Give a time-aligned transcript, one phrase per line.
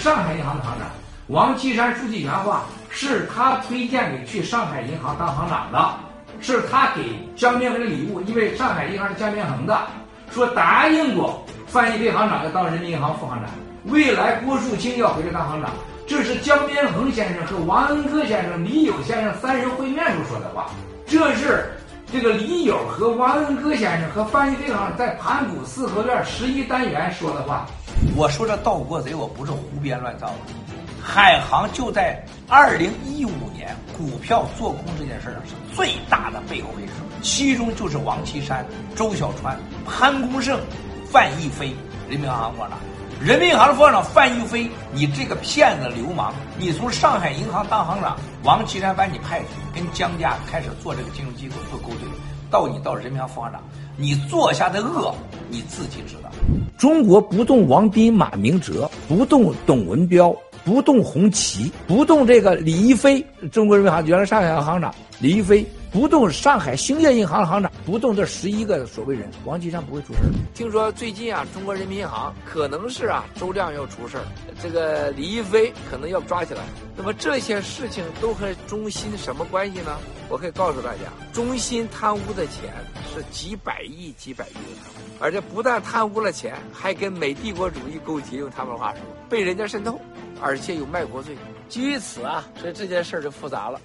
[0.00, 0.88] 上海银行的行长。
[1.26, 5.90] 王岐山书记原话是他推荐给去上海银行当行长的，
[6.40, 7.02] 是他给
[7.36, 9.78] 江边恒的礼物，因为上海银行是江边恒的，
[10.30, 13.50] 说答应过范一飞行长要当人民银行副行长，
[13.84, 15.70] 未来郭树清要回来当行长，
[16.06, 20.70] 这是江边恒先生和王恩科先生、李友先生三人会面时候说的话，
[21.06, 21.70] 这是
[22.10, 27.66] 这个李友和王恩科先生和范一飞行长在盘古四合院十一单元说的话。
[28.16, 30.34] 我说这盗国贼，我不是胡编乱造的。
[31.02, 40.60] 海航就在二零一五年股票做空这件事上是最大的背后黑手，其中就是王岐山、周小川、潘功胜、
[41.10, 41.74] 范一飞，
[42.08, 42.78] 人民银行行长。
[43.20, 46.32] 人民银行的副行长范一飞，你这个骗子流氓！
[46.58, 52.08] 你从上海银行当行长，王岐山把你派去跟江家开始做这个金融机构做勾兑，
[52.50, 53.62] 到你到人民银行行长，
[53.96, 55.14] 你做下的恶
[55.48, 56.30] 你自己知道。
[56.76, 60.34] 中国不动王斌、马明哲，不动董文标。
[60.62, 70.20] 不动红旗，不动这个李一飞，中国人民银行原来上海银行行长李一飞，不动上海兴业银行行长，不动这十一个所谓人，王岐山不会出事
[70.54, 74.22] 听说最近啊，中国人民银行可能是啊，周亮要出事儿，
[74.62, 76.62] 这个李一飞可能要抓起来。
[76.96, 79.98] 那么这些事情都和中心什么关系呢？
[80.28, 81.00] 我可以告诉大家，
[81.32, 82.72] 中心贪污的钱
[83.12, 90.00] 是几百亿、几百亿的，而且不但贪污了钱，还跟美帝国主义勾结，用他们话说，被人家渗透。
[90.42, 91.36] 而且有卖国罪，
[91.68, 93.78] 基于此啊，所以这件事就复杂了。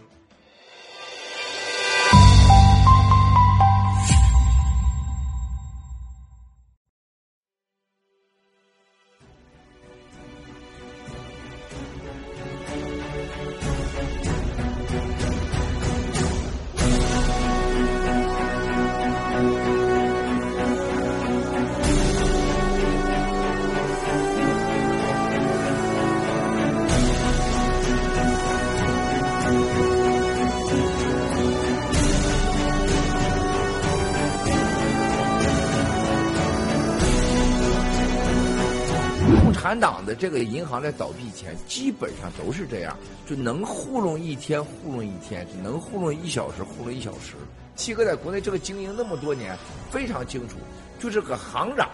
[40.06, 42.96] 的这个银行在倒闭前，基本上都是这样，
[43.28, 47.34] 就能糊弄一天糊弄一天，只能糊弄一小时糊弄一小时。
[47.76, 49.58] 七哥在国内这个经营那么多年，
[49.92, 50.56] 非常清楚，
[51.00, 51.90] 就是个行长，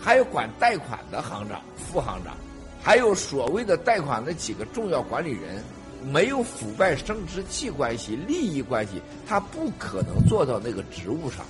[0.00, 2.34] 还有管贷款的行长、副行长，
[2.82, 5.62] 还有所谓的贷款的几个重要管理人，
[6.02, 11.44] 没有腐败生殖器关系、利益关系，他不可能做到那个职务上。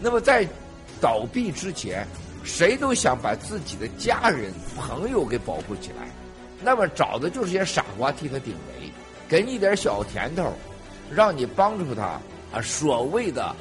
[0.00, 0.46] 那么在
[1.00, 2.06] 倒闭之前。
[2.46, 6.08] 谁都想把自己的家人、朋友给保护起来，
[6.62, 8.88] 那么找的就是些傻瓜替他顶雷，
[9.28, 10.52] 给你点小甜头，
[11.10, 12.02] 让你帮助他
[12.52, 12.62] 啊。
[12.62, 13.54] 所谓的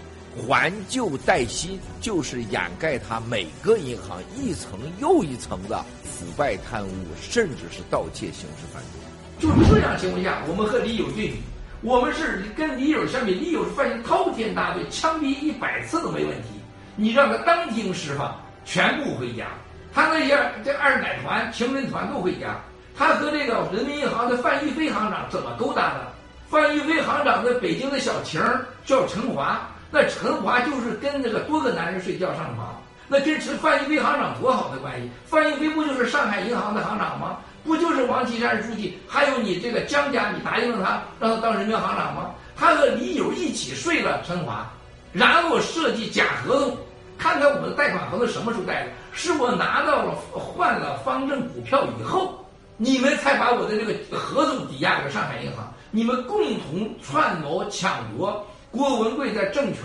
[0.48, 9.02] 还旧带新，就是掩盖他每个银行一层又一层的腐败贪污，甚至是盗窃刑事犯罪。
[9.40, 11.42] 就这样情况下，我们和李友对比，
[11.82, 16.50] 我们是跟李友相比，李友是犯滔天大罪，枪毙一百次都没问题，
[16.96, 18.40] 你让他当庭释放。
[18.66, 19.46] 全部回家，
[19.94, 22.58] 他那些这二奶团、情人团都回家。
[22.98, 26.08] 他和这个人民银行的范一飞行长怎么勾搭的？
[26.50, 28.42] 范一飞行长在北京的小情
[28.86, 29.60] 叫陈华，
[29.92, 35.10] 那陈华就是跟那个多个男人睡觉上床，那跟陈范一飞行长多好的关系？
[35.26, 37.38] 范一飞不就是上海银行的行长吗？
[37.64, 38.98] 不就是王岐山书记？
[39.08, 42.32] 还有你这个江家，你答应了他，让他当人民行长吗？
[42.56, 44.66] 他和李友一起睡了陈华，
[45.12, 46.78] 然后设计假合同。
[47.18, 48.92] 看看我们的贷款合同什么时候贷的？
[49.12, 52.46] 是我拿到了换了方正股票以后，
[52.78, 55.72] 你们才把我的这个合同抵押给上海银行。
[55.92, 59.84] 你们共同串谋抢夺郭文贵在政权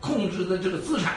[0.00, 1.12] 控制的这个资产，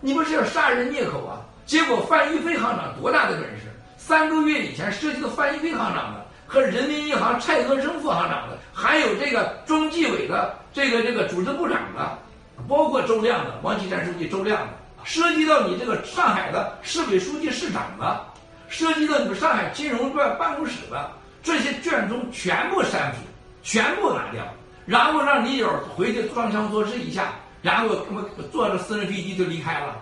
[0.00, 1.44] 你们是要杀人灭口啊！
[1.66, 3.66] 结果范一飞行长多大的本事？
[3.98, 12.18] 三个月以前涉及到范一飞行长的和人民银行蔡和生副行长的，还有这个中纪委的这个这个组织部长的，
[12.66, 14.68] 包括周亮的王岐山书记周亮的。
[15.04, 18.24] 涉及到你这个上海的市委书记、市长的，
[18.68, 21.10] 涉及到你们上海金融办办公室的
[21.42, 23.18] 这些卷宗全部删除，
[23.62, 24.42] 全部拿掉，
[24.86, 27.32] 然后让李友回去装腔作势一下，
[27.62, 29.96] 然后他妈坐着私人飞机就离开了。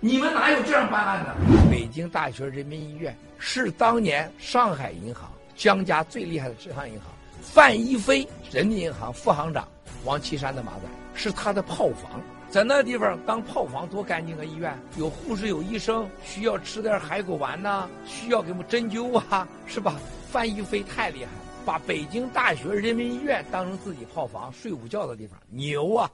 [0.00, 1.34] 你们哪有这样办案的？
[1.70, 7.10] 北京大学人民医院是当年上海银行江家最厉害的支行银行，
[7.42, 9.66] 范一飞人民银行副行长
[10.04, 10.80] 王岐山的马仔
[11.14, 12.20] 是他的炮房。
[12.48, 14.44] 在那地方当炮房多干净啊！
[14.44, 19.98] 医院有护士有医生，需要吃点海狗丸呐，需要给我们针灸啊，是吧？
[20.30, 21.30] 范一飞太厉害，
[21.64, 26.10] 把北京大学人民医院当成自己炮房睡午觉的地方，牛啊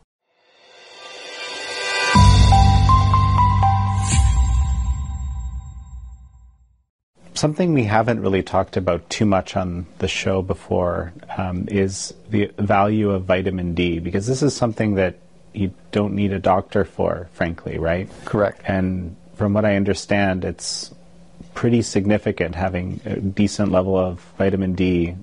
[7.34, 11.12] ！something we haven't really talked about too much on the show before
[11.68, 15.14] is the value of vitamin D, because this is something that
[15.52, 18.08] you don't need a doctor for, frankly, right?
[18.24, 18.62] Correct.
[18.64, 20.94] And from what I understand, it's
[21.54, 25.14] pretty significant having a decent level of vitamin D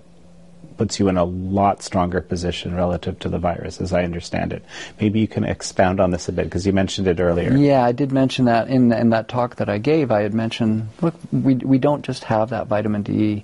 [0.77, 4.63] puts you in a lot stronger position relative to the virus, as I understand it.
[4.99, 7.51] Maybe you can expound on this a bit because you mentioned it earlier.
[7.51, 10.09] Yeah, I did mention that in in that talk that I gave.
[10.09, 13.43] I had mentioned, look, we we don't just have that vitamin D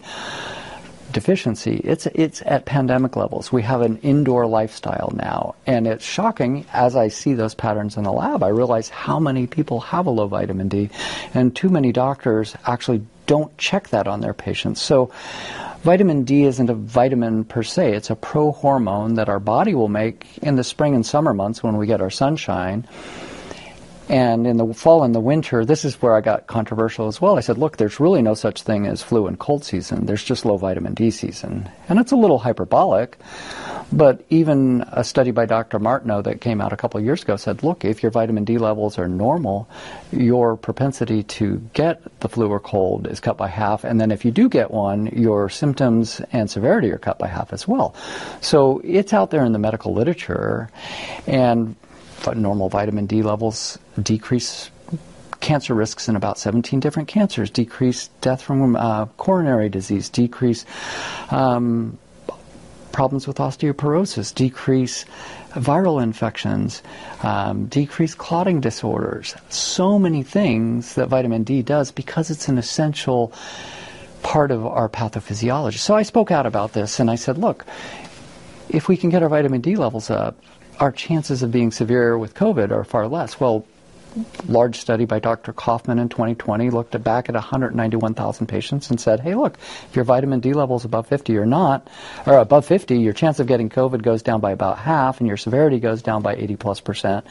[1.16, 1.78] deficiency.
[1.78, 3.52] It's it's at pandemic levels.
[3.52, 8.04] We have an indoor lifestyle now, and it's shocking as I see those patterns in
[8.04, 8.44] the lab.
[8.44, 10.90] I realize how many people have a low vitamin D,
[11.34, 14.82] and too many doctors actually don't check that on their patients.
[14.82, 15.12] So
[15.84, 20.26] Vitamin D isn't a vitamin per se, it's a prohormone that our body will make
[20.42, 22.86] in the spring and summer months when we get our sunshine.
[24.08, 27.38] And in the fall and the winter, this is where I got controversial as well.
[27.38, 30.06] I said, look, there's really no such thing as flu and cold season.
[30.06, 31.70] There's just low vitamin D season.
[31.90, 33.18] And it's a little hyperbolic.
[33.92, 35.80] But even a study by Dr.
[35.80, 38.98] Martineau that came out a couple years ago said, look, if your vitamin D levels
[38.98, 39.70] are normal,
[40.12, 43.84] your propensity to get the flu or cold is cut by half.
[43.84, 47.54] And then if you do get one, your symptoms and severity are cut by half
[47.54, 47.96] as well.
[48.42, 50.70] So it's out there in the medical literature.
[51.28, 51.76] And
[52.36, 54.72] normal vitamin D levels decrease
[55.42, 60.66] cancer risks in about 17 different cancers, decrease death from uh, coronary disease, decrease
[61.30, 61.98] um,
[62.92, 65.06] problems with osteoporosis, decrease
[65.52, 66.82] viral infections,
[67.24, 69.36] um, decrease clotting disorders.
[69.50, 73.34] So many things that vitamin D does because it's an essential
[74.24, 75.78] part of our pathophysiology.
[75.78, 77.66] So I spoke out about this and I said, look,
[78.70, 80.38] if we can get our vitamin D levels up,
[80.80, 83.40] our chances of being severe with COVID are far less.
[83.40, 83.66] Well,
[84.48, 85.54] large study by Dr.
[85.54, 89.58] Kaufman in 2020 looked back at 191,000 patients and said, hey, look,
[89.90, 91.88] if your vitamin D level is above 50 or not,
[92.26, 95.38] or above 50, your chance of getting COVID goes down by about half and your
[95.38, 97.26] severity goes down by 80 plus percent.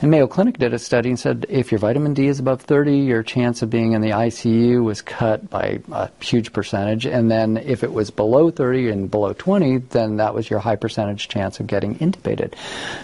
[0.00, 2.98] And Mayo Clinic did a study and said if your vitamin D is above 30,
[2.98, 7.04] your chance of being in the ICU was cut by a huge percentage.
[7.04, 10.76] And then if it was below 30 and below 20, then that was your high
[10.76, 12.54] percentage chance of getting intubated.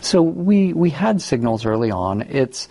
[0.02, 2.23] So we, we had signals early on.
[2.23, 2.69] It's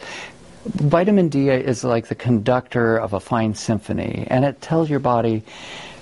[0.64, 5.44] vitamin D is like the conductor of a fine symphony, and it tells your body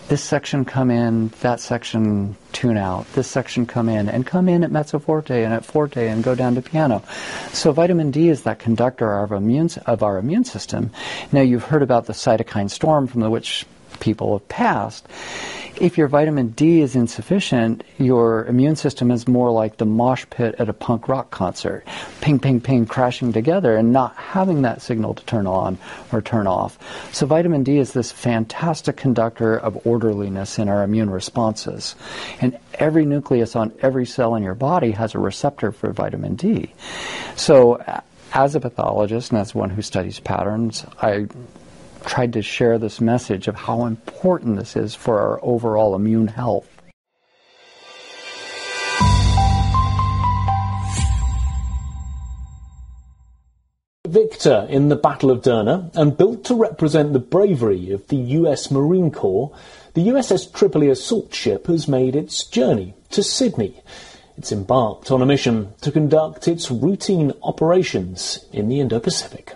[0.08, 4.64] this section come in, that section tune out, this section come in, and come in
[4.64, 7.04] at mezzo forte and at forte and go down to piano.
[7.54, 10.92] So vitamin D is that conductor of, immune, of our immune system.
[11.32, 13.66] Now you've heard about the cytokine storm from the which
[14.02, 15.08] people have passed
[15.82, 20.54] if your vitamin D is insufficient, your immune system is more like the mosh pit
[20.60, 21.84] at a punk rock concert.
[22.22, 25.80] Ping, ping, ping, crashing together and not having that signal to turn on
[26.12, 26.78] or turn off.
[27.12, 31.96] So vitamin D is this fantastic conductor of orderliness in our immune responses.
[32.40, 36.74] And every nucleus on every cell in your body has a receptor for vitamin D.
[37.36, 37.82] So
[38.34, 41.28] as a pathologist and as one who studies patterns, I
[42.06, 46.68] tried to share this message of how important this is for our overall immune health.
[54.12, 58.70] Victor in the Battle of Derna and built to represent the bravery of the US
[58.70, 59.56] Marine Corps,
[59.94, 63.82] the USS Tripoli assault ship has made its journey to Sydney.
[64.38, 69.54] It's embarked on a mission to conduct its routine operations in the Indo-Pacific.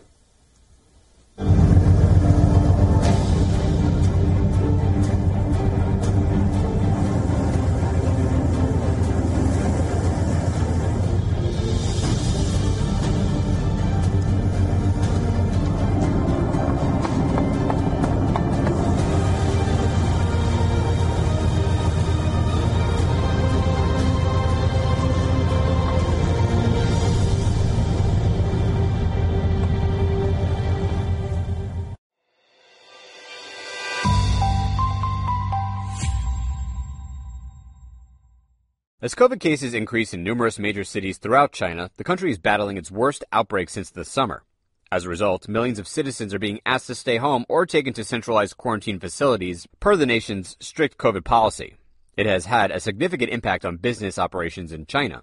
[39.06, 42.90] As COVID cases increase in numerous major cities throughout China, the country is battling its
[42.90, 44.44] worst outbreak since the summer.
[44.92, 48.04] As a result, millions of citizens are being asked to stay home or taken to
[48.04, 51.76] centralized quarantine facilities per the nation's strict COVID policy.
[52.18, 55.22] It has had a significant impact on business operations in China.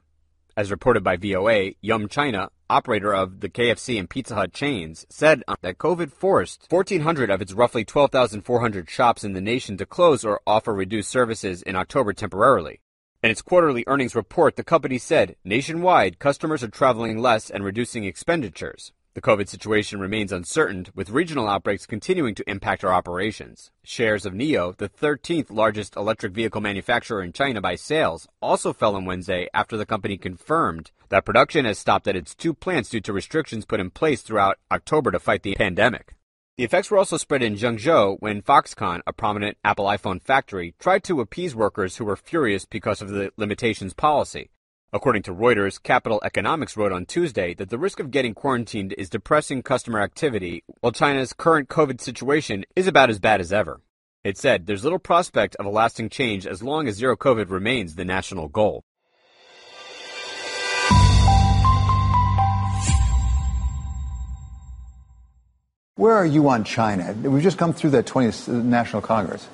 [0.56, 5.42] As reported by VOA, Yum China, operator of the KFC and Pizza Hut chains, said
[5.48, 10.24] um, that COVID forced 1,400 of its roughly 12,400 shops in the nation to close
[10.24, 12.78] or offer reduced services in October temporarily.
[13.22, 18.02] In its quarterly earnings report, the company said nationwide customers are traveling less and reducing
[18.02, 18.90] expenditures.
[19.14, 23.70] The COVID situation remains uncertain, with regional outbreaks continuing to impact our operations.
[23.84, 28.96] Shares of NIO, the 13th largest electric vehicle manufacturer in China by sales, also fell
[28.96, 33.00] on Wednesday after the company confirmed that production has stopped at its two plants due
[33.02, 36.16] to restrictions put in place throughout October to fight the pandemic.
[36.58, 41.02] The effects were also spread in Zhengzhou when Foxconn, a prominent Apple iPhone factory, tried
[41.04, 44.50] to appease workers who were furious because of the limitations policy.
[44.92, 49.08] According to Reuters, Capital Economics wrote on Tuesday that the risk of getting quarantined is
[49.08, 53.80] depressing customer activity, while China's current COVID situation is about as bad as ever.
[54.22, 57.94] It said there's little prospect of a lasting change as long as zero COVID remains
[57.94, 58.84] the national goal.
[65.96, 67.12] Where are you on China?
[67.12, 69.48] We've just come through that 20th National Congress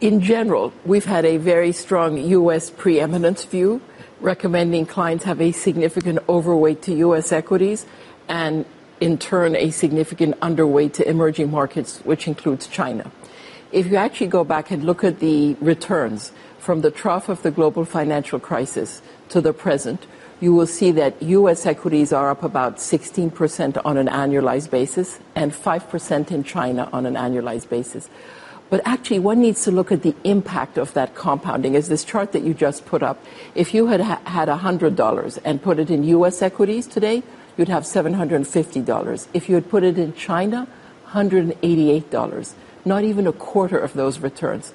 [0.00, 2.70] in general, we've had a very strong U.S.
[2.70, 3.80] preeminence view
[4.20, 7.32] recommending clients have a significant overweight to U.S.
[7.32, 7.86] equities
[8.28, 8.64] and
[9.00, 13.10] in turn a significant underweight to emerging markets, which includes China.
[13.72, 17.50] If you actually go back and look at the returns from the trough of the
[17.50, 20.06] global financial crisis to the present,
[20.40, 21.64] you will see that U.S.
[21.64, 27.14] equities are up about 16% on an annualized basis and 5% in China on an
[27.14, 28.10] annualized basis.
[28.68, 31.76] But actually, one needs to look at the impact of that compounding.
[31.76, 33.24] As this chart that you just put up,
[33.54, 36.42] if you had ha- had $100 and put it in U.S.
[36.42, 37.22] equities today,
[37.56, 39.28] you'd have $750.
[39.32, 40.66] If you had put it in China,
[41.10, 42.54] $188.
[42.84, 44.74] Not even a quarter of those returns.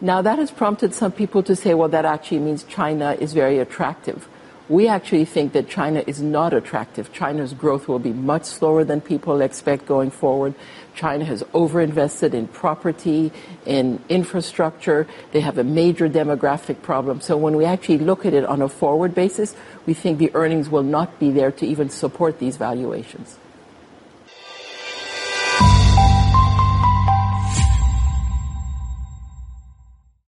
[0.00, 3.58] Now, that has prompted some people to say, well, that actually means China is very
[3.58, 4.28] attractive.
[4.70, 7.12] We actually think that China is not attractive.
[7.12, 10.54] China's growth will be much slower than people expect going forward.
[10.94, 13.32] China has overinvested in property,
[13.66, 15.08] in infrastructure.
[15.32, 17.20] They have a major demographic problem.
[17.20, 20.68] So when we actually look at it on a forward basis, we think the earnings
[20.68, 23.39] will not be there to even support these valuations.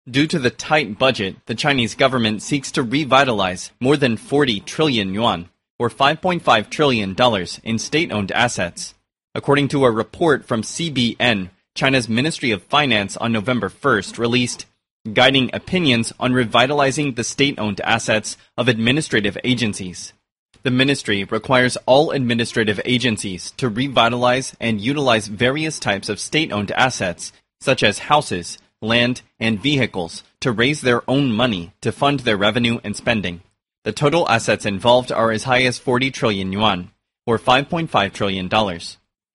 [0.08, 5.16] Due to the tight budget, the Chinese government seeks to revitalize more than 40 trillion
[5.16, 7.16] yuan, or $5.5 trillion
[7.64, 8.94] in state-owned assets.
[9.34, 14.68] According to a report from CBN, China's Ministry of Finance on November 1st released
[15.12, 20.14] guiding opinions on revitalizing the state-owned assets of administrative agencies.
[20.62, 27.34] The ministry requires all administrative agencies to revitalize and utilize various types of state-owned assets,
[27.60, 32.80] such as houses, land, and vehicles, to raise their own money to fund their revenue
[32.84, 33.42] and spending.
[33.84, 36.92] The total assets involved are as high as 40 trillion yuan,
[37.26, 38.50] or $5.5 trillion.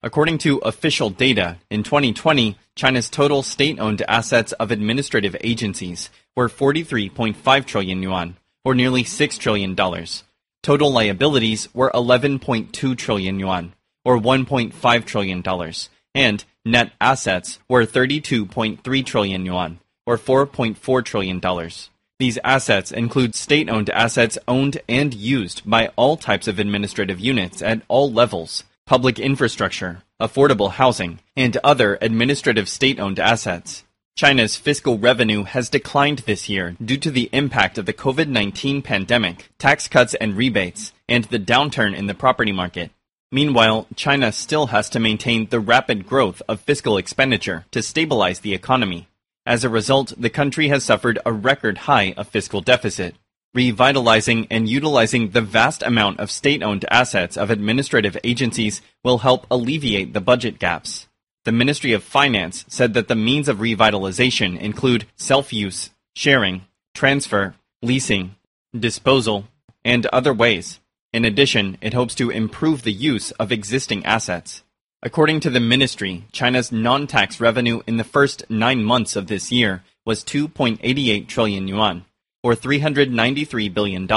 [0.03, 7.65] According to official data, in 2020, China's total state-owned assets of administrative agencies were 43.5
[7.65, 10.23] trillion yuan, or nearly 6 trillion dollars.
[10.63, 19.05] Total liabilities were 11.2 trillion yuan, or 1.5 trillion dollars, and net assets were 32.3
[19.05, 21.89] trillion yuan, or 4.4 trillion dollars.
[22.19, 27.81] These assets include state-owned assets owned and used by all types of administrative units at
[27.87, 33.83] all levels public infrastructure, affordable housing, and other administrative state-owned assets.
[34.15, 39.49] China's fiscal revenue has declined this year due to the impact of the COVID-19 pandemic,
[39.57, 42.91] tax cuts and rebates, and the downturn in the property market.
[43.31, 48.53] Meanwhile, China still has to maintain the rapid growth of fiscal expenditure to stabilize the
[48.53, 49.07] economy.
[49.45, 53.15] As a result, the country has suffered a record high of fiscal deficit
[53.53, 60.13] revitalizing and utilizing the vast amount of state-owned assets of administrative agencies will help alleviate
[60.13, 61.07] the budget gaps.
[61.43, 66.61] The Ministry of Finance said that the means of revitalization include self-use, sharing,
[66.93, 68.35] transfer, leasing,
[68.77, 69.45] disposal,
[69.83, 70.79] and other ways.
[71.13, 74.63] In addition, it hopes to improve the use of existing assets.
[75.03, 79.83] According to the ministry, China's non-tax revenue in the first nine months of this year
[80.05, 82.05] was 2.88 trillion yuan,
[82.43, 84.09] or $393 billion,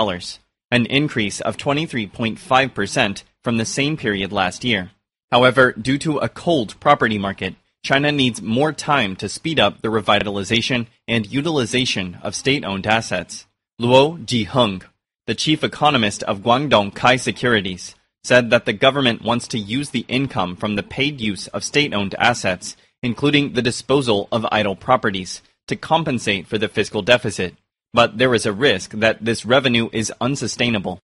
[0.71, 4.91] an increase of 23.5% from the same period last year.
[5.33, 9.89] However, due to a cold property market, China needs more time to speed up the
[9.89, 13.47] revitalization and utilization of state-owned assets.
[13.81, 14.83] Luo Jiheng,
[15.27, 20.05] the chief economist of Guangdong Kai Securities, said that the government wants to use the
[20.09, 25.77] income from the paid use of state-owned assets, including the disposal of idle properties, to
[25.77, 27.55] compensate for the fiscal deficit
[27.95, 30.99] but there is a risk that this revenue is unsustainable.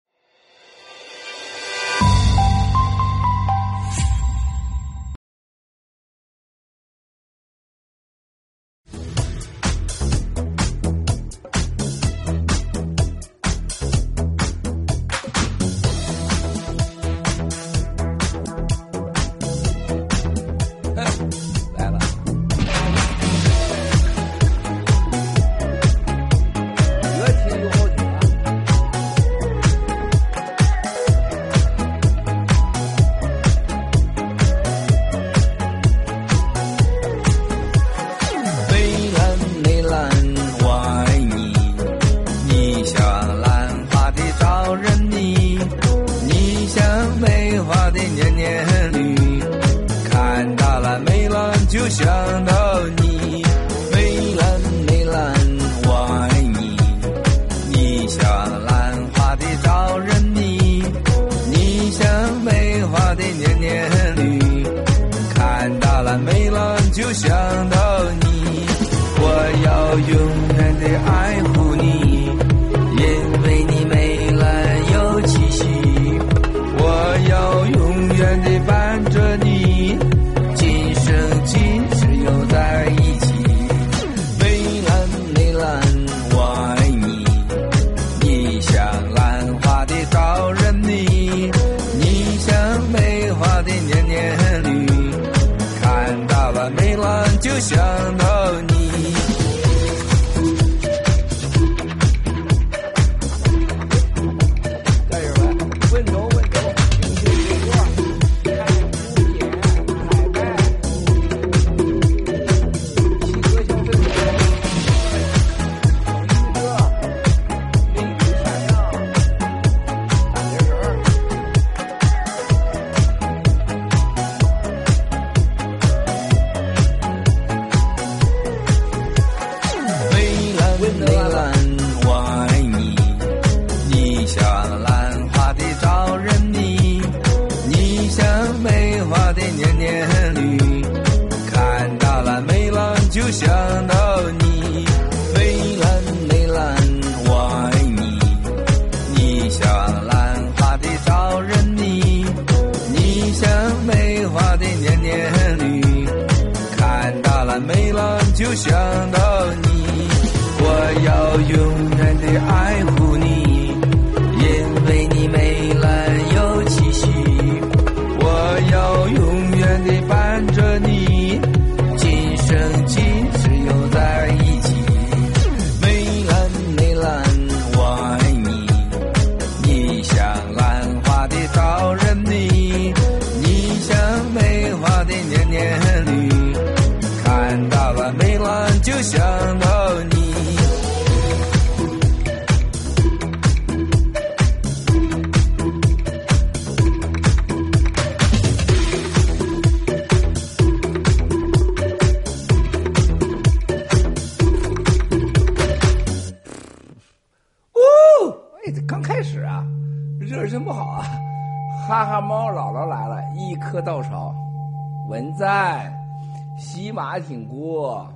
[217.16, 218.06] 马挺过，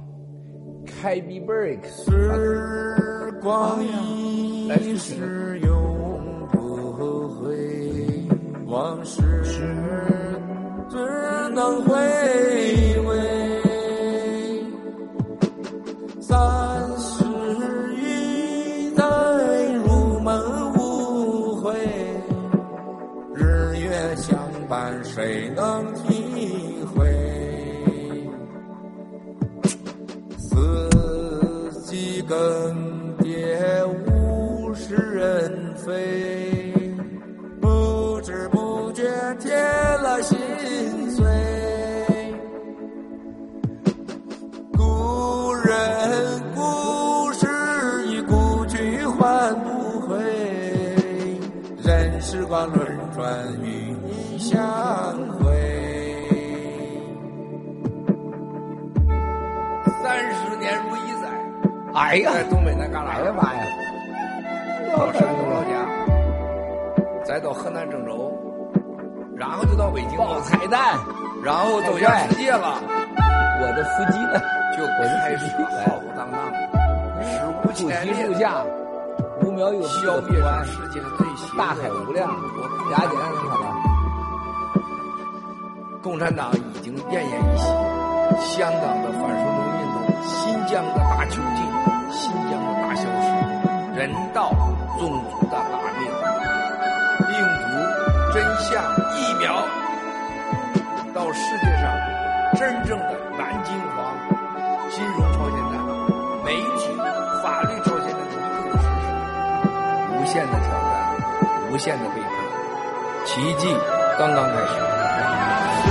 [0.85, 7.57] 开比 break，时光一逝永不回，
[8.67, 9.23] 往事
[10.91, 10.99] 只
[11.55, 11.97] 能回
[13.07, 13.63] 味。
[16.21, 16.37] 三
[16.99, 17.25] 十
[17.97, 19.03] 一载
[19.77, 20.39] 入门
[20.75, 21.75] 无悔，
[23.35, 25.91] 日月相伴谁能
[32.31, 36.73] 更迭，物是人非，
[37.61, 39.03] 不知不觉
[39.41, 39.53] 添
[40.01, 40.39] 了心
[41.11, 41.27] 碎。
[44.79, 47.49] 故人故事
[48.07, 50.23] 已故去还不回，
[51.83, 54.57] 任时光轮转与你相
[61.93, 63.61] 哎呀，在东北那旮旯，哎呀妈呀！
[64.97, 65.71] 到山东老家，
[67.25, 68.33] 再到河南郑州，
[69.37, 70.97] 然后就到北京了，彩蛋，
[71.45, 72.81] 然后走向世界了，
[73.61, 74.41] 我的司机呢？
[74.77, 76.39] 就开始浩浩荡荡，
[77.23, 77.29] 史
[77.65, 78.65] 无前例树下，
[79.43, 81.27] 五秒有消灭了世界最
[81.59, 82.29] 大海无量，
[82.93, 83.67] 雅典那好了。
[86.03, 87.67] 共产党已经奄奄一息，
[88.57, 91.70] 香港的反送中运动，新疆的大囚禁，
[92.11, 93.27] 新疆的大消失，
[93.99, 94.51] 人道、
[94.99, 95.57] 种族的大
[95.99, 96.03] 灭，
[97.29, 97.69] 病毒、
[98.33, 98.83] 真相、
[99.17, 99.63] 疫苗，
[101.15, 101.85] 到世界上
[102.57, 103.97] 真正的南京黄、
[104.91, 105.75] 金融超现代、
[106.45, 106.83] 媒体、
[107.43, 108.19] 法律超现代。
[108.19, 108.27] 的
[108.59, 109.07] 一个事实，
[110.13, 110.93] 无限的挑战，
[111.71, 112.29] 无限的背叛，
[113.25, 113.63] 奇迹
[114.19, 114.75] 刚刚开始。
[115.81, 115.87] 时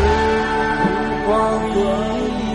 [1.25, 1.29] 光
[1.69, 2.48] 一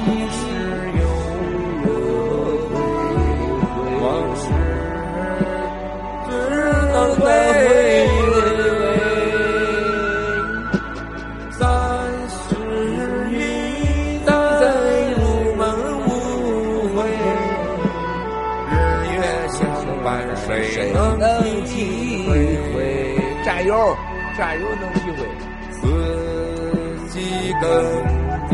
[20.66, 21.18] 谁能
[21.64, 23.16] 体会？
[23.44, 23.96] 加油，
[24.36, 25.18] 加油能体会。
[25.70, 25.80] 四
[27.08, 27.14] 季
[27.60, 27.64] 更
[28.50, 28.52] 迭，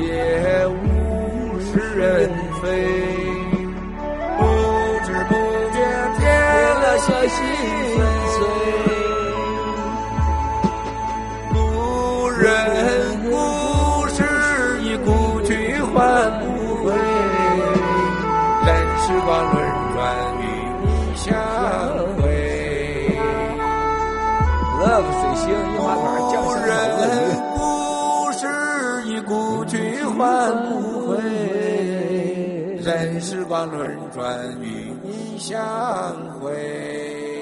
[0.68, 2.30] 物是人
[2.60, 2.64] 非，
[4.36, 4.40] 不
[5.04, 5.34] 知我
[7.28, 7.38] 心
[30.20, 31.16] 去还不回，
[32.76, 35.58] 任时光轮转与你相
[36.38, 36.52] 会。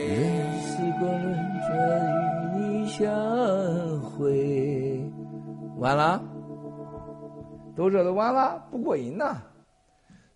[0.09, 0.23] 任
[0.61, 1.35] 时光轮
[1.67, 1.77] 转
[2.55, 5.05] 与你相会。
[5.79, 6.23] 完了，
[7.75, 9.38] 都这都完了，不过瘾呐！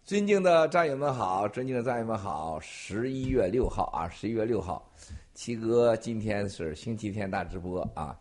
[0.05, 4.85] 尊敬的战友们好，尊敬的战友们好，十一月六号啊，十一月六号，
[5.33, 8.17] 七哥今天是星期天大直播啊。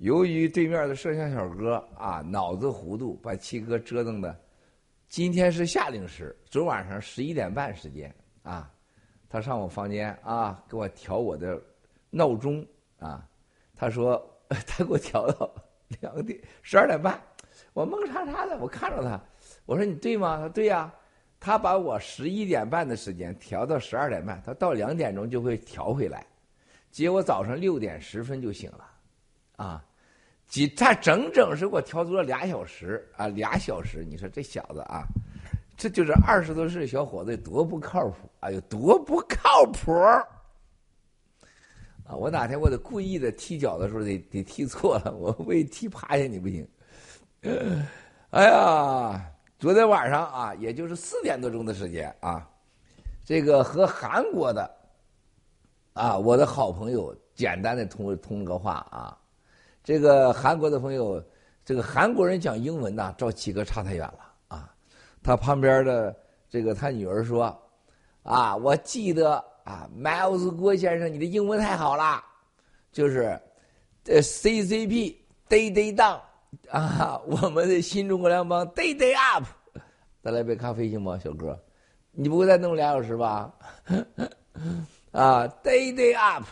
[0.00, 4.34] 由于对面的摄像小哥啊脑子糊涂，把七哥折腾的，
[5.10, 8.72] 今天是夏令时，昨晚上十一点半时间啊，
[9.28, 11.62] 他上我房间啊给我调我的
[12.08, 12.66] 闹钟
[12.98, 13.28] 啊，
[13.76, 14.18] 他说
[14.66, 15.54] 他给我调到
[16.00, 17.20] 两点十二点半，
[17.74, 19.22] 我懵叉叉的，我看着他，
[19.66, 20.36] 我说你对吗？
[20.36, 20.90] 他说对呀、
[21.38, 26.26] 他把我十一点半的时间调到十二点半，他到两点钟就会调回来，
[26.90, 28.90] 结果早上六点十分就醒了，
[29.56, 29.84] 啊，
[30.50, 35.06] 几他整整是给我调足了俩小时啊，俩小时，你说这小子啊，
[35.76, 39.92] 这就是二十多岁小伙子多不靠谱啊，有多不靠谱
[42.04, 42.16] 啊！
[42.16, 46.68] 我哪天我得故意的踢脚的时候得得踢错了，我为踢趴下你不行。
[48.30, 49.24] 哎呀，
[49.56, 52.50] 昨天晚上啊，也就是四点多钟的时间啊，
[53.24, 54.68] 这个和韩国的
[55.92, 59.16] 啊，我的好朋友简单的通通了个话啊，
[59.82, 61.22] 这个韩国的朋友，
[61.64, 64.74] 这个韩国人讲英文呐，照七哥差太远了啊。
[65.22, 66.14] 他旁边的
[66.48, 67.56] 这个他女儿说，
[68.22, 72.22] 啊，我记得啊，Miles 郭先生，你的英文太好了，
[72.92, 73.40] 就是
[74.04, 75.16] 这 CCP
[75.48, 76.20] day day down
[76.70, 79.44] 啊，我们的新中国联邦 day day up。
[80.22, 81.58] 再来杯咖啡行吗，小哥？
[82.12, 83.50] 你不会再弄俩小时吧？
[85.12, 86.44] 啊，day day up。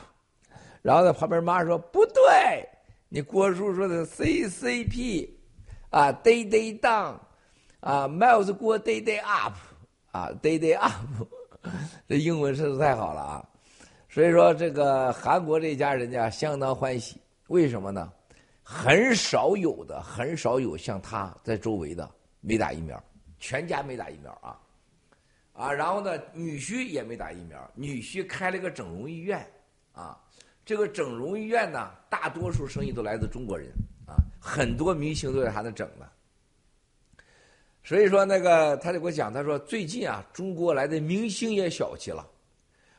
[0.81, 2.67] 然后在旁边妈说不对，
[3.09, 5.31] 你郭叔说的 CCP
[5.91, 7.19] 啊，day day down
[7.81, 9.55] 啊，Miles 郭 day day up
[10.13, 10.93] 啊，day day up。
[12.07, 13.49] 这英文真是太好了啊！
[14.09, 18.11] 所以说，这个韩国这家人家相当欢喜，为什么呢？
[18.63, 22.09] 很少有的，很少有像他在周围的
[22.41, 23.03] 没打疫苗，
[23.39, 24.61] 全家没打疫苗啊，
[25.53, 29.45] 啊，然后呢，女婿也没打疫苗，女婿开了个整容医院，
[29.93, 30.17] 啊，
[30.69, 33.73] 这个整容医院呢，大多数生意都来自中国人
[34.07, 36.07] 啊，很多明星都在他那整呢。
[37.83, 42.31] 所以说，那个他就给我讲，他说最近啊，中国来的明星也小气了，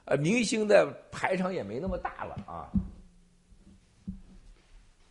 [0.06, 2.72] 呃，明星的排场也没那么大了啊。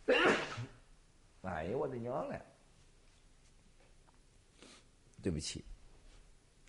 [1.43, 2.41] 哎呀，我的娘嘞！
[5.23, 5.63] 对不起，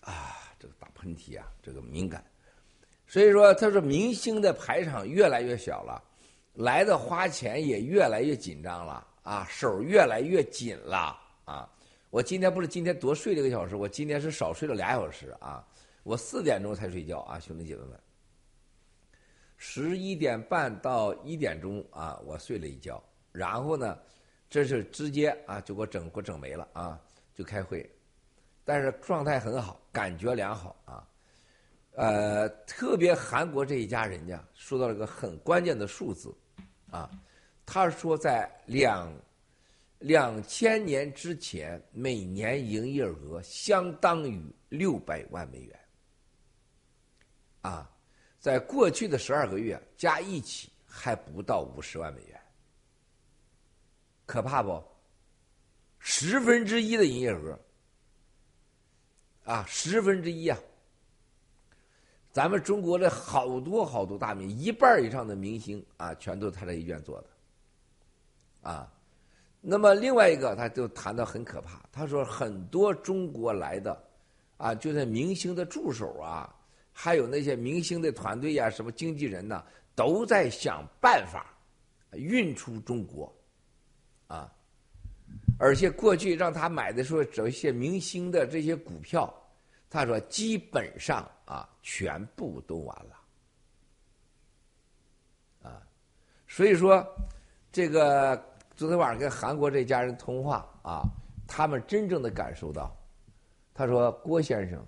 [0.03, 2.25] 啊，这个打喷嚏啊，这个敏感。
[3.11, 6.01] 所以说，他说明星的排场越来越小了，
[6.55, 11.69] 来的花钱也越来越紧张了啊，手越来越紧了啊。
[12.11, 15.67] 我今天不是今天多睡了一个小时，我今天是少睡了俩小时啊。
[16.05, 17.99] 我四点钟才睡觉啊，兄弟姐妹们。
[19.57, 23.99] 十一点半到一点钟啊，我睡了一觉，然后呢，
[24.49, 26.97] 这是直接啊就给我整给我整没了啊，
[27.35, 27.91] 就开会，
[28.65, 31.05] 但是状态很好，感觉良好啊。
[31.93, 36.35] 呃，特别韩国这一家人家说到了个很关键的数字
[36.91, 37.11] 啊，
[37.67, 39.13] 他说在两
[39.99, 45.81] 两千年之前，每年营业额相当于六百万美元
[47.63, 47.91] 啊。
[48.39, 52.41] 在过去的十二个月加一起还不到五十万美元，
[54.25, 54.83] 可怕不？
[55.99, 57.59] 十分之一的营业额，
[59.45, 60.59] 啊，十分之一啊！
[62.33, 68.93] 咱们中国的好多好多大明，一半以上的明星啊，全都是他这医院做的，啊。
[69.61, 74.05] 那么另外一个，他就谈到很可怕，他说很多中国来的，
[74.57, 76.55] 啊，就是明星的助手啊。
[76.93, 79.65] 还有那些明星的团队呀、什么经纪人呐、
[79.95, 81.47] 都在想办法
[82.13, 83.33] 运出中国，
[84.27, 84.53] 啊，
[85.59, 89.33] 而且过去让他买的时候，找一些明星的这些股票，
[89.91, 93.17] 他说基本上啊，全部都完了，
[95.69, 95.83] 啊，
[96.49, 97.05] 所以说
[97.73, 98.43] 这个
[98.77, 101.03] 昨天晚上跟韩国这家人通话啊，
[101.47, 102.97] 他们真正的感受到，
[103.75, 104.83] 他说郭先生。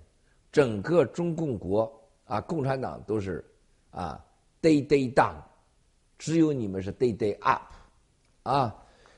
[0.53, 1.91] 整个中共国
[2.25, 3.43] 啊，共产党都是
[3.89, 4.23] 啊
[4.61, 5.33] ，day day down，
[6.19, 7.73] 只有你们是 day day up，
[8.43, 8.71] 啊，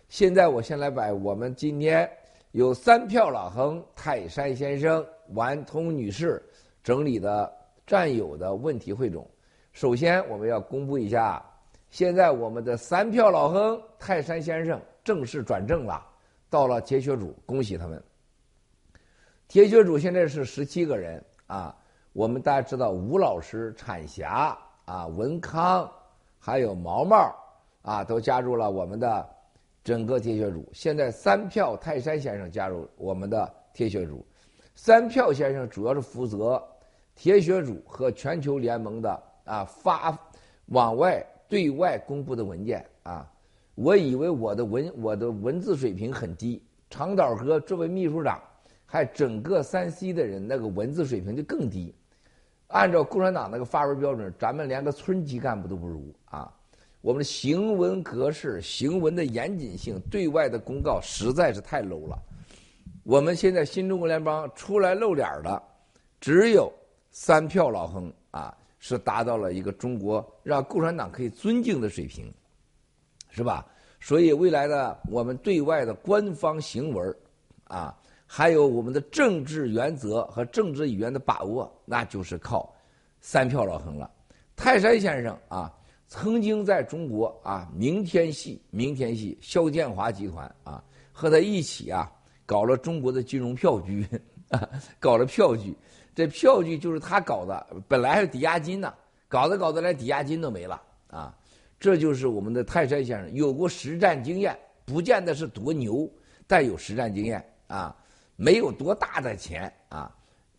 [0.08, 2.10] 现在我先来把我们今天
[2.54, 6.42] 有三票老亨、泰山先生、顽童女士
[6.84, 7.52] 整理的
[7.86, 9.28] 战友的问题汇总。
[9.72, 11.44] 首先，我们要公布一下，
[11.90, 16.06] 现在我们的三票老亨、泰山先生正式转正了，
[16.50, 18.02] 到了铁血主，恭喜他们。
[19.48, 21.76] 铁血主现在是十七个人啊，
[22.14, 25.92] 我们大家知道吴老师、产霞啊、文康，
[26.40, 27.36] 还有毛毛
[27.82, 29.30] 啊，都加入了我们的
[29.84, 30.68] 整个铁血主。
[30.74, 34.26] 现在三票泰山先生加入我们的铁血主，
[34.76, 36.62] 三票先生主要是负责
[37.16, 40.16] 铁血组和全球联盟的啊发
[40.68, 43.28] 往外对外公布的文件啊。
[43.74, 48.42] 我以为我的文我的文字水平很低，长岛哥作为秘书长。
[48.88, 51.94] 还整个三 C 的人那个文字水平就更低，
[52.68, 56.50] 按照共产党那个发文标准，咱们连个村级干部都不如啊！
[57.02, 62.18] 我们的行文格式、行文的严谨性、对外的公告实在是太 low 了。
[63.06, 65.62] 我们现在新中国联邦出来露脸的，
[66.20, 66.74] 只有
[67.12, 72.34] 三票老亨啊，是达到了一个中国让共产党可以尊敬的水平，
[73.30, 73.64] 是吧？
[74.00, 77.16] 所以未来的我们对外的官方行文
[77.66, 77.96] 啊。
[78.28, 82.74] 还有我们的政治原则和政治语言的把握，那就是靠
[83.22, 84.10] 三票老亨了。
[84.56, 85.72] 泰山先生啊，
[86.08, 92.12] 曾经在中国啊，明天系、明天系、肖建华集团啊，和他一起啊，
[92.46, 94.08] 搞了中国的金融票据，
[94.50, 95.76] 啊搞了票据。
[96.14, 98.94] 这票据就是他搞的，本来还有抵押金呢，
[99.28, 101.36] 搞着搞着连抵押金都没了啊。
[101.78, 106.10] 这就是我们的泰山先生有过实战经验，不见得是多牛，
[106.48, 107.96] 但有实战经验啊。
[108.38, 110.14] 没有多大的钱啊，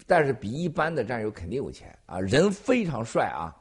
[0.06, 3.54] 但是比一般的战友肯定有钱啊，人非常帅啊。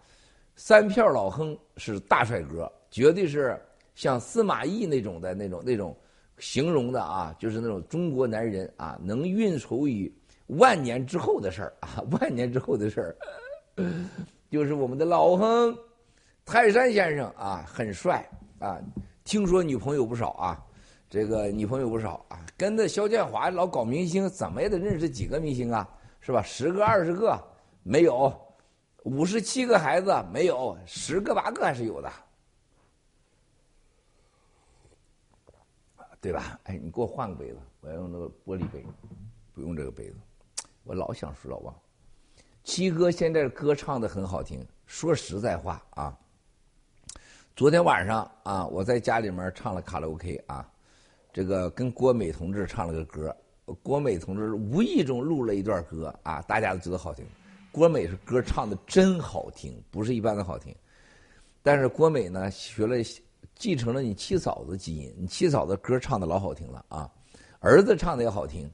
[0.56, 3.62] 三票老亨是大帅哥，绝对是
[3.94, 5.98] 像司马懿那种的那种那种
[6.38, 10.13] 形容的啊，就是那种中国男人啊，能运筹于
[10.48, 13.15] 万年之后的事儿啊， 万年之后的事儿，
[14.50, 15.78] 就是我们的老亨
[16.45, 18.28] 泰山先生啊，很帅
[18.60, 18.80] 啊，
[19.24, 20.62] 听说女朋友不少啊。
[21.08, 25.88] 这个女朋友不少啊，跟着肖建华老搞明星，怎么也得认识几个明星啊，
[26.19, 26.41] 是吧？
[26.41, 27.41] 十个二十个
[27.84, 28.34] 没有，
[29.04, 32.12] 五十七个孩子没有，十个八个还是有的，
[36.26, 36.60] 对吧？
[36.64, 38.84] 哎，你给我换个杯子，我要用那个玻璃杯，
[39.54, 40.16] 不用这个杯子。
[40.84, 41.76] 我老想说老王，
[42.64, 46.18] 七哥现在歌唱的很好听，说实在话啊，
[47.56, 50.68] 昨天晚上啊，我在家里面唱了卡拉 OK 啊。
[51.32, 53.38] 这个跟郭美同志唱了个歌，
[53.84, 57.24] 郭美同志无意中录了一段歌啊，大家都觉得好听。
[57.72, 60.76] 郭美是歌唱的真好听，不是一般的好听。
[61.62, 62.96] 但是郭美呢，学了
[63.56, 67.12] 继承了你七嫂子基因，你七嫂子歌唱的老好听了啊，
[67.60, 68.70] 儿子唱的也好听，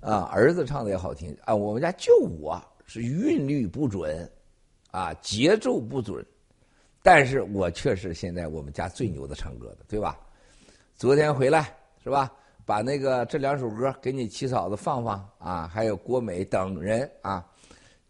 [0.00, 1.54] 啊，儿子唱的也好听啊。
[1.54, 4.30] 我们家就我是韵律不准，
[4.90, 6.24] 啊，节奏不准，
[7.02, 10.18] 但是我却是现在我们家最牛的唱歌的，对吧？
[10.94, 11.74] 昨天回来。
[12.04, 12.32] 是吧？
[12.66, 17.46] 把那个这两首歌给你七嫂子放放啊，还有郭美等人啊。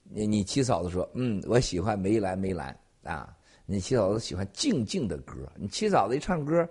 [0.05, 3.37] 你你七嫂子说，嗯，我喜欢梅兰梅兰啊。
[3.65, 5.35] 你七嫂子喜欢静静的歌。
[5.57, 6.69] 你七嫂子一唱歌，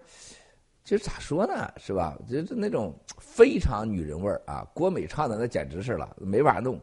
[0.83, 1.71] 就咋说呢？
[1.77, 2.17] 是吧？
[2.29, 4.67] 就是那种非常女人味儿啊。
[4.73, 6.79] 郭美唱的那简直是了，没法弄。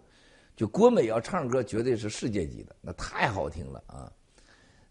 [0.57, 4.11] 就郭美要唱歌，绝对是世界级的，那太好听了啊。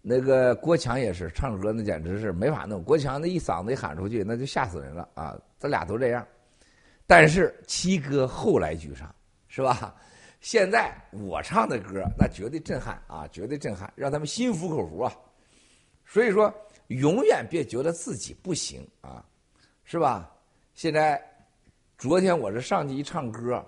[0.01, 2.81] 那个郭强也是唱歌，那简直是没法弄。
[2.81, 5.37] 郭强那一嗓子一喊出去，那就吓死人了啊！
[5.59, 6.25] 这俩都这样，
[7.05, 9.13] 但是七哥后来居上，
[9.49, 9.93] 是吧？
[10.39, 15.11] 现在我唱的歌那绝对震撼啊，绝对震撼，让他们心服口服啊。
[16.05, 16.53] 所以说，
[16.87, 19.25] 永远别觉得自己不行啊，
[19.83, 20.31] 是吧？
[20.73, 21.21] 现在，
[21.97, 23.65] 昨天我这上去一唱歌，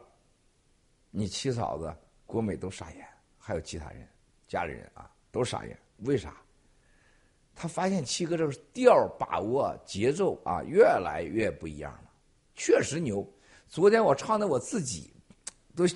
[1.10, 1.94] 你七嫂子
[2.26, 3.06] 郭美都傻眼，
[3.38, 4.08] 还有其他人
[4.48, 5.78] 家里人啊都傻眼。
[6.06, 6.38] 为啥？
[7.56, 12.12] 他发现七哥这个调把握节奏啊，越来越不一样了，
[12.56, 13.28] 确实牛。
[13.68, 15.12] 昨天我唱的我自己
[15.88, 15.96] 都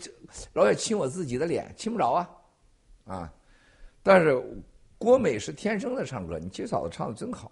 [0.54, 2.30] 老想亲我自己的脸，亲不着啊，
[3.06, 3.34] 啊！
[4.02, 4.42] 但是
[4.98, 7.52] 郭美是天生的唱歌，你七嫂子唱的真好。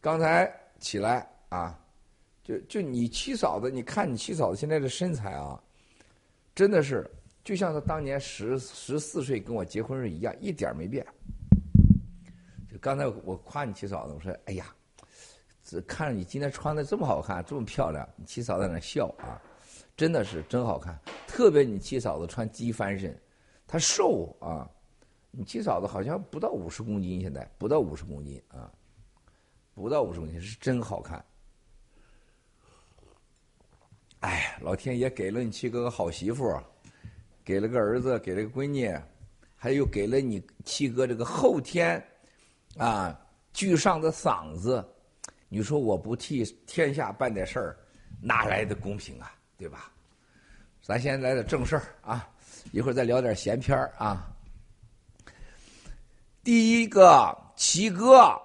[0.00, 1.76] 刚才起来啊，
[2.44, 5.60] 就就你七嫂子，你看你七嫂子现在的身材啊，
[6.54, 7.10] 真的是。
[7.42, 11.04] 就像她当年十十四岁跟我结婚时一样，一点没变。
[12.70, 14.66] 就刚才我夸你七嫂子，我说：“哎呀，
[15.64, 19.40] 这看着你今天穿的这么好看，这么漂亮。”你七嫂在那笑啊，
[20.00, 20.98] 真的是真好看。
[21.26, 23.14] 特别你七嫂子穿机翻身，
[23.66, 24.66] 她瘦啊，
[25.30, 28.72] 你七嫂子好像不到五十公斤，现在不到五十公斤啊，
[29.74, 31.22] 不到五十公斤是真好看。
[34.20, 36.58] 哎，老天爷给了你七哥个好媳妇，
[37.44, 38.98] 给了个儿子，给了个闺女，
[39.54, 42.02] 还有给了你七哥这个后天
[42.78, 43.20] 啊
[43.52, 44.82] 巨上的嗓子，
[45.50, 47.76] 你说我不替天下办点事儿，
[48.18, 49.36] 哪来的公平啊？
[49.60, 49.92] 对吧？
[50.82, 52.26] 咱先来点正事儿啊，
[52.72, 54.26] 一会儿再聊点闲篇儿啊。
[56.42, 58.40] 第一个，齐哥，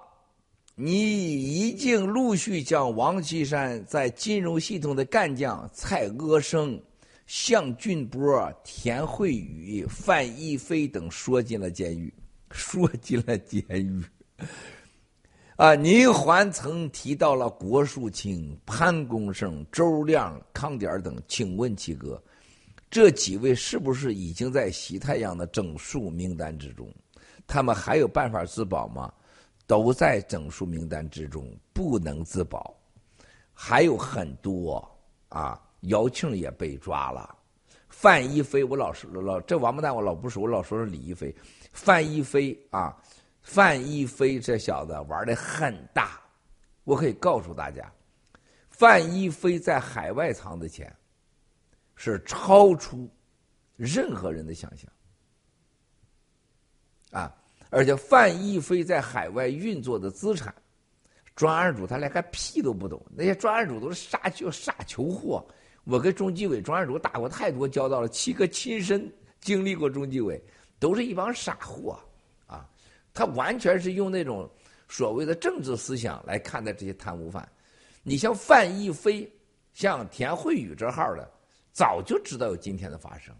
[0.74, 6.80] 你已经陆续将王岐山在金融系统的干将蔡阿生、
[7.26, 12.12] 向俊波、田慧宇、范一飞等说进了监狱，
[12.50, 14.04] 说进了监狱。
[15.56, 22.22] 啊，您还曾提到了郭树清、潘功胜、周亮、康点等，请问七哥，
[22.90, 26.86] 这几位是不是已经在西太阳的整数名单之中？
[27.46, 29.10] 他们还有办法自保吗？
[29.66, 32.76] 都在整数名单之中，不能自保。
[33.54, 34.86] 还有很多
[35.30, 37.34] 啊，姚庆也被抓了。
[37.88, 41.34] 范一飞，我老说老这王八蛋，我老不熟，我老说是李一飞。
[41.72, 42.94] 范一飞啊，
[43.46, 46.20] 范一飞这小子玩的很大。
[46.82, 47.88] 我可以告诉大家，
[48.70, 50.92] 范一飞在海外藏的钱
[51.94, 53.08] 是超出
[53.76, 54.90] 任何人的想象。
[57.12, 57.32] 啊！
[57.70, 60.52] 而且范一飞在海外运作的资产，
[61.36, 63.00] 专案组他连个屁都不懂。
[63.14, 65.46] 那些专案组都是傻就傻求货。
[65.84, 69.08] 我跟中纪委专案组打过太多交道了，七哥亲身
[69.40, 70.42] 经历过中纪委，
[70.80, 71.96] 都是一帮傻货！
[73.16, 74.48] 他完全是用那种
[74.88, 77.48] 所谓的政治思想来看待这些贪污犯。
[78.02, 79.26] 你像范一飞，
[79.72, 81.26] 像田慧宇这号的，
[81.72, 83.34] 早就知道有今天的发生。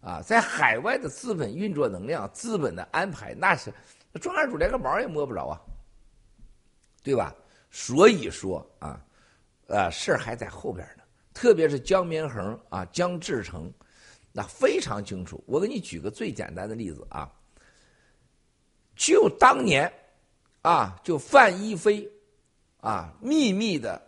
[0.00, 3.72] 啊，在海外的资本运作能量、资本的安排，那是
[4.20, 5.60] 专案组连个毛也摸不着啊，
[7.02, 7.34] 对吧？
[7.70, 9.00] 所以说啊，
[9.66, 11.02] 呃，事儿还在后边呢。
[11.32, 13.72] 特别是江绵恒啊、江志成，
[14.32, 15.42] 那非常清楚。
[15.46, 17.28] 我给你举个最简单的例子啊，
[18.96, 19.92] 就当年
[20.62, 22.08] 啊，就范一飞
[22.80, 24.00] 啊，秘密的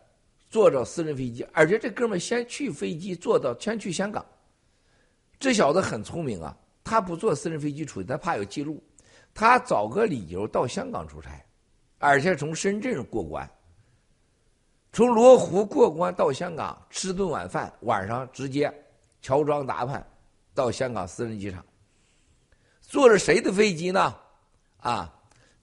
[0.49, 4.25] 坐着私人飞机，而且这哥们先去飞机坐到先去香港。
[5.39, 8.83] 这小子很聪明啊，他不坐私人飞机出去，他怕有记录，
[9.35, 11.45] 他找个理由到香港出差，
[11.99, 13.49] 而且从深圳过关，
[14.93, 18.73] 从罗湖过关到香港吃顿晚饭，晚上直接
[19.21, 20.07] 乔装打扮
[20.55, 21.63] 到香港私人机场，
[22.81, 24.17] 坐着谁的飞机呢？
[24.79, 25.13] 啊，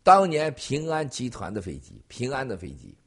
[0.03, 2.97] 当年平安集团的飞机，平安的飞机，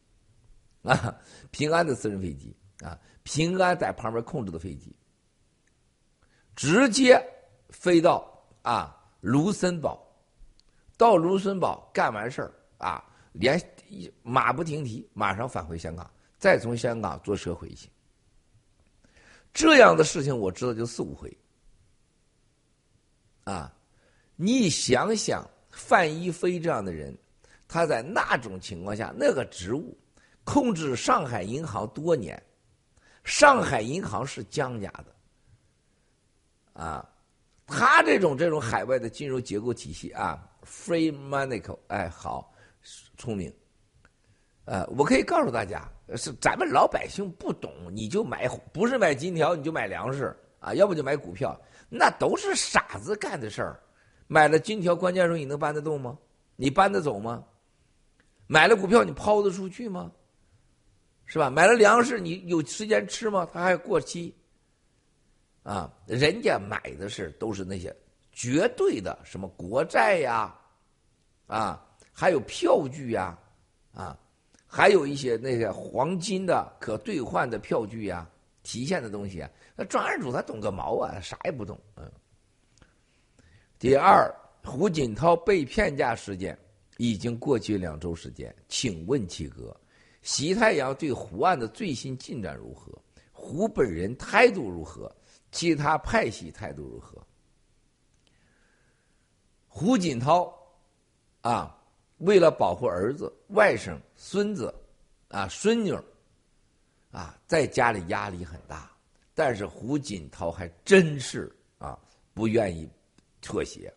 [0.82, 1.14] 啊，
[1.50, 4.94] 平安的私人飞机啊，平安在旁边控制的飞机。
[6.54, 7.22] 直接
[7.68, 8.26] 飞到
[8.62, 10.02] 啊卢森堡，
[10.96, 13.61] 到卢森堡干完事儿啊，连
[14.22, 17.90] 马不停蹄，马上返回香港，再从香港坐车回去。
[19.52, 21.36] 这样的事情我知道就四五回。
[23.44, 23.72] 啊，
[24.34, 27.14] 你想想范一飞这样的人，
[27.68, 29.95] 他在那种情况下，那个职务
[30.43, 32.43] 控制上海银行多年，
[33.24, 36.83] 上海银行是江家的。
[36.83, 37.07] 啊，
[37.66, 42.51] 他这种这种海外的金融结构体系啊，free money，哎，好，
[43.18, 43.53] 聪明，
[44.64, 51.55] 呃，我可以告诉大家，是咱们老百姓不懂，你就买，不是买金条，你就买粮食啊，要不就买股票，
[51.91, 53.79] 那都是傻子干的事儿。
[54.27, 56.18] 买了金条，关键时候你能搬得动吗？
[56.57, 57.45] 你搬得走吗？
[58.47, 60.11] 买了股票，你抛得出去吗？
[61.27, 61.51] 是吧？
[61.51, 63.49] 买了粮食，你有时间吃吗？
[63.53, 64.35] 它还过期。
[65.62, 67.95] 啊，人家买的是都是那些
[68.31, 70.57] 绝对的什么国债呀，
[71.49, 73.37] 啊，还有票据呀，
[73.93, 74.16] 啊，
[74.64, 78.29] 还有一些那些黄金的可兑换的票据呀，
[78.62, 79.51] 提现的东西啊。
[79.74, 81.77] 那专案组他懂个毛啊，啥也不懂。
[81.97, 82.09] 嗯。
[83.79, 86.59] 第二，胡锦涛被骗价事件
[86.97, 89.79] 已经过去两周时间，请问七哥，
[90.22, 92.91] 习太阳对胡案的最新进展如何？
[93.33, 95.14] 胡本人态度如何？
[95.53, 97.22] 其他派系态度如何？
[99.68, 100.53] 胡锦涛
[101.43, 101.79] 啊，
[102.18, 104.74] 为了保护儿子、外甥、孙子
[105.29, 105.95] 啊、孙女
[107.11, 108.91] 啊，在家里压力很大。
[109.35, 111.99] 但是胡锦涛还真是啊，
[112.33, 112.89] 不愿意
[113.47, 113.90] 妥协。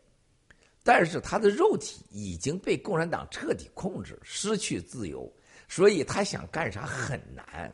[0.84, 5.30] 但是他的肉体已经被共产党彻底控制，失去自由，
[5.68, 7.74] 所以他想干啥很难。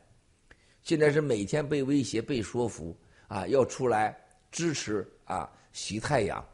[0.81, 2.97] 现在是每天被威胁、被说服。
[3.27, 4.15] 啊，要出来
[4.51, 6.47] 支持啊，习太阳，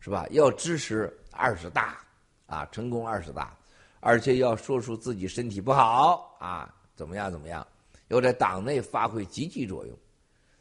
[0.00, 0.26] 是吧？
[0.30, 1.98] 要支持二十大
[2.46, 3.54] 啊，成功二十大，
[4.00, 7.64] 而且要说出自己身体不好啊，怎么样怎么样，
[8.08, 9.94] 要在党内发挥积极作用，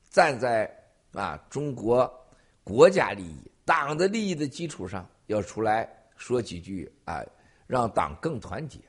[0.09, 0.69] 站在
[1.13, 2.05] 啊中国
[2.61, 7.21] 国家利益、党的利益的基础上，要出来说几句啊，
[7.67, 8.79] 让党更团结，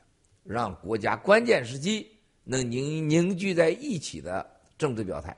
[0.43, 2.09] 让国家关键时期
[2.43, 4.47] 能凝凝聚在一起的
[4.77, 5.35] 政治表态。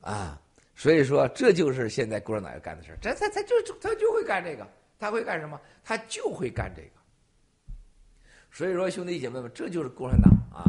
[0.00, 0.40] 啊，
[0.74, 4.66] 所以说这就是现在共产党要干的事儿，这他他就他就会干这个，
[4.98, 5.60] 他会干什么？
[5.84, 6.88] 他就会干这个。
[8.50, 10.64] 所以说，兄弟姐妹们，这就是共产党啊，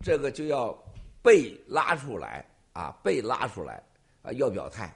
[0.00, 0.72] 这个就要
[1.20, 3.82] 被拉出来啊，被拉出来
[4.22, 4.94] 啊，要表态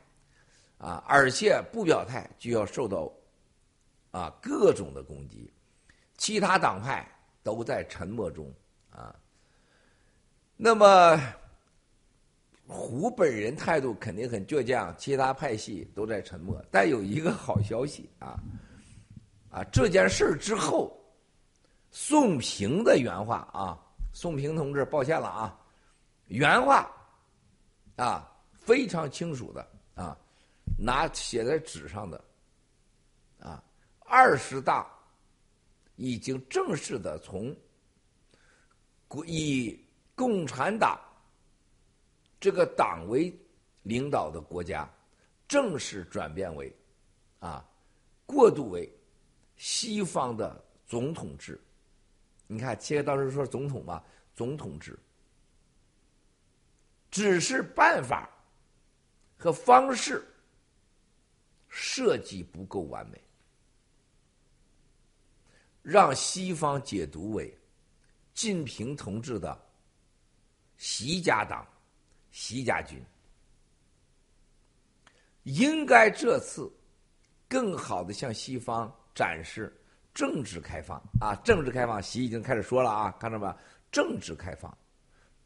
[0.79, 3.11] 啊，而且不表态就要受到
[4.11, 5.53] 啊各种的攻击，
[6.17, 7.07] 其他党派
[7.43, 8.53] 都在沉默中
[8.91, 9.15] 啊，
[10.57, 11.21] 那么。
[12.67, 16.65] 胡本人态度肯定很倔强，其他派系都在沉默。
[16.71, 18.41] 但有一个好消息啊，
[19.51, 20.99] 啊，这件事之后，
[21.91, 23.79] 宋平的原话啊，
[24.15, 25.61] 宋平同志，抱歉了啊，
[26.29, 26.91] 原话
[27.97, 29.69] 啊，非常清楚的，
[30.77, 32.25] 拿写在纸上的
[33.41, 33.63] 啊，
[34.01, 34.87] 二十大
[35.97, 37.55] 已经正式的从
[39.27, 39.79] 以
[40.15, 41.01] 共产党。
[42.41, 43.35] 这个党为
[43.85, 44.87] 领导的国家，
[45.49, 46.71] 正式转变为，
[47.39, 47.67] 啊，
[48.27, 48.93] 过渡为
[49.57, 51.59] 西方的总统制。
[52.47, 54.03] 你看，切当时说总统嘛，
[54.35, 54.99] 总统制，
[57.11, 58.29] 只是办法
[59.39, 60.23] 和方式
[61.77, 63.21] 设计不够完美，
[65.83, 67.53] 让西方解读为
[68.33, 69.61] 近平同志的
[70.79, 71.67] 习家党。
[72.31, 73.01] 习家军
[75.45, 76.69] 应该这次
[77.49, 79.73] 更好的向西方展示
[80.13, 81.35] 政治开放啊！
[81.45, 83.57] 政治开放，习已经开始说了啊，看到吧？
[83.93, 84.77] 政治开放，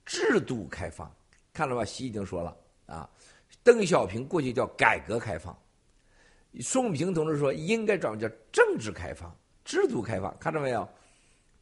[0.07, 1.15] 制度开放，
[1.53, 1.85] 看到吧？
[1.85, 2.57] 习已经说了
[2.87, 3.11] 啊。
[3.63, 5.55] 邓小平过去叫改革开放，
[6.61, 9.35] 宋平同志说应该转叫政治开放、
[9.65, 10.89] 制度开放，看到没有？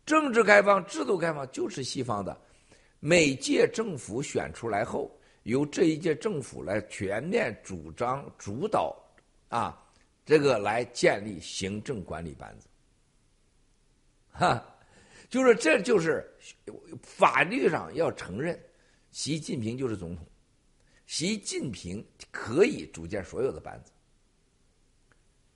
[0.04, 2.36] 政治开放、制度开放就是西方的。
[3.00, 5.10] 每届政府选出来后，
[5.42, 8.96] 由这一届政府来全面主张主导，
[9.48, 9.76] 啊，
[10.24, 12.68] 这个来建立行政管理班子，
[14.32, 14.64] 哈，
[15.28, 16.26] 就是这就是
[17.02, 18.58] 法律上要承认，
[19.10, 20.26] 习近平就是总统，
[21.06, 23.92] 习近平可以组建所有的班子，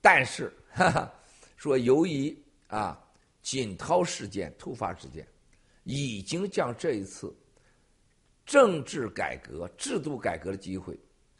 [0.01, 1.13] 但是，哈哈，
[1.55, 2.37] 说由于
[2.67, 2.99] 啊
[3.41, 5.25] 锦涛事件突发事件。
[5.83, 7.35] 已经将这一次
[8.45, 10.95] 政治改革、制度改革的机会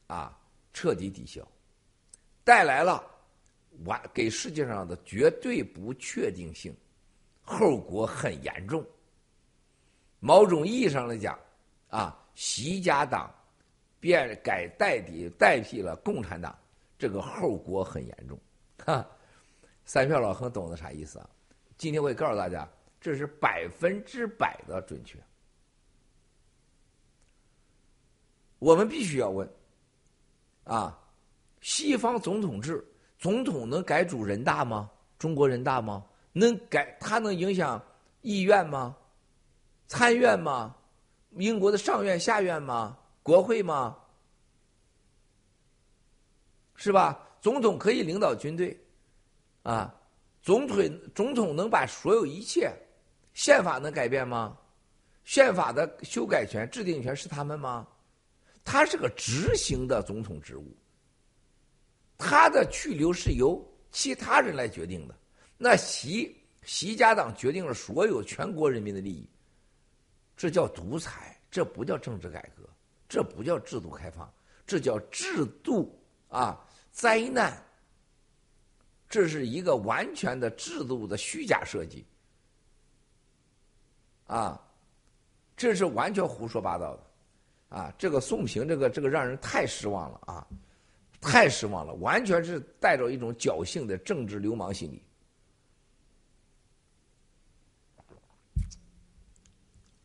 [0.08, 0.36] 啊
[0.74, 1.48] 彻底抵消，
[2.44, 3.06] 带来了
[3.86, 6.76] 完给世界上的绝对不确定性，
[7.44, 8.84] 后果很严重。
[10.20, 11.40] 某种意义上来讲，
[11.90, 13.32] 啊，习家党
[14.00, 16.58] 变改代替代替了共产党，
[16.98, 18.40] 这个后果很严重。
[18.86, 19.06] 哈，
[19.86, 21.30] 三票老亨懂得啥意思啊？
[21.78, 22.68] 今天我也告诉大家。
[23.00, 25.18] 这是百分之百的准确。
[28.60, 29.50] 我们必须要问：
[30.66, 30.96] 啊，
[31.62, 32.86] 西方总统制，
[33.18, 34.88] 总统能改组人大吗？
[35.18, 36.06] 中国人大吗？
[36.32, 36.96] 能改？
[37.00, 37.84] 他能影响
[38.22, 38.96] 议院吗？
[39.88, 40.76] 参院吗？
[41.32, 42.96] 英国的上院、下院吗？
[43.24, 43.98] 国会吗？
[46.76, 47.28] 是吧？
[47.42, 48.80] 总统可以领导军队，
[49.64, 49.94] 啊，
[50.42, 50.78] 总统
[51.14, 52.72] 总统能把所有一切。
[53.34, 54.58] 宪法能改变吗？
[55.24, 57.88] 宪法的修改权、制定权是他们吗？
[58.64, 60.76] 他是个执行的总统职务，
[62.18, 65.16] 他的去留是由其他人来决定的。
[65.58, 69.28] 那习习家党决定了所有全国人民的利益，
[70.36, 72.70] 这叫独裁，这不叫政治改革，
[73.10, 74.32] 这不叫制度开放，
[74.68, 77.62] 这叫制度啊灾难。
[79.10, 82.06] 这是一个完全的制度的虚假设计。
[84.28, 84.58] 啊，
[85.58, 90.48] 这是完全胡说八道的，啊，这个宋平，这个这个让人太失望了啊，
[91.20, 95.04] 太失望了，完全是带着一种侥幸的政治流氓心理。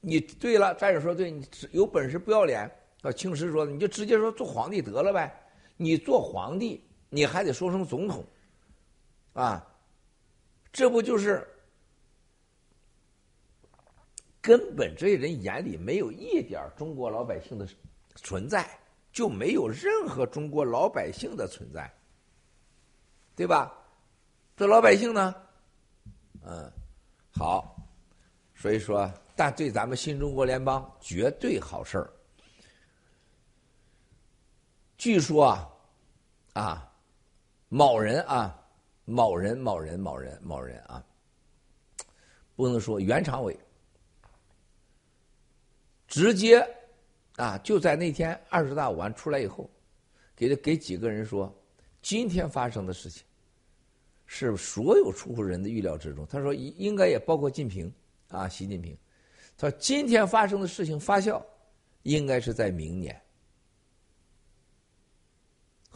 [0.01, 2.69] 你对了，战友说对，你有本事不要脸，
[3.03, 5.46] 啊，青石说的，你就直接说做皇帝得了呗，
[5.77, 8.25] 你做皇帝你还得说声总统，
[9.33, 9.67] 啊，
[10.73, 11.47] 这不就是？
[14.41, 17.67] 根本这些人眼里没有一点中国老百姓的
[18.15, 18.79] 存在，
[19.11, 21.93] 就没有任何中国老百姓的存在。
[23.35, 23.73] 对吧？
[24.57, 25.35] 这老百姓呢，
[26.43, 26.73] 嗯，
[27.33, 27.77] 好，
[28.55, 32.11] 所以说，但对咱们新中国联邦绝对好事儿。
[34.97, 35.73] 据说啊，
[36.55, 36.93] 啊，
[37.69, 38.59] 某人啊，
[39.05, 41.05] 某人某人某人某人啊，
[42.55, 43.59] 不能说袁长伟，
[46.09, 46.67] 直接
[47.37, 49.69] 啊，就在那天二十大完出来以后，
[50.35, 51.55] 给给几个人说，
[52.01, 53.23] 今天发生的事情
[54.25, 56.27] 是所有出乎人的预料之中。
[56.27, 57.93] 他说应应该也包括近平
[58.29, 58.97] 啊，习近平。
[59.59, 61.43] 他说今天发生的事情发酵，
[62.03, 63.21] 应该是在明年。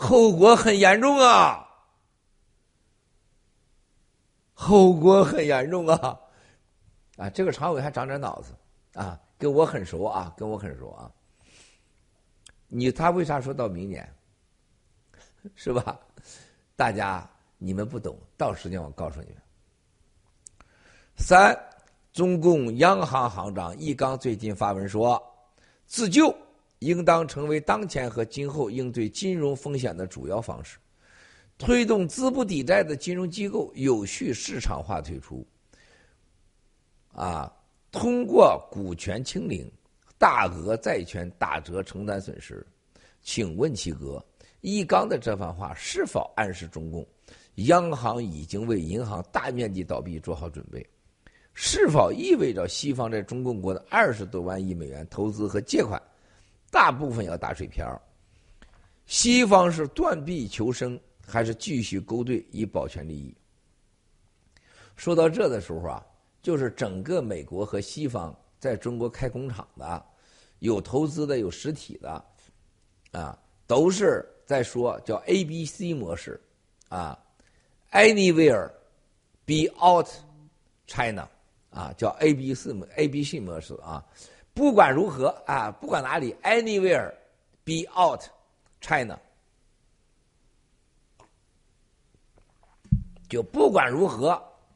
[0.00, 1.62] 后果很严重啊！
[4.54, 6.18] 后果很严重啊！
[7.18, 8.54] 啊，这个常委还长点脑子
[8.94, 11.12] 啊，跟我很熟啊，跟我很熟啊。
[12.66, 14.10] 你他为啥说到明年？
[15.54, 16.00] 是吧？
[16.76, 17.28] 大家
[17.58, 19.36] 你们不懂，到时间我告诉你们。
[21.18, 21.54] 三，
[22.10, 25.22] 中共央行行长易纲最近发文说，
[25.84, 26.34] 自救。
[26.80, 30.78] 应当成为当前和今后应对金融风险的主要方式，
[31.56, 35.46] 推动资不抵债的金融机构有序市场化退出。
[37.12, 37.52] 啊，
[37.92, 39.70] 通过股权清零、
[40.16, 42.66] 大额债权打折承担损失。
[43.20, 44.24] 请问齐哥，
[44.62, 47.06] 易纲的这番话是否暗示中共
[47.56, 50.84] 央行已经为银行大面积倒闭做好准备？
[51.52, 56.00] 是否意味着西方在中共国的二十多万亿美元投资和借款？
[56.70, 58.00] 大部分要打水漂，
[59.06, 63.34] 西方是断臂求生，还是继续勾兑以保全利益？
[64.96, 66.06] 说到这的时候啊，
[66.42, 70.04] 就是整个美国和西方在中国开工厂的，
[70.60, 72.24] 有投资的，有实体的，
[73.10, 76.40] 啊，都是在说叫 A B C 模式，
[76.88, 77.18] 啊
[77.90, 78.70] ，Anywhere
[79.44, 80.06] be out
[80.86, 81.28] China，
[81.70, 84.04] 啊，叫 A B C 模 A B C 模式啊。
[84.52, 87.14] 不管如何啊，不管哪里，anywhere
[87.64, 88.22] be out
[88.80, 89.18] China，
[93.28, 94.30] 就不管如何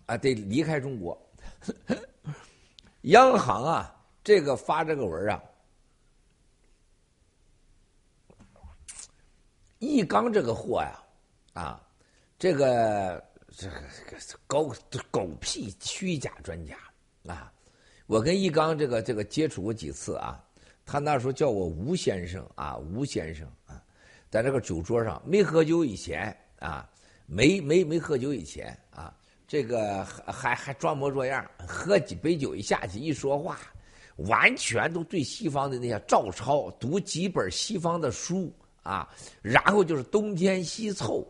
[0.07, 1.20] 啊，得离开中国。
[3.03, 5.43] 央行啊，这个发这个文啊，
[9.79, 11.03] 易纲这个货呀，
[11.53, 11.87] 啊，
[12.39, 14.16] 这个这个
[14.47, 14.75] 狗
[15.11, 16.77] 狗屁虚假专家
[17.27, 17.51] 啊。
[18.07, 20.38] 我跟易纲这个这个接触过几次啊，
[20.84, 23.82] 他那时候叫我吴先生啊，吴先生啊，
[24.30, 26.86] 在这个酒桌上没喝酒以前啊，
[27.24, 29.16] 没没没喝酒以前啊，
[29.48, 33.59] 这个还还装模作样，喝几杯酒一下去一说话，
[34.16, 38.52] 完全都对西方的那些照抄，读几本西方的书
[38.82, 39.09] 啊，
[39.40, 41.26] 然后就是东拼西凑，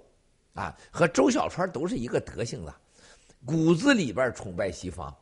[0.54, 2.74] 啊，和周小川都是一个德行的，
[3.46, 5.14] 骨子里边崇拜西方。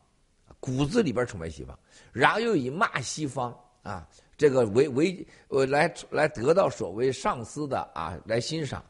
[0.63, 1.77] 骨子里边崇拜西方，
[2.13, 4.07] 然后又以骂西方啊，
[4.37, 8.81] 这个为为呃来来得到所谓上司的啊来欣赏，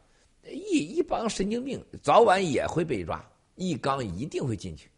[0.44, 4.88] 一一帮神经病，早晚也会被抓，一刚一定会进去，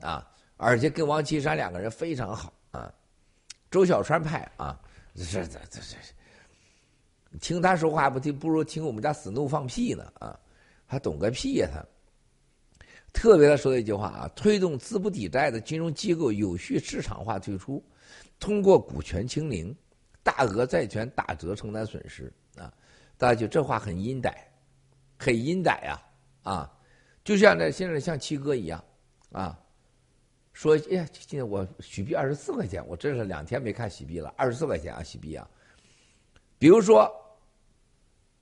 [0.00, 2.92] 啊，而且跟王岐山两个人非常好啊，
[3.70, 4.78] 周小川派啊，
[5.14, 10.38] 这这这这，听他说话不听，不如听我们家死怒放屁呢啊，
[10.86, 11.82] 还懂个屁呀他。
[13.16, 17.82] 特别的说的一句话啊，推动资不抵债的金融机构有序市场化退出，
[18.38, 19.74] 通过股权清零、
[20.22, 22.70] 大额债权打折承担损失啊，
[23.16, 24.34] 大家就这话很阴歹，
[25.18, 25.98] 很阴歹呀
[26.42, 26.70] 啊，
[27.24, 28.84] 就像那现在像七哥一样
[29.32, 29.58] 啊，
[30.52, 35.48] 说哎呀，今天我许币二十四块钱，我真是两天没看许币了，二十四块钱啊许币啊，
[36.58, 37.10] 比如说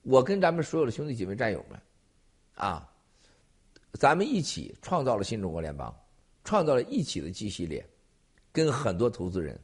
[0.01, 1.79] 我跟咱们所有的兄弟姐妹战友们
[2.55, 2.91] 啊。
[3.95, 5.95] 咱们一起创造了新中国联邦，
[6.43, 7.87] 创造了一起的 G 系列，
[8.51, 9.59] 跟很多投资人。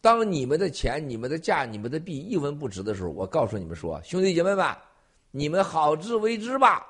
[0.00, 4.76] 当你们的钱、你们的价、你们的币一文不值的时候，我告诉你们说，兄弟姐妹们，
[5.30, 6.86] 你们好自为之吧，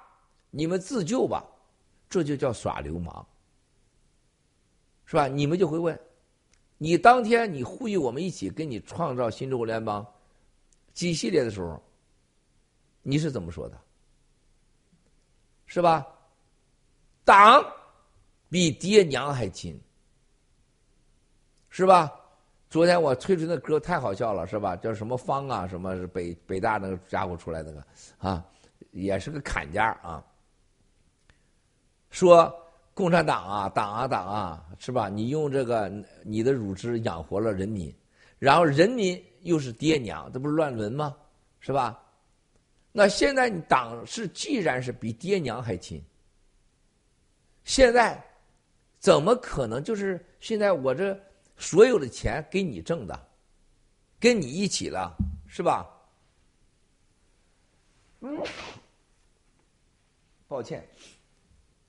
[0.51, 1.45] 你们自救吧，
[2.09, 3.27] 这就叫耍流氓，
[5.05, 5.29] 是吧？
[5.29, 5.99] 你们就会问，
[6.79, 10.07] 你当天你呼吁我们一起跟你创造新中国联邦
[10.95, 11.83] G 系列的时候，
[13.03, 13.79] 你是怎么说的？
[15.67, 16.07] 是吧？
[17.25, 17.65] 党
[18.49, 19.81] 比爹娘还亲，
[21.71, 22.13] 是吧？
[22.69, 24.75] 昨天我推出那歌太好笑了，是吧？
[24.77, 25.69] 叫什么方啊？
[25.69, 27.85] 什么北北大那个家伙出来那个
[28.19, 28.45] 啊？
[28.93, 30.25] 也是个砍家啊！
[32.11, 32.55] 说
[32.93, 35.09] 共产党啊，党啊，党啊，是吧？
[35.09, 35.91] 你用这个
[36.25, 37.95] 你的乳汁养活了人民，
[38.39, 41.15] 然后人民又是爹娘，这不是乱伦吗？
[41.61, 41.99] 是吧？
[42.91, 46.03] 那现在你党是既然是比爹娘还亲，
[47.65, 48.23] 现在
[48.99, 51.19] 怎么可能就是现在我这
[51.57, 53.29] 所有的钱给你挣的，
[54.19, 55.89] 跟你一起了，是吧？
[58.21, 58.41] 嗯，
[60.47, 60.87] 抱歉，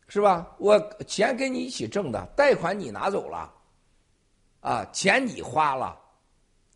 [0.08, 0.56] 是吧？
[0.58, 3.54] 我钱跟你一起挣的，贷款你拿走了，
[4.62, 6.00] 啊，钱你花了，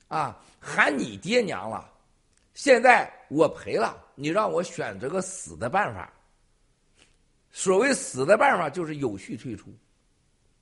[0.08, 1.90] 啊，喊你爹娘了，
[2.54, 6.12] 现在我赔了，你让我选择个死的办法。
[7.52, 9.74] 所谓死的办法，就是有序退出，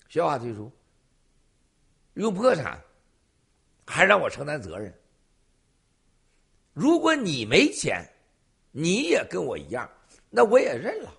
[0.09, 0.71] 消化退出，
[2.13, 2.81] 用破产，
[3.85, 4.93] 还让我承担责任。
[6.73, 8.07] 如果你没钱。
[8.77, 9.89] 你也跟我一样，
[10.29, 11.13] 那我也认了，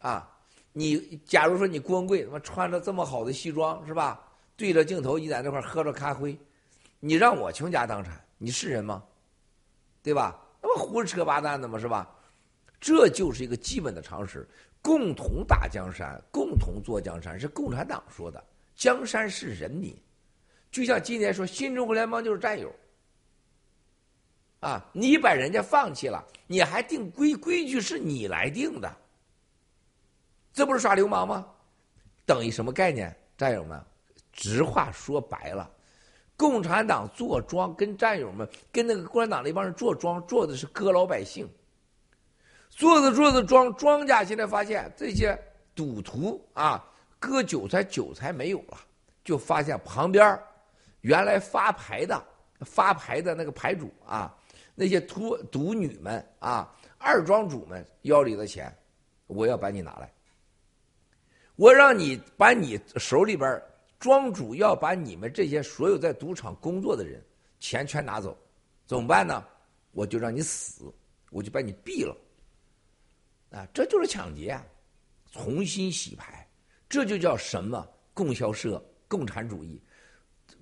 [0.00, 0.34] 啊！
[0.72, 4.26] 你假如说你郭文贵他妈穿着这么好的西装是吧？
[4.56, 6.34] 对着镜头你在那块喝着咖啡，
[7.00, 9.04] 你让我倾家荡产，你是人吗？
[10.02, 10.40] 对吧？
[10.62, 12.10] 那么胡扯八蛋的嘛是吧？
[12.84, 14.46] 这就是一个基本的常识。
[14.82, 18.44] 共同打江山，共同做江山，是共产党说的。
[18.76, 19.96] 江山是人民，
[20.70, 22.70] 就像今天说新中国联邦就是战友。
[24.60, 24.84] 啊！
[24.92, 28.96] 你把人家放弃了，你还定规规矩是你来定的，
[30.52, 31.46] 这不是耍流氓吗？
[32.26, 33.16] 等于什么概念？
[33.38, 33.82] 战友们，
[34.30, 35.70] 直话说白了，
[36.36, 41.48] 共产党坐庄，跟战友们，跟那个共产党那帮人坐庄，坐的是割老百姓。
[42.76, 45.38] 做着做着庄，庄家现在发现这些
[45.74, 46.84] 赌徒啊，
[47.18, 48.78] 割韭菜，韭菜没有了，
[49.22, 50.38] 就发现旁边
[51.02, 52.22] 原来发牌的
[52.60, 54.36] 发牌的那个牌主啊。
[54.74, 58.76] 那些赌赌女们啊，二庄主们腰里的钱，
[59.28, 60.12] 我要把你拿来。
[61.54, 63.62] 我让你把你手里边
[64.00, 67.24] 庄主要把你们这些所有在赌场工作的人
[67.60, 68.36] 钱全拿走，
[68.84, 69.44] 怎么办呢？
[69.92, 70.92] 我就让你死，
[71.30, 72.16] 我就把你毙了。
[73.54, 74.66] 啊，这就是抢劫啊，
[75.30, 76.44] 重新洗牌，
[76.88, 77.88] 这就叫什么？
[78.12, 79.80] 供销社、共产主义。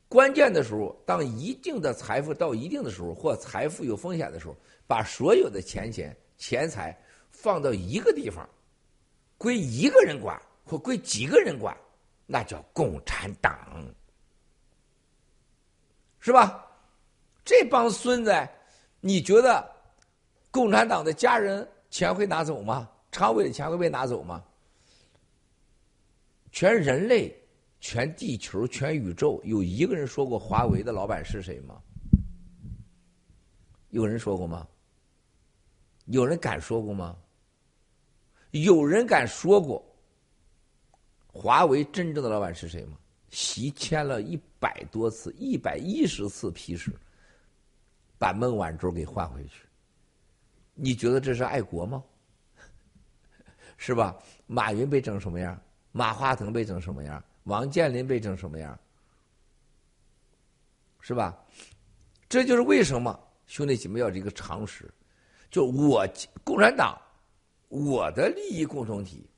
[0.09, 4.55] 关键的时候，当一定的财富到一定的时候，或财富有风险的时候，
[4.86, 6.95] 把所有的钱钱钱财
[7.30, 8.47] 放到一个地方，
[9.38, 11.74] 归一个人管或归几个人管，
[12.26, 13.57] 那叫共产党，
[16.20, 16.66] 是吧？
[17.43, 18.49] 这帮孙子，
[19.01, 19.66] 你觉得
[20.51, 22.90] 共产党的家人钱会拿走吗？
[23.12, 24.43] 常委的钱会被拿走吗？
[26.51, 27.38] 全人类。
[27.84, 31.82] 全地球、全宇宙，有一个人说过华为的老板是谁吗？
[33.90, 34.68] 有人说过吗？
[36.05, 37.18] 有人敢说过吗？
[38.53, 39.84] 有人敢说过
[41.26, 42.97] 华为真正的老板是谁吗？
[43.30, 46.93] 习签了一百多次、一百一十次批示，
[48.16, 49.66] 把孟晚舟给换回去。
[50.75, 52.03] 你觉得这是爱国吗？
[53.77, 54.16] 是吧？
[54.47, 55.61] 马云被整什么样？
[55.93, 57.23] 马化腾被整什么样？
[57.45, 58.79] 王健林被整什么样？
[61.01, 61.37] 是吧？
[62.29, 64.89] 这就是为什么兄弟姐妹要这个常识，
[65.51, 66.07] 就我
[66.45, 66.97] 共产党，
[67.68, 69.29] 我的利益共同体，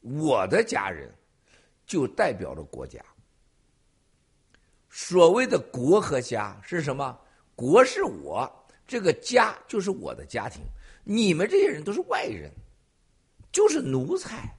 [0.00, 1.12] 我的家人，
[1.86, 3.00] 就代表着国家。
[4.90, 7.18] 所谓的国和家是什么？
[7.56, 10.62] 国是我，这个家就是我的家庭。
[11.04, 12.50] 你们这些人都是外人，
[13.52, 14.52] 就是奴才，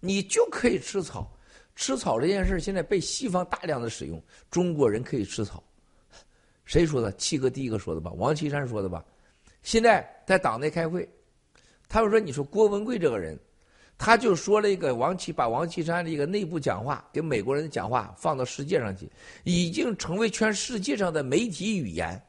[0.00, 1.30] 你就可以吃草。
[1.76, 5.60] 吃草这件事现在被西方大量的使用，中国人可以吃草，
[6.64, 7.10] 谁说的？
[7.14, 8.12] 七哥第一个说的吧？
[8.12, 9.04] 王岐山说的吧？
[9.62, 11.08] 现在在党内开会，
[11.88, 13.36] 他们说：“你说郭文贵这个人，
[13.98, 19.10] 他就说了一个王岐，把王岐山的一个内部讲话给美国人的讲话放到世界上去，
[19.42, 22.22] 已经成为全世界上的媒体语言。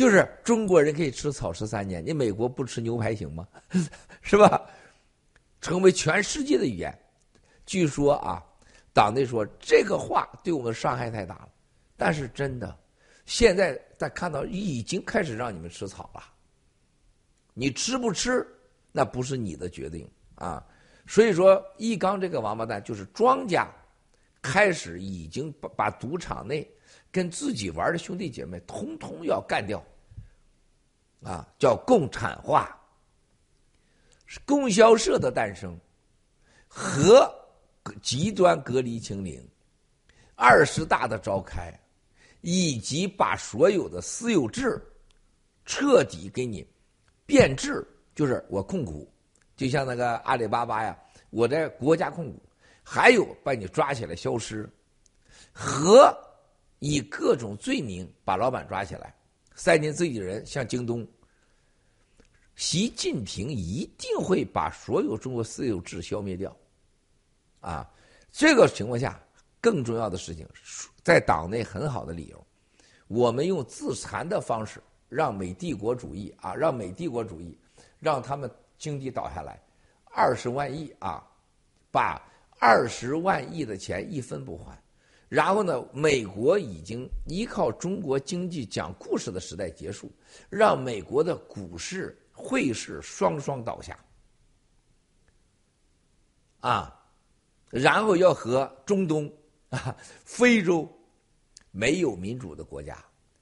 [0.00, 3.46] 就是中国人可以吃草吃三年，你美国不吃牛排行吗？
[4.22, 4.66] 是吧？
[5.60, 6.98] 成为全世界的语言。”
[7.66, 8.42] 据说啊，
[8.94, 11.50] 党内说这个话对我们伤害太大了，
[11.98, 12.74] 但是真的，
[13.26, 16.22] 现在在看到已经开始让你们吃草了。
[17.52, 18.42] 你吃不吃，
[18.92, 20.66] 那不是你的决定啊。
[21.06, 23.68] 所以说，一刚这个王八蛋就是庄家，
[24.40, 26.66] 开始已经把把赌场内
[27.12, 29.84] 跟自己玩的兄弟姐妹通通要干掉，
[31.22, 32.78] 啊，叫共产化，
[34.26, 35.78] 是供销社的诞生
[36.68, 37.32] 和。
[38.02, 39.42] 极端隔离清零，
[40.36, 41.72] 二十大的召开，
[42.42, 44.80] 以及把所有的私有制
[45.64, 46.64] 彻底给你
[47.24, 49.10] 变质，就是我控股，
[49.56, 50.96] 就像那个阿里巴巴呀，
[51.30, 52.40] 我在国家控股，
[52.82, 54.68] 还有把你抓起来消失，
[55.50, 56.14] 和
[56.80, 59.12] 以各种罪名把老板抓起来，
[59.60, 61.06] 塞进自己人，像京东，
[62.56, 66.56] 习近平一定会把所有中国私有制消灭掉，
[67.60, 67.86] 啊，
[68.32, 69.22] 这个情况下，
[69.60, 70.48] 更重要的事情，
[71.04, 72.46] 在党内很好的理由，
[73.06, 77.54] 我们用自残的方式，让美帝国主义啊，让美帝国主义，
[77.98, 79.62] 让他们经济倒下来，
[80.06, 81.22] 二十万亿啊，
[81.90, 82.18] 把
[82.58, 84.82] 二十万亿的钱一分不还。
[85.30, 85.80] 然后呢？
[85.92, 90.10] 美国已经依靠中国经济讲故事的时代结束，
[90.48, 93.96] 让美国的股市、汇市双双倒下。
[96.58, 97.00] 啊，
[97.68, 99.32] 然后要和中东、
[99.68, 100.86] 啊 非洲
[101.70, 102.98] 没有民主的国家，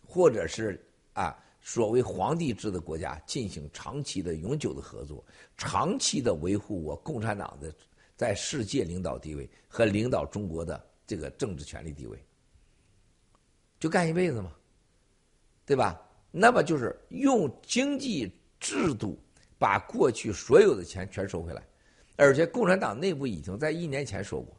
[0.06, 0.78] 或者是
[1.14, 5.24] 啊所谓皇帝制的国家进行长期的、永久的合作，
[5.56, 7.74] 长期的维护我共产党的
[8.14, 10.86] 在世界领导地位和领导中国的。
[11.08, 12.22] 这个政治权力地位，
[13.80, 14.52] 就干一辈子嘛，
[15.64, 15.98] 对吧？
[16.30, 18.30] 那么就是用经济
[18.60, 19.18] 制度
[19.58, 21.66] 把过去所有的钱全收回来，
[22.16, 24.54] 而且共产党内部已经在一年前说过，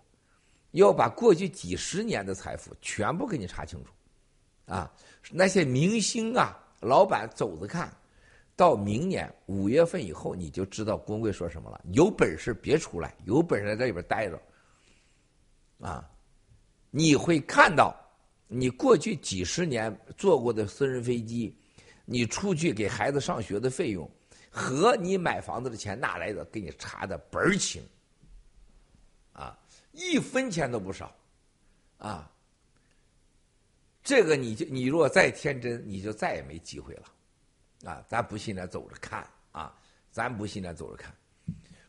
[0.72, 3.93] 要把过去几十年的财富全部给你查清楚，
[4.66, 4.91] 啊，
[5.30, 7.95] 那些明星啊，老板走着看，
[8.56, 11.80] 到明年五月份以后你就知道工会说什么了。
[11.93, 14.41] 有本事别出来，有本事在这里边待着，
[15.82, 16.10] 啊。
[16.91, 17.95] 你会看到，
[18.47, 21.55] 你过去几十年坐过的私人飞机，
[22.05, 24.09] 你出去给孩子上学的费用，
[24.49, 27.83] 和你买房子的钱哪来的，给你查的倍儿清，
[29.33, 29.55] 啊，
[29.91, 31.15] 一分钱都不少，
[31.99, 32.31] 啊，
[34.03, 39.77] 这个你就你若再天真，你就再也没机会了，啊，咱不信咱走着看啊，
[40.09, 41.13] 咱不信咱走着看，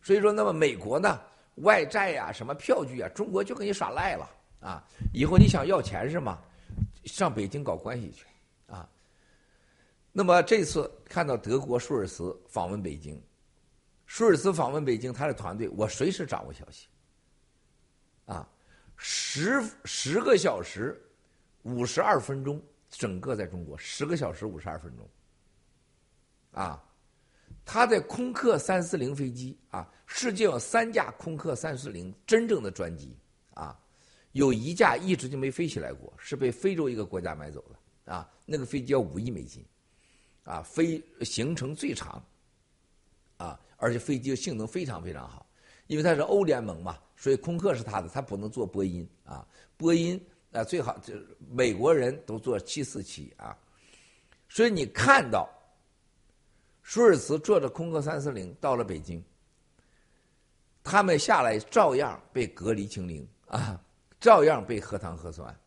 [0.02, 1.18] 所以说，那么美国呢，
[1.56, 4.28] 外债呀，什么票据啊，中国就给你耍赖了。
[4.60, 6.38] 啊，以后你想要钱是吗？
[7.04, 8.26] 上北京搞关系去，
[8.66, 8.88] 啊。
[10.12, 13.20] 那么这次看到德国舒尔茨访问北京，
[14.06, 16.88] 舒尔茨访问北京，他的团队我随时掌握消息。
[18.26, 18.46] 啊，
[18.96, 21.00] 十十个小时
[21.62, 25.08] 五十二分钟，整个在中国十个小时五十二分钟。
[26.52, 26.84] 啊，
[27.64, 33.16] 他在空客三四零飞机啊，世界有三架空客三四零真正的专机
[33.54, 33.78] 啊。
[34.32, 38.30] 有一架一直就没飞起来过，是被非洲一个国家买走的啊。
[38.46, 39.64] 那个飞机要五亿美金，
[40.44, 42.24] 啊，飞行程最长，
[43.38, 45.46] 啊，而且飞机性能非常非常好，
[45.88, 49.46] 因为它是欧联盟嘛，所以空客是它的，它不能做波音啊。
[49.76, 50.20] 波音
[50.52, 53.56] 啊，最好就是美国人都做七四七啊。
[54.48, 55.48] 所以你看到，
[56.82, 59.24] 舒尔茨坐着空客三四零到了北京，
[60.84, 63.80] 他们下来照样被隔离清零啊。
[64.20, 65.58] 照样被核糖核酸，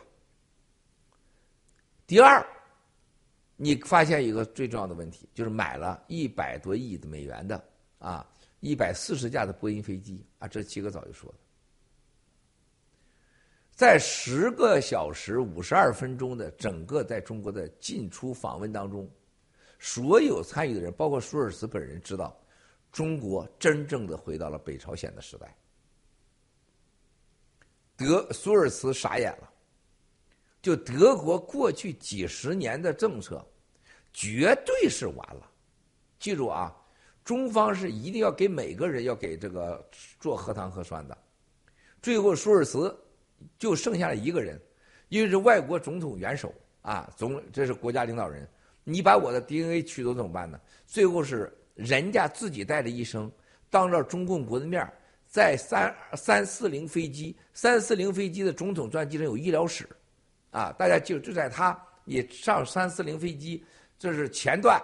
[2.07, 2.47] 第二，
[3.57, 7.63] 你发现一个最重要的问题，就是买了一百多亿的美元的
[7.99, 8.27] 啊，
[8.61, 11.37] 一百四十架的波音飞机啊，这七哥早就说了，
[13.73, 19.11] 在十个小时五十二分钟的整个在中国的进出访问当中，
[19.79, 22.39] 所有参与的人，包括舒尔茨本人，知道
[22.93, 25.57] 中国真正的回到了北朝鲜的时代。
[27.97, 29.51] 德苏尔茨傻眼了，
[30.61, 33.45] 就德国过去几十年的政策，
[34.13, 35.51] 绝对是完了。
[36.19, 36.75] 记住啊，
[37.25, 39.87] 中方是一定要给每个人要给这个
[40.19, 41.17] 做核糖核酸的。
[42.03, 42.95] 最后舒尔茨
[43.59, 44.61] 就剩下了一个人，
[45.09, 48.49] 因为是外国总统元首啊，总这是国家领导人，
[48.83, 50.61] 你把我的 DNA 取走怎么办呢？
[50.87, 53.31] 最后是人家自己带着医生，
[53.71, 54.91] 当着中共国的面
[55.35, 59.85] 在三三四零飞机，三四零飞机的总统专机上有医疗室，
[60.53, 63.61] 啊，大家就就在他你上三四零飞机，
[63.99, 64.81] 这是前段，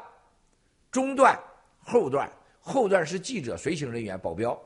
[0.91, 1.39] 中段、
[1.79, 2.29] 后段，
[2.59, 4.61] 后段是记者、随行人员、保镖，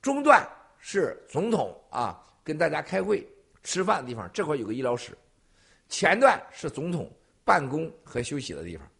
[0.00, 0.42] 中段
[0.78, 3.28] 是总统啊，跟大家开会、
[3.62, 5.12] 吃饭的地方，这块有个医疗室，
[5.90, 7.12] 前段是总统
[7.44, 8.90] 办公和休息的地方，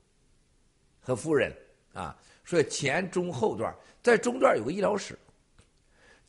[1.00, 1.50] 和夫人
[1.94, 2.14] 啊，
[2.44, 5.18] 所以前中后段，在中段有个医疗室。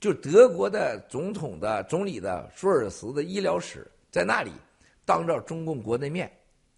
[0.01, 4.51] 就德国的总统的总理的舒尔茨的医疗室在那里，
[5.05, 6.29] 当着中共国内面，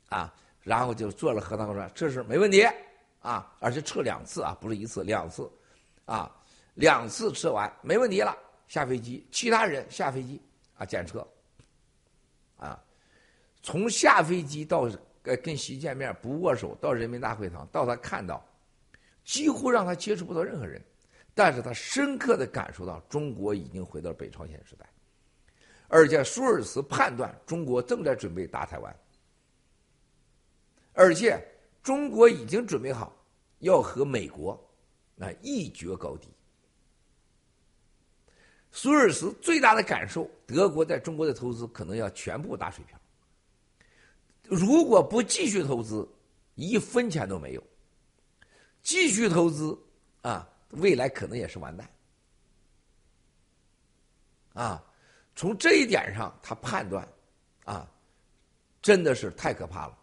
[0.09, 2.67] 啊，然后就做了核酸说这是没问题，
[3.21, 5.49] 啊，而且测两次啊，不是一次两次，
[6.03, 6.29] 啊，
[6.73, 10.41] 两次测完没问题了，下飞机，其他人下飞机
[10.77, 11.25] 啊检测，
[12.57, 12.77] 啊，
[13.61, 14.81] 从下飞机到
[15.23, 18.45] 呃跟习见面不握手到人民大会堂到他看到，
[19.23, 20.83] 几乎让他接触不到任何人。
[21.35, 24.87] 但是他深刻的感受到中国已经回到了北朝鲜时代，
[25.87, 28.95] 而且舒尔茨判断中国正在准备打台湾，
[30.93, 31.43] 而且
[31.81, 33.15] 中国已经准备好
[33.59, 34.59] 要和美国
[35.15, 36.27] 那一决高低。
[38.71, 42.99] 舒尔茨最大的感受，德国在中国的投资可能要全部打水漂，
[44.43, 46.07] 如果不继续投资，
[46.53, 47.61] 一分钱都没有；
[48.83, 49.75] 继续投资
[50.21, 50.47] 啊。
[50.73, 51.89] 未来可能也是完蛋，
[54.53, 54.83] 啊，
[55.35, 57.07] 从这一点上他判断，
[57.63, 57.89] 啊，
[58.81, 59.97] 真的是太可怕了。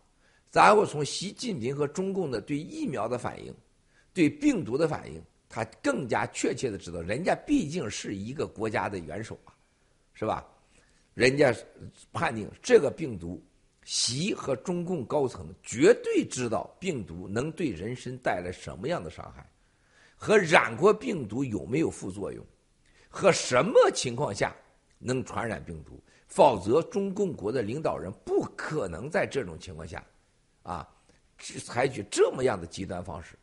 [0.53, 3.55] 然后从习近平和中共的对疫苗的反应，
[4.12, 9.55] 对病毒的反应，他更加确切的知道，人家毕竟是一个国家的元首啊，
[10.12, 10.47] 是吧？
[11.14, 11.55] 人家
[12.12, 13.43] 判定这个病毒，
[13.85, 19.45] 习和中共高层绝对知道病毒能对人身带来什么样的伤害。
[20.23, 22.45] 和染过病毒有没有副作用，
[23.09, 24.55] 和什么情况下
[24.99, 25.99] 能传染病毒？
[26.29, 30.05] 否则，中共国的领导人不可能在这种情况下，
[30.62, 30.87] 啊，
[31.64, 33.35] 采取这么样的极端方式，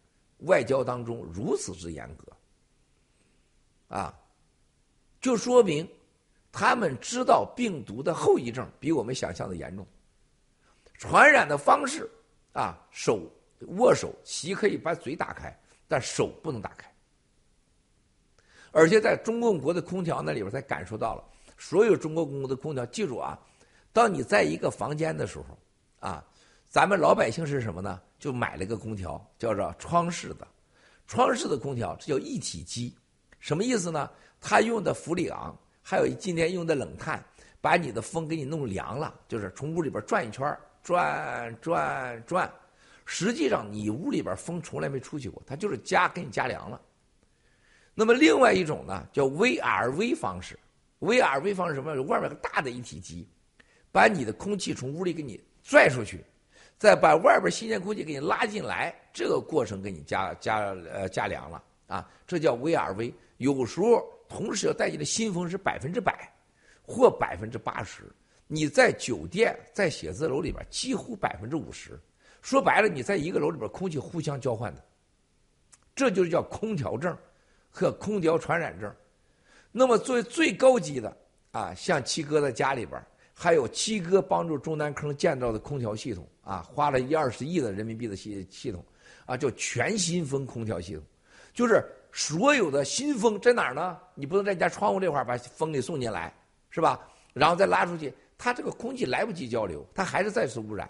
[0.41, 2.31] 外交当中如此之严格，
[3.95, 4.13] 啊，
[5.19, 5.89] 就说明
[6.51, 9.83] 他们知道病毒的后遗症比我们想象的严重，
[10.93, 12.07] 传染的方式
[12.53, 13.19] 啊，手
[13.61, 15.51] 握手，习可以把嘴打开。
[15.87, 16.91] 但手不能打开，
[18.71, 21.23] 而且在中共国的空调那里边，才感受到了
[21.57, 22.85] 所有中国公共的空调。
[22.87, 23.39] 记住啊，
[23.93, 25.57] 当你在一个房间的时候，
[25.99, 26.23] 啊，
[26.67, 28.01] 咱们老百姓是什么呢？
[28.19, 30.47] 就买了个空调，叫做窗式的，
[31.07, 32.93] 窗式的空调，这叫一体机。
[33.39, 34.09] 什么意思呢？
[34.41, 37.23] 它用的氟利昂，还有今天用的冷碳，
[37.61, 42.51] 把你的风给你弄凉了，就是从屋里边转一圈，转转转。
[43.09, 46.79] 实际上，你屋里边风从来没出去过，它就是加给你加凉了。
[47.95, 50.59] 那么，另外一种呢，叫 VRV 方式。
[50.99, 51.99] VRV 方式什么？
[52.03, 53.25] 外面个大的一体机，
[53.93, 56.21] 把你的空气从屋里给你拽出去，
[56.77, 60.57] 再把外边新鲜空气给你拉进来，这个过程给你加加
[60.91, 63.13] 呃加凉了啊，这叫 VRV。
[63.37, 66.29] 有时候同时要带进的新风是百分之百
[66.81, 68.03] 或百分之八十，
[68.47, 71.97] 你在酒店在写字楼里边几乎百分之五十。
[72.47, 74.81] 说白了，你在一个楼里边，空气互相交换的，
[75.93, 77.13] 这就是叫空调症
[77.69, 78.89] 和空调传染症。
[79.69, 81.13] 那么作为最高级的
[81.51, 88.81] 啊，像七哥的家里边，还有七哥帮助中南坑建造的空调系统啊，花了一二十亿的人民币的系系统
[89.25, 91.03] 啊，叫全新风空调系统，
[91.53, 91.83] 就是
[92.13, 93.97] 所有的新风在哪儿呢？
[94.15, 96.33] 你不能在家窗户这块把风给送进来，
[96.69, 96.97] 是吧？
[97.33, 100.89] 然后再拉出去，它这个空气来不及交流，它还是再次污染。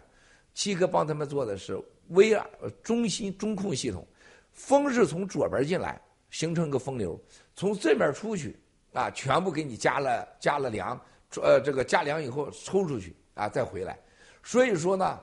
[0.58, 2.50] 七哥帮他们做的是 V R
[2.82, 4.04] 中心中控系统，
[4.52, 6.02] 风是从左边进来，
[6.32, 7.22] 形成个风流，
[7.54, 8.58] 从这边出去，
[8.92, 11.00] 啊，全部给你加了加了凉，
[11.44, 14.00] 呃，这个加凉以后抽出去，啊，再回来。
[14.42, 15.20] 所以说呢，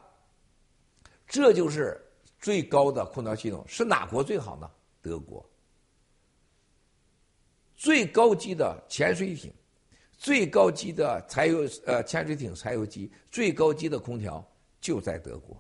[1.27, 2.01] 这就是
[2.39, 4.71] 最高的空调系统，是哪国最好呢？
[5.03, 5.45] 德国。
[7.75, 9.53] 最高级的潜水艇，
[10.17, 14.49] 最高级的柴油呃潜水艇柴油机，最高级的空调。
[14.85, 15.57] 就在德国，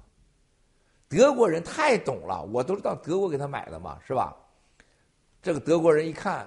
[1.08, 4.36] 德国人太懂了，我都是到德国给他买的嘛，是吧？
[5.40, 6.46] 这个德国人一看，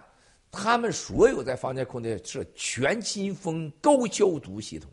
[0.52, 4.92] 他们所有在房间空调是全新风高消毒系统，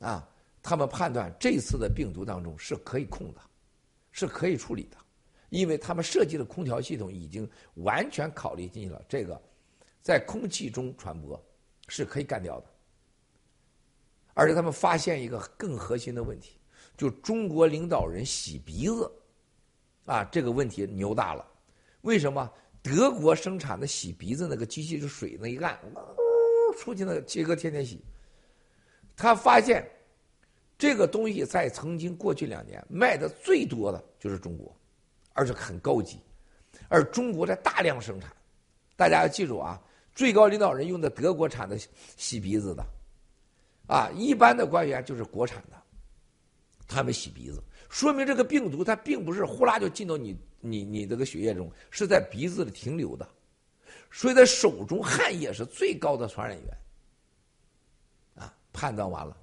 [0.00, 0.28] 啊，
[0.62, 3.40] 他们判断这次的病毒当中是可以控的，
[4.12, 4.98] 是可以处理的，
[5.48, 9.40] 因为他们设计的空调系统已经完全考虑进去了，这个
[10.02, 11.42] 在空气中传播
[11.88, 12.66] 是可以干掉的。
[14.38, 16.60] 而且他们发现一个更核心的问题，
[16.96, 19.10] 就中国领导人洗鼻子，
[20.06, 21.44] 啊，这个问题牛大了。
[22.02, 22.48] 为什么？
[22.80, 28.00] 德国生产的洗鼻子那个机器，就水那一按，呜，出去那个杰哥天天洗。
[29.16, 29.84] 他发现，
[30.78, 34.72] 这个东西在曾经过去两年卖的最多的就是中国，
[35.32, 36.20] 而且很高级，
[36.88, 38.30] 而中国在大量生产。
[38.94, 39.82] 大家要记住啊，
[40.14, 41.76] 最高领导人用的德国产的
[42.16, 42.86] 洗鼻子的，
[43.88, 45.76] 啊，一般的官员就是国产的，
[46.86, 53.26] 他们洗鼻子，说明这个病毒它并不是呼啦就进到你你你这个血液中，是在鼻子里停留的，
[54.10, 56.78] 所以在手中汗液是最高的传染源。
[58.44, 59.36] 啊，判断完了。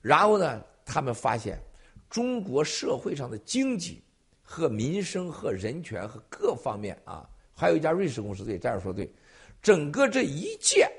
[0.00, 1.60] 然后呢，他们发现
[2.08, 4.02] 中国社会上的经济
[4.40, 9.12] 和民生和人权和各方面啊，还有一家瑞士公司对，这样说对，
[9.60, 10.90] 整个这一届，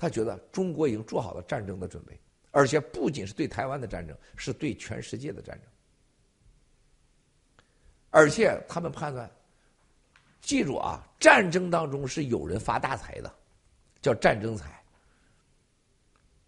[0.00, 2.18] 他觉得中国已经做好了战争的准备，
[2.52, 5.70] 而且不仅是对台湾的战争，是对全世界的战争。
[8.08, 9.30] 而且他们判断，
[10.40, 13.30] 记住啊，战争当中是有人发大财的，
[14.00, 14.82] 叫战争财。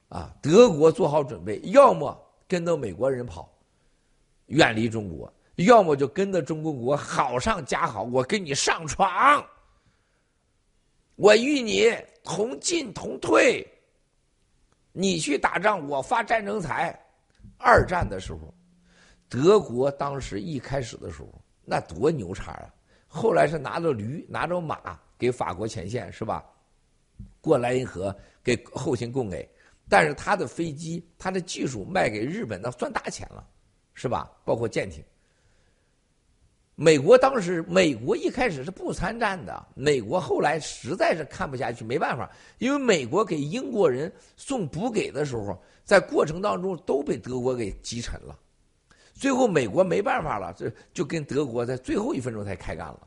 [0.08, 3.52] 啊，德国做好准备，要么跟着美国人跑，
[4.46, 9.46] 远离中国；要么就跟着中国国好上加好，我跟你上床，
[11.16, 11.90] 我与你
[12.24, 13.66] 同进同退。
[14.92, 16.98] 你去打仗，我发战争财。
[17.58, 18.52] 二战的时候，
[19.28, 21.28] 德国当时一开始的时候，
[21.64, 22.74] 那多牛叉啊！
[23.06, 26.44] 后来是拿着驴，拿着马给法国前线，是吧？
[27.40, 29.48] 过莱茵河给后勤供给。
[29.88, 33.46] 但是他的飞机，他的技术卖给日本，那算大钱了，
[33.94, 34.30] 是吧？
[34.44, 35.04] 包括舰艇。
[36.74, 39.66] 美国当时，美国一开始是不参战的。
[39.74, 48.38] 美国后来实在是看不下去，没办法，因为美国给英国人送补给的时候，在过程当中都被德国给击沉了。
[49.14, 53.06] 最后美国没办法了，这就跟德国在最后一分钟才开干了，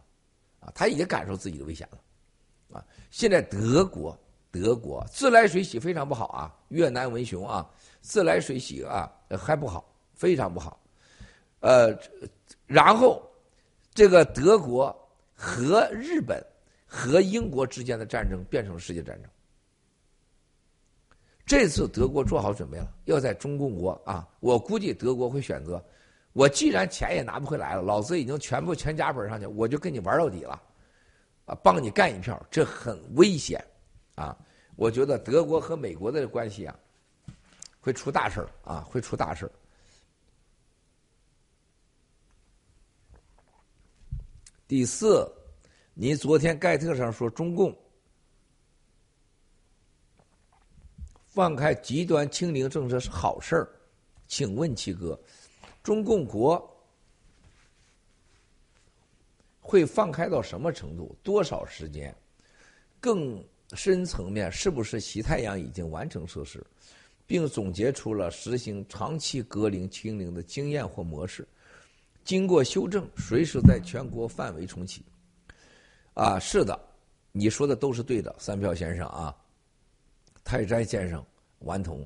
[0.60, 4.18] 啊，他也感受自己的危险了，啊，现在德国。
[4.52, 10.80] 德国自来水洗非常不好啊，越南文雄啊，自来水洗啊还不好，非常不好。
[11.60, 11.94] 呃，
[12.66, 13.22] 然后
[13.96, 14.94] 这个德国
[15.34, 16.46] 和日本
[16.86, 19.32] 和英国之间的战争变成了世界战争。
[21.46, 25.82] 这次德国做好准备了，要在中共国啊，我估计德国会选择，
[26.34, 30.62] 我既然钱也拿不回来了，老子已经全部全家本上去，我就跟你玩到底了，
[31.46, 33.64] 啊，帮你干一票，这很危险。
[34.16, 34.36] 啊，
[34.76, 36.76] 我觉得德国和美国的关系啊，
[37.80, 39.52] 会出大事儿啊，会出大事儿。
[44.68, 45.32] 第四，
[45.94, 47.76] 你昨天盖特上说中共
[51.26, 53.70] 放开极端清零政策是好事儿，
[54.28, 55.20] 请问七哥，
[55.84, 56.68] 中共国
[59.60, 61.16] 会放开到什么程度？
[61.22, 62.16] 多少时间？
[63.00, 63.44] 更？
[63.74, 66.64] 深层面是不是西太阳已经完成测试，
[67.26, 71.46] 并总结出了实行长期隔离清零的经验或模式？
[72.26, 75.06] 经过修正，随时在全国范围重启。
[76.14, 76.78] 啊，是的，
[77.32, 79.34] 你说的都是对的，三票先生啊，
[80.44, 81.26] 泰斋先生
[81.60, 82.06] 顽童。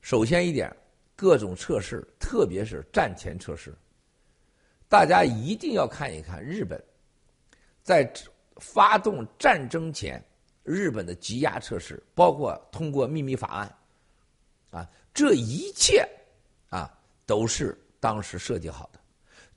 [0.00, 0.70] 首先一点，
[1.16, 3.74] 各种测试，特别是战前测试，
[4.88, 6.80] 大家一定要看一看日本
[7.82, 8.08] 在
[8.56, 10.22] 发动战争前。
[10.66, 13.76] 日本的积压测试，包括通过秘密法案，
[14.70, 16.08] 啊，这一切
[16.70, 16.90] 啊
[17.26, 18.90] 都是当时设计好，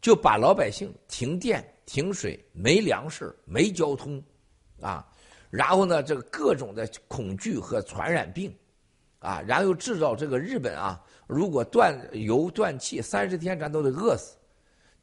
[0.01, 4.23] 就把老百姓停电、停水、没粮食、没交通，
[4.81, 5.05] 啊，
[5.49, 8.55] 然后呢，这个各种的恐惧和传染病，
[9.19, 14.35] 啊，然后制造这个日本啊，如果断油断气三十天，咱都得饿死，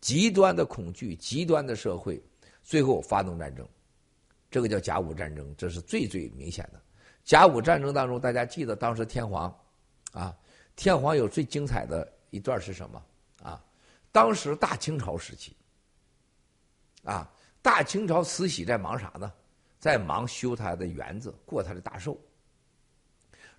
[0.00, 2.22] 极端的恐惧，极端的社会，
[2.62, 3.66] 最后发动战争。
[4.50, 6.80] 这个叫甲午战争，这是最最明显的。
[7.24, 9.52] 甲午战争当中，大家记得当时天皇，
[10.12, 10.36] 啊，
[10.76, 13.02] 天皇有最精彩的一段是什么？
[14.14, 15.56] 当时大清朝时期，
[17.02, 17.28] 啊，
[17.60, 19.32] 大清朝慈禧在忙啥呢？
[19.80, 22.16] 在忙修他的园子，过他的大寿。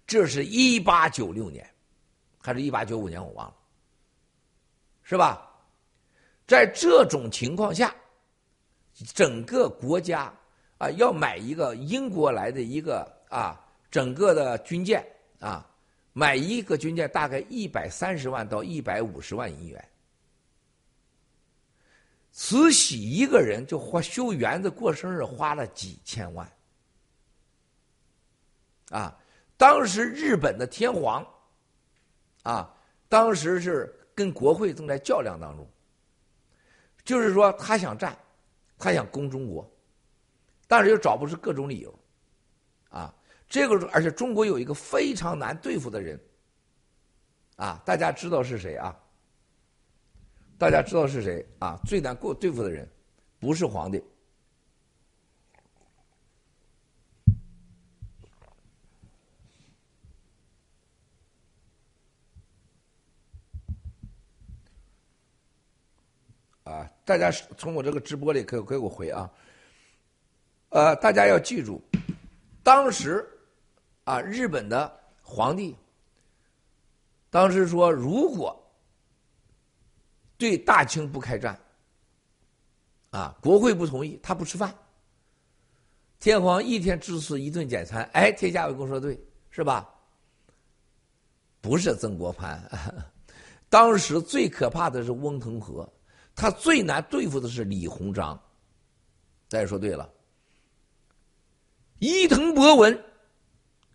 [0.07, 1.69] 这是一八九六年，
[2.39, 3.21] 还是一八九五年？
[3.21, 3.55] 我忘了，
[5.03, 5.45] 是吧？
[6.47, 7.93] 在这种情况下，
[9.13, 10.33] 整个国家。
[10.77, 15.05] 啊，要买一个英国来的一个啊，整个的军舰
[15.39, 15.69] 啊，
[16.13, 19.89] 买一个军舰大概一百三十万到一百五十万银元。
[22.37, 26.51] 慈禧一个人就花修园子过生日花了几千万。
[28.89, 29.17] 啊，
[29.55, 31.25] 当时日本的天皇，
[32.43, 32.75] 啊，
[33.07, 35.65] 当时是跟国会正在较量当中，
[37.05, 38.13] 就是说他想战，
[38.77, 39.65] 他想攻中国。
[40.67, 41.99] 但是又找不出各种理由，
[42.89, 43.15] 啊，
[43.47, 46.19] 这个而且中国有一个非常难对付的人，
[47.55, 48.93] 啊，大家知道是谁啊？
[50.57, 51.77] 大家知道是谁啊？
[51.85, 52.89] 最难过对付的人，
[53.39, 54.01] 不是皇帝。
[66.63, 69.29] 啊，大家从我这个直播里给给我回啊。
[70.69, 71.81] 呃，大家要记住，
[72.63, 73.23] 当时
[74.05, 75.75] 啊，日本的皇帝
[77.29, 78.64] 当时说，如果
[80.45, 81.59] 对大清不开战，
[83.09, 84.71] 啊，国会不同意，他不吃饭。
[86.19, 89.19] 天皇一天只吃一顿简餐，哎，天下为公说对，
[89.49, 89.89] 是吧？
[91.61, 92.63] 不是曾国藩，
[93.69, 95.89] 当时最可怕的是翁同龢。
[96.35, 98.39] 他最难对付的是李鸿章，
[99.49, 100.07] 大家说对了。
[101.97, 103.03] 伊藤博文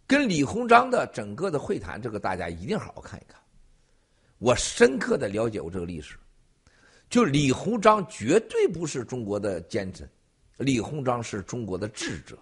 [0.05, 3.41] 跟李鸿章的整个的会谈，这个大家一定好好看一看。
[4.39, 6.19] 我深刻的了解过这个历史，
[7.11, 10.09] 就李鸿章绝对不是中国的奸臣，
[10.57, 12.39] 李鸿章是中国的智者。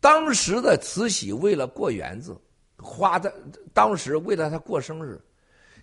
[0.00, 2.34] 当时的慈禧为了过园子，
[2.78, 3.32] 花的
[3.74, 5.20] 当时为了他过生日。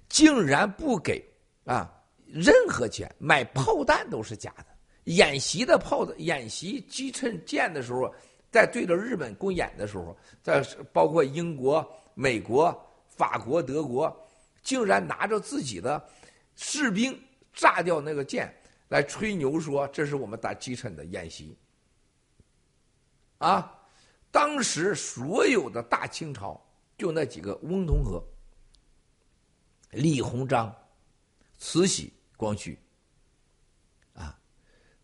[0.10, 1.24] 竟然不给
[1.64, 1.92] 啊
[2.26, 4.66] 任何钱，买炮弹都是假的。
[5.06, 8.14] 演习的炮的演习击沉舰的时候，
[8.52, 12.76] 在对着日本公演的时候，在包括英国、美国、
[13.08, 14.16] 法国、德国，
[14.64, 16.04] 竟然拿着自己的
[16.56, 17.22] 士兵
[17.54, 18.52] 炸掉那个舰
[18.88, 21.58] 来吹牛说这是我们打击沉的演习。
[23.38, 23.78] 啊，
[24.32, 26.60] 当时所有的大清朝
[26.98, 28.24] 就那几个翁同龢。
[29.92, 30.76] 李鸿章、
[31.60, 32.80] 慈禧、光绪，
[34.16, 34.36] 啊，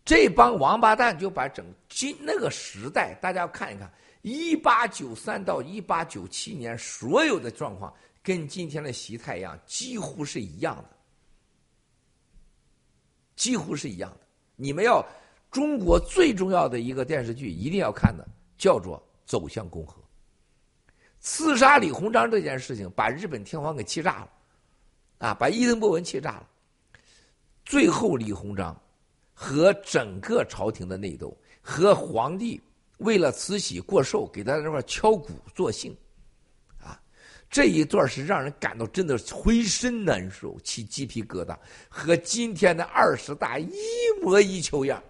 [0.04, 3.88] 这帮王八蛋就把整今那个时代，大家看一看，
[4.22, 10.96] 一八九三到一八九七年所有的状况，跟今天的习太阳几乎是一样的，
[13.36, 14.20] 几乎是一样的。
[14.56, 15.04] 你们要
[15.50, 18.26] 中国最重要的一个电视剧一定要看的，
[18.58, 20.00] 叫做《走向共和》。
[21.18, 24.30] 刺杀李鸿章这件事情，把日本天皇给气炸了。
[25.18, 26.48] 啊，把伊藤博文气炸了。
[27.64, 28.74] 最后，李鸿章
[29.34, 32.58] 和整个朝廷的内斗，和皇帝
[32.98, 35.94] 为了慈禧过寿，给他那块敲鼓作兴，
[37.50, 41.58] 这一段是让人感到真的浑身难受，起鸡皮疙瘩，
[41.88, 43.72] 和今天的二十大一
[44.22, 45.02] 模一球样。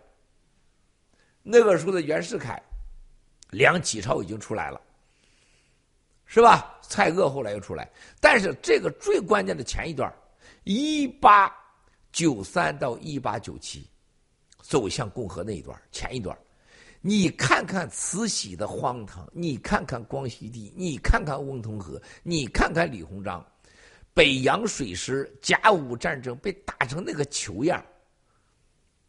[1.43, 2.61] 那个时候的袁世凯，
[3.51, 4.81] 梁启超已经出来了。
[6.33, 6.79] 是吧？
[6.81, 7.91] 蔡锷后来又出来，
[8.21, 10.12] 但是这个最关键的前一段，
[10.62, 11.53] 一八
[12.12, 13.89] 九三到一八九七，
[14.62, 16.39] 走向共和那一段前一段，
[17.01, 23.44] 你看看慈禧的荒唐，你看看光绪帝，你看看翁同龢，你看看李鸿章，
[24.12, 27.85] 北洋水师甲午战争被打成那个球样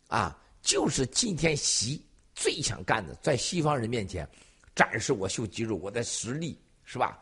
[0.07, 2.03] 啊，就是今天习
[2.34, 4.27] 最想干的，在西方人面前
[4.76, 6.59] 展示我秀肌肉，我的实力。
[6.84, 7.18] 是吧？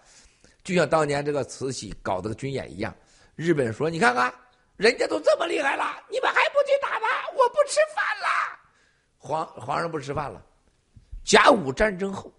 [0.63, 2.95] 就像当年这个慈禧搞这个军演一样，
[3.35, 4.33] 日本说：“你看看，
[4.77, 7.05] 人家都这么厉害了，你们还不去打他？
[7.37, 8.59] 我不吃饭了。”
[9.15, 10.43] 皇皇上不吃饭了。
[11.29, 12.33] 甲午战争后，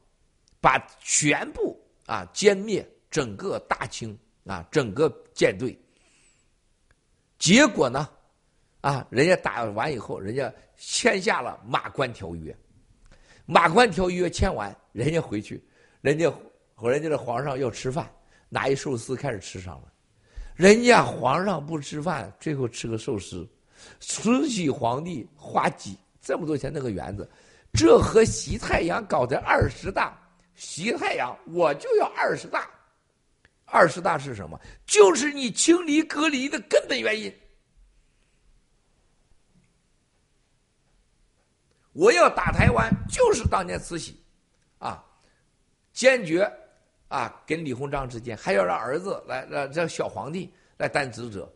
[0.60, 5.78] 把全部啊歼灭整个大清啊整个舰队。
[7.38, 8.10] 结果呢，
[8.80, 12.52] 啊，人家打完以后，人家签下了马关条约。
[13.46, 15.64] 马关条约签完，人家回去，
[16.00, 16.28] 人家。
[16.74, 18.10] 和人家的皇上要吃饭，
[18.48, 19.92] 拿一寿司开始吃上了。
[20.54, 23.46] 人家皇上不吃饭，最后吃个寿司。
[23.98, 27.30] 慈禧皇帝花几这么多钱弄个园子，
[27.72, 30.18] 这和习太阳搞的二十大，
[30.54, 32.68] 习太阳我就要二十大。
[33.64, 34.60] 二十大是什么？
[34.84, 37.32] 就是你清理隔离的根本原因。
[41.92, 44.22] 我要打台湾，就是当年慈禧，
[44.78, 45.04] 啊，
[45.92, 46.50] 坚决。
[47.08, 51.52] 啊，跟李鸿章之间还要让儿子来，让让小皇帝来担职责，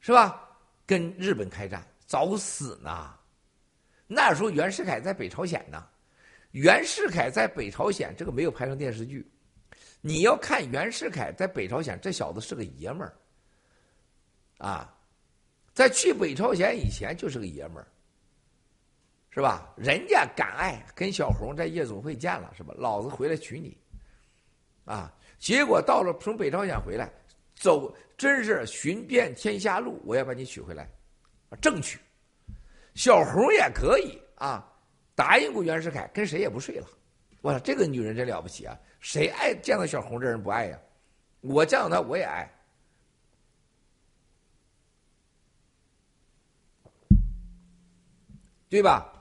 [0.00, 0.46] 是吧？
[0.84, 3.17] 跟日本开战，找死呢！
[4.08, 5.86] 那时候袁世凯在北朝鲜呢，
[6.50, 9.24] 袁世凯在北朝鲜，这个没有拍成电视剧。
[10.00, 13.12] 你要看袁世凯在北朝鲜，这小子是个爷们儿，
[14.56, 14.92] 啊，
[15.72, 17.86] 在去北朝鲜以前就是个爷们儿，
[19.30, 19.72] 是吧？
[19.76, 22.74] 人家敢爱，跟小红在夜总会见了，是吧？
[22.76, 23.76] 老子回来娶你。
[24.84, 25.14] 啊！
[25.38, 27.12] 结果到了从北朝鲜回来，
[27.54, 30.88] 走真是寻遍天下路，我要把你娶回来，
[31.60, 31.98] 正娶。
[32.98, 34.68] 小红也可以啊，
[35.14, 36.86] 答应过袁世凯，跟谁也不睡了，
[37.40, 38.76] 我操，这个女人真了不起啊！
[38.98, 40.76] 谁爱见到小红这人不爱呀？
[41.40, 42.52] 我见到她我也爱，
[48.68, 49.14] 对吧？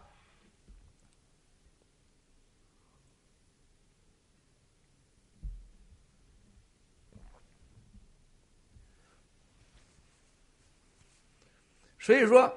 [12.00, 12.52] 所以说，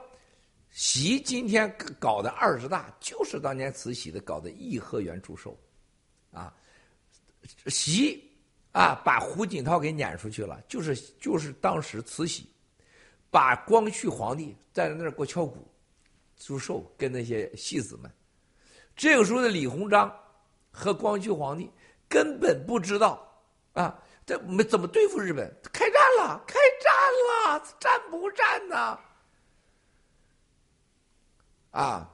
[0.81, 5.55] 习今天搞的二十大，就是当年慈禧的搞的颐和园祝寿，
[6.33, 6.51] 啊，
[7.67, 8.27] 习
[8.73, 12.51] 啊把胡锦涛给撵出去了，就是就是当时慈禧
[13.31, 15.71] 把光绪皇帝站在那儿给我敲鼓
[16.39, 18.11] 祝寿，跟那些戏子们，
[18.97, 20.11] 这个时候的李鸿章
[20.71, 21.71] 和光绪皇帝
[22.09, 23.31] 根本不知道
[23.75, 24.35] 啊，这
[24.65, 28.99] 怎么对付日本，开战了，开战了，战不战呢？
[31.71, 32.11] 啊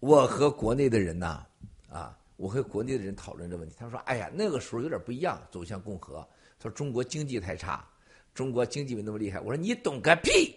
[0.00, 1.44] 我和国内的人呐，
[1.90, 3.74] 啊，我和国内的人讨论这问题。
[3.76, 6.26] 他说：“哎呀，那个时候有点不一样，走向共和。”
[6.58, 7.84] 他说：“中国经济太差，
[8.32, 10.56] 中国经济没那么厉害。”我说：“你懂个屁！”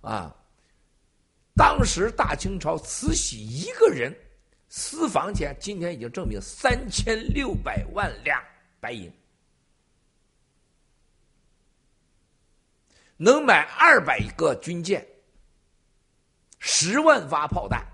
[0.00, 0.34] 啊，
[1.54, 4.10] 当时大清朝慈禧一个人
[4.70, 8.42] 私房钱，今天已经证明三千六百万两
[8.80, 9.12] 白银，
[13.18, 15.06] 能买二百个军舰。
[16.64, 17.84] 十万发炮弹，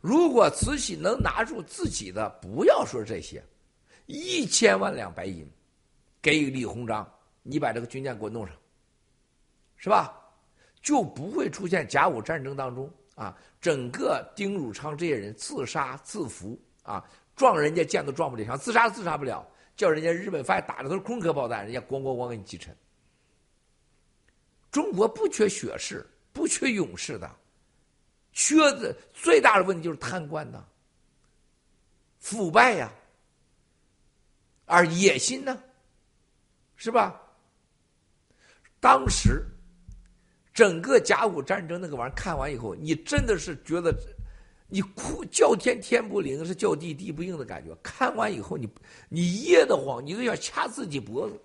[0.00, 3.40] 如果慈禧能拿出自己的，不要说这些，
[4.06, 5.48] 一千万两白银，
[6.20, 7.08] 给李鸿章，
[7.44, 8.56] 你把这个军舰给我弄上，
[9.76, 10.12] 是吧？
[10.80, 22.76] 就不会出现甲午战争当中啊，整个丁汝昌这些人自杀自俘啊，撞人家箭都撞不了，想自杀自杀不了，叫人家日本发现打的都是空壳炮弹，人家咣咣咣给你击沉。
[24.72, 26.04] 中国不缺血士。
[26.32, 27.30] 不缺勇士的，
[28.32, 30.64] 缺的最大的问题就是贪官呐，
[32.18, 32.92] 腐败呀，
[34.66, 35.62] 而野心呢，
[36.76, 37.20] 是吧？
[38.80, 39.44] 当时
[40.52, 43.94] 整个甲午战争那个玩意儿看完以后，你真的是觉得
[44.66, 47.72] 你哭叫天天不灵，是叫地地不应的感觉。
[47.82, 48.68] 看完以后，你
[49.08, 51.40] 你噎得慌，你都想掐自己脖子，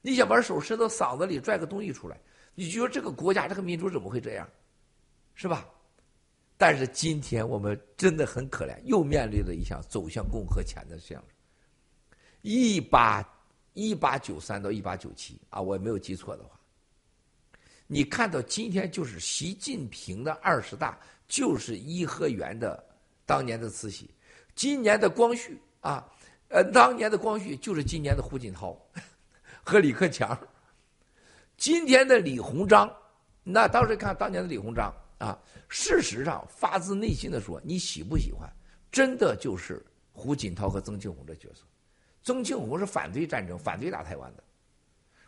[0.00, 2.18] 你想把手伸到嗓子里拽个东西出来。
[2.54, 4.48] 你觉得这个国家、这个民族怎么会这样，
[5.34, 5.66] 是吧？
[6.58, 11.24] 但是今天我们真的很可怜，又面临着一项走向共和前的这样。
[12.42, 13.26] 一八
[13.72, 16.50] 一八九三到一八九七啊，我也没有记错的话，
[17.86, 22.84] 你看到今天就是习近平的二十大，就是颐和园的
[23.24, 24.10] 当年的慈禧，
[24.54, 26.06] 今年的光绪啊，
[26.48, 28.78] 呃，当年的光绪就是今年的胡锦涛
[29.64, 30.38] 和李克强。
[31.60, 32.90] 今天的李鸿章，
[33.44, 35.38] 那当时看当年的李鸿章啊，
[35.68, 38.50] 事实上发自内心的说，你喜不喜欢？
[38.90, 41.60] 真的就是胡锦涛和曾庆红这角色。
[42.22, 44.42] 曾庆红是反对战争、反对打台湾的。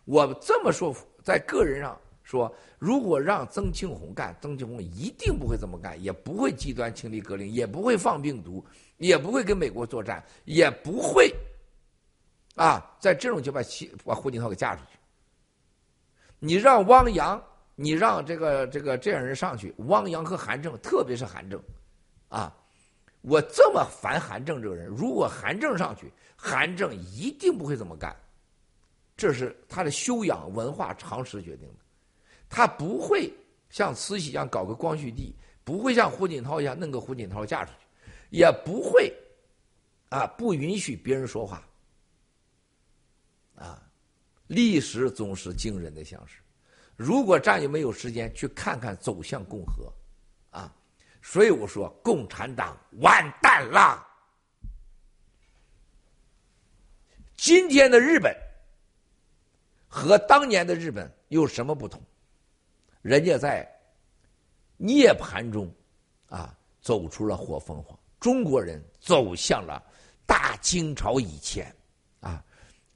[0.07, 8.65] 我这么说，在个人上说，如果让曾庆红干，曾庆红一定不会这么干，也不会极端清理格林，也不会放病毒，
[8.97, 11.31] 也不会跟美国作战，也不会
[12.55, 14.99] 啊，在这种情况下把胡锦涛给架出去。
[16.45, 17.41] 你让汪洋，
[17.77, 21.63] 你让这个这个这样人上去，汪洋和韩正，特别是韩正，
[22.29, 22.53] 啊，
[23.21, 24.89] 我这么烦韩正这个人。
[24.89, 28.13] 如果韩正上去，韩正一定不会这么干，
[29.17, 31.75] 这是他的修养、文化、常识决定的。
[32.49, 33.33] 他不会
[33.71, 35.33] 像慈禧一样搞个光绪帝，
[35.63, 37.87] 不会像胡锦涛一样弄个胡锦涛嫁出去，
[38.31, 39.15] 也不会
[40.09, 41.63] 啊不允许别人说话，
[43.55, 43.81] 啊。
[44.49, 46.35] 历史总是惊人的相似，
[46.97, 49.93] 如果战友没有时间去看看走向共和，
[50.51, 50.75] 啊，
[51.23, 54.07] 所以我说共产党完蛋了。
[57.35, 58.37] 今天的日本
[59.89, 62.01] 和当年的日本有什么不同？
[63.01, 63.67] 人家在
[64.77, 65.73] 涅盘中
[66.27, 69.83] 啊走出了火凤凰，中国人走向了
[70.27, 71.75] 大清朝以前
[72.21, 72.45] 啊，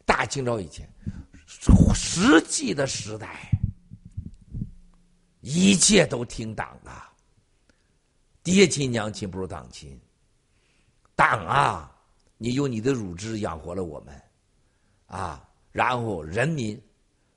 [0.05, 0.89] 大清朝以前。
[1.47, 3.51] 实际的时代，
[5.41, 6.91] 一切都听党的，
[8.43, 9.99] 爹亲娘亲不如党亲。
[11.15, 11.97] 党啊，
[12.37, 14.23] 你用你的乳汁养活了我们，
[15.07, 16.81] 啊，然后人民，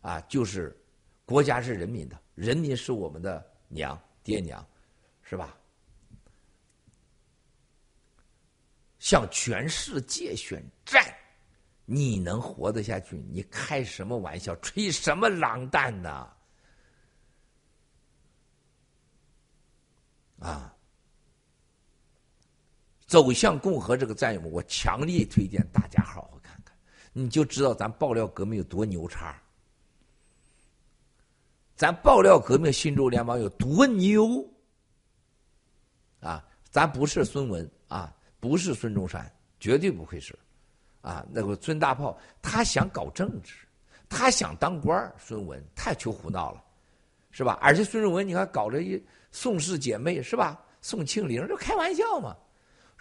[0.02, 0.76] 啊，就是
[1.24, 4.66] 国家是人民的，人民是我们的娘爹娘，
[5.24, 5.56] 是吧？
[9.00, 11.02] 向全世界宣战。
[11.92, 13.18] 你能活得下去？
[13.32, 14.56] 你开什么玩笑？
[14.58, 16.30] 吹什么狼蛋呢？
[20.38, 20.76] 啊！
[23.08, 26.78] 走向共和这个战友们，我强烈推荐大家好好看看，
[27.12, 29.42] 你就知道咱爆料革命有多牛叉。
[31.76, 34.48] 咱爆料革命新洲联盟有多牛
[36.20, 36.46] 啊！
[36.70, 40.38] 咱不是孙文啊，不是孙中山，绝对不会是
[41.02, 41.26] 啊。
[41.32, 43.54] 那个孙大炮，他想搞政治，
[44.08, 46.64] 他想当官孙文太求胡闹了，
[47.32, 47.58] 是吧？
[47.62, 49.02] 而且孙文，你看搞着一
[49.32, 50.60] 宋氏姐妹，是吧？
[50.82, 52.36] 宋庆龄，这开玩笑嘛？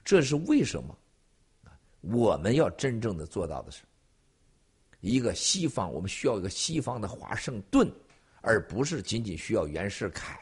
[0.04, 0.98] 这是为什么？
[2.00, 3.82] 我们要真正的做到的是，
[5.00, 7.90] 一个西方，我们需要一个西方的华盛顿，
[8.40, 10.38] 而不是仅仅需要袁世凯。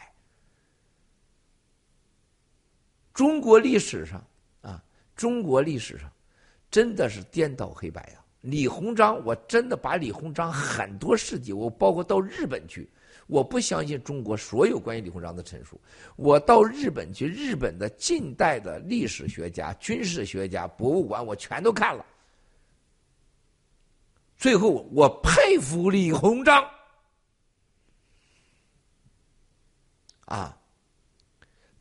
[3.12, 4.22] 中国历史上
[4.60, 4.82] 啊，
[5.14, 6.12] 中国历史上
[6.70, 8.24] 真的是颠倒黑白啊！
[8.42, 12.88] 李鸿章，我真的把李鸿章很多事迹，我包括到日本去。
[13.26, 15.80] 我不相信中国所有关于李鸿章的陈述。
[16.14, 22.06] 我到日本去，日本的近代的历史学家、军事学家、博物馆，我全都看了。
[24.36, 26.64] 最后，我佩服李鸿章。
[30.26, 30.56] 啊，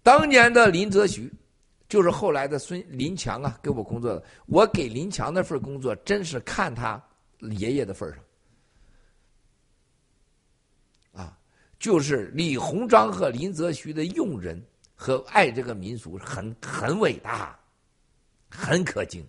[0.01, 1.31] 当年的林则徐，
[1.95, 4.21] 就是后来的孙林强啊，给我工作的。
[4.47, 7.01] 我给林强那份工作，真是看他
[7.39, 8.21] 爷爷的份上。
[11.13, 11.39] 啊
[11.79, 14.61] 就是李鸿章和林则徐的用人
[14.93, 17.57] 和爱这个民族很很伟大，
[18.49, 19.25] 很可敬。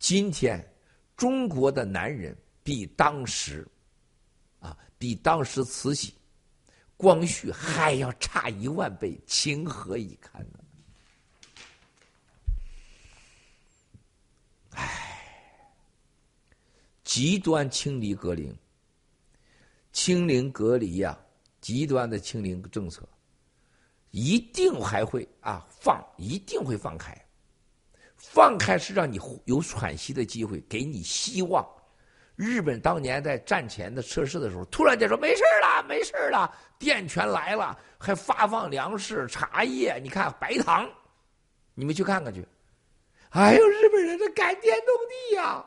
[0.00, 0.60] 今天
[1.16, 3.64] 中国的男人比当时，
[4.58, 6.14] 啊，比当时慈禧、
[6.96, 10.57] 光绪还要差一万倍，情何以堪呢？
[14.78, 15.60] 唉，
[17.02, 18.56] 极端清理格林。
[19.90, 21.18] 清零隔离呀，
[21.60, 23.02] 极端的清零政策，
[24.10, 27.16] 一定还会啊放，一定会放开。
[28.16, 31.66] 放开是让你有喘息的机会，给你希望。
[32.36, 40.88] 日本当年在战前的测试的时候，突然间说没事了，没事了，电全来了，还发放粮食、茶叶，你看白糖，
[41.74, 42.46] 你们去看看去。
[43.30, 45.64] 哎呦，日本人这感天动地呀！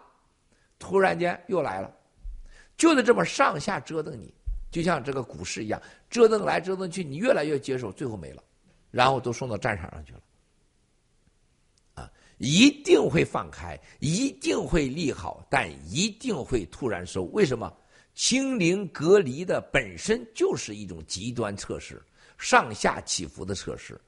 [0.79, 1.93] 突然间又来了。
[2.75, 4.33] 就得这么上下折腾你，
[4.71, 8.43] 就像这个股市一样，折腾来折腾去，你越来越接受，最后没了，
[8.89, 10.19] 然后都送到战场上去了。
[11.93, 17.23] 啊，一定会放开，一定会利好，但一定会突然收。
[17.25, 17.71] 为什么？
[18.13, 22.01] 清零隔离的本身就是一种极端测试，
[22.37, 23.99] 上下起伏的测试，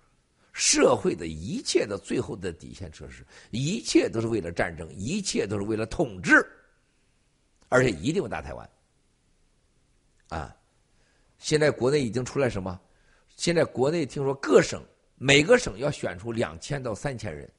[0.54, 6.48] 社会的一切的最后的底线测试，一切都是为了战争，一切都是为了统治。
[7.70, 8.70] 而且一定要打台湾，
[10.30, 10.56] 啊！
[11.40, 12.80] 现在国内已经出来什么？
[13.36, 14.80] 现在国内听说各省
[15.16, 17.52] 每个省要选出两千到三千人，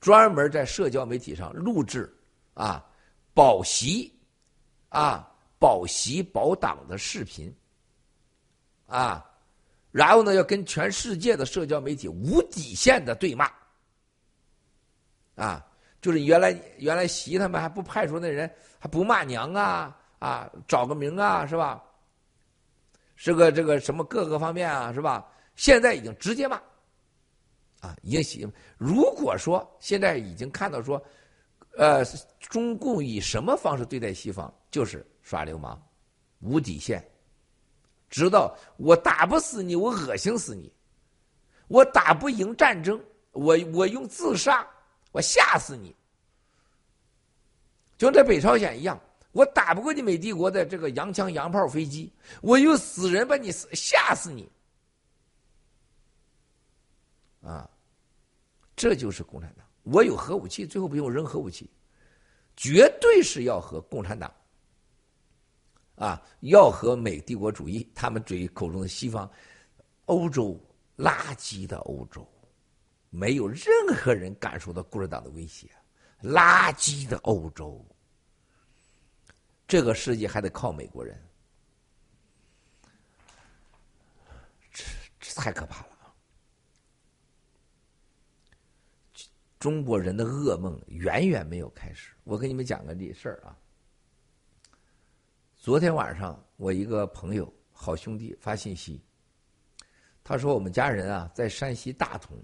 [0.00, 2.12] 专门在社交媒体上录制
[2.54, 2.84] 啊
[3.32, 4.12] 保习
[4.88, 7.54] 啊保习保党的视频
[8.86, 9.24] 啊，
[9.94, 13.48] 然后呢要跟全世界的社交媒体无底线的对骂
[15.36, 15.64] 啊。
[16.00, 21.80] 就是原来原来习他们还不派出那人，还不骂娘啊啊，找个名啊是吧？
[23.14, 25.26] 是个这个什么各个方面啊是吧？
[25.54, 26.56] 现在已经直接骂，
[27.80, 28.46] 啊，已经习。
[28.76, 31.00] 如果说现在已经看到说，
[31.78, 32.04] 呃，
[32.38, 35.80] 中共以什么方式对待西方，就是耍流氓，
[36.40, 37.02] 无底线，
[38.14, 40.72] 知道我打不死你，我恶心死你，
[41.66, 44.64] 我打不赢战争，我我用自杀。
[45.10, 45.94] 我吓死你！
[47.98, 49.00] 就在北朝鲜一样，
[49.32, 54.48] 我打不过你美帝国的这个洋枪洋炮飞机，我用死人把你吓死你！
[57.42, 57.68] 啊，
[58.76, 59.66] 这就是共产党。
[59.82, 61.68] 我有核武器，最后不用扔核武器，
[62.56, 64.32] 绝对是要和共产党
[65.96, 69.30] 啊，要和美帝国主义，他们嘴口中的西方、
[70.06, 70.60] 欧洲
[70.96, 72.26] 垃圾的欧洲。
[73.10, 73.64] 没有任
[73.96, 75.70] 何人感受到共产党的威胁，
[76.20, 77.86] 垃圾的欧洲，
[79.68, 81.16] 这个世界还得靠美国人，
[84.72, 84.84] 这
[85.20, 86.14] 这太可怕了！
[89.60, 92.10] 中国人的噩梦远远没有开始。
[92.24, 93.56] 我给你们讲个例事儿啊，
[95.64, 99.00] 昨天晚上我一个朋友好兄弟发信息，
[100.22, 102.36] 他说我们家人啊在山西大同。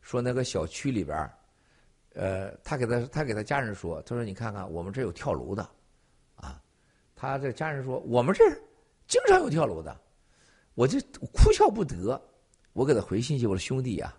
[0.00, 1.28] 说那个小区里边
[2.14, 5.70] 呃，他给他他给他家人说，他说你看看我们这有跳楼的，
[6.36, 6.62] 啊，
[7.16, 8.44] 他这家人说我们这
[9.08, 10.00] 经常有跳楼的，
[10.74, 11.00] 我就
[11.32, 12.22] 哭笑不得。
[12.74, 14.16] 我给他回信息，我说兄弟呀，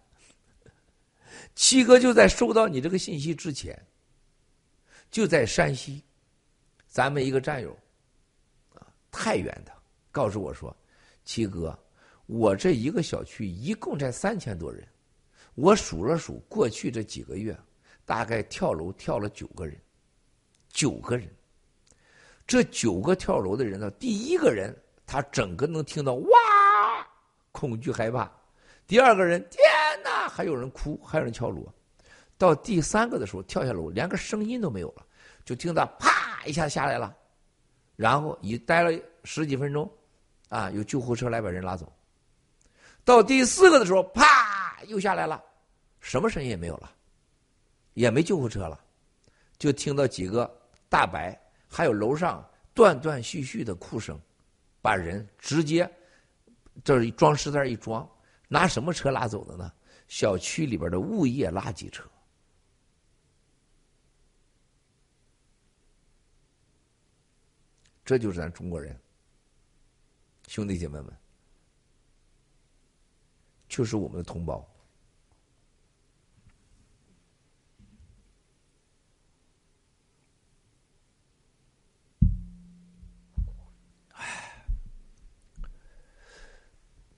[1.55, 3.81] 七哥就在收到你这个信息之前，
[5.09, 6.03] 就在山西，
[6.89, 7.73] 咱们一个战友，
[9.13, 9.71] 太原的，
[10.11, 10.75] 告诉我说，
[11.23, 11.77] 七哥，
[12.25, 14.85] 我这一个小区一共才三千多人，
[15.53, 17.55] 我数了数，过去这几个月，
[18.05, 19.79] 大概跳楼跳了九个人，
[20.69, 21.29] 九个人。
[22.47, 24.75] 这九个跳楼的人呢，第一个人
[25.05, 26.27] 他整个能听到哇，
[27.51, 28.27] 恐惧害怕；
[28.87, 29.61] 第二个人，天
[30.03, 31.63] 哪，还有人哭，还有人敲锣；
[32.35, 35.05] 到第三个的时候，跳下楼连个声音都没有了，
[35.45, 37.15] 就听到啪一下下来了，
[37.95, 38.91] 然后一待了
[39.23, 39.91] 十几分钟，
[40.49, 41.91] 啊，有救护车来把人拉走。
[43.03, 45.43] 到第四个的时候，啪又下来了，
[45.99, 46.91] 什么声音也没有了，
[47.93, 48.79] 也没救护车了，
[49.57, 50.49] 就听到几个
[50.89, 51.39] 大白。
[51.67, 54.19] 还有楼上断断续续的哭声，
[54.79, 55.91] 把人直接
[56.83, 58.07] 这装尸袋一装，
[58.47, 59.71] 拿什么车拉走的呢？
[60.07, 62.03] 小区里边的物业垃圾车。
[68.05, 68.99] 这就是咱中国人，
[70.47, 71.17] 兄弟姐妹们，
[73.69, 74.69] 就是我们的同胞。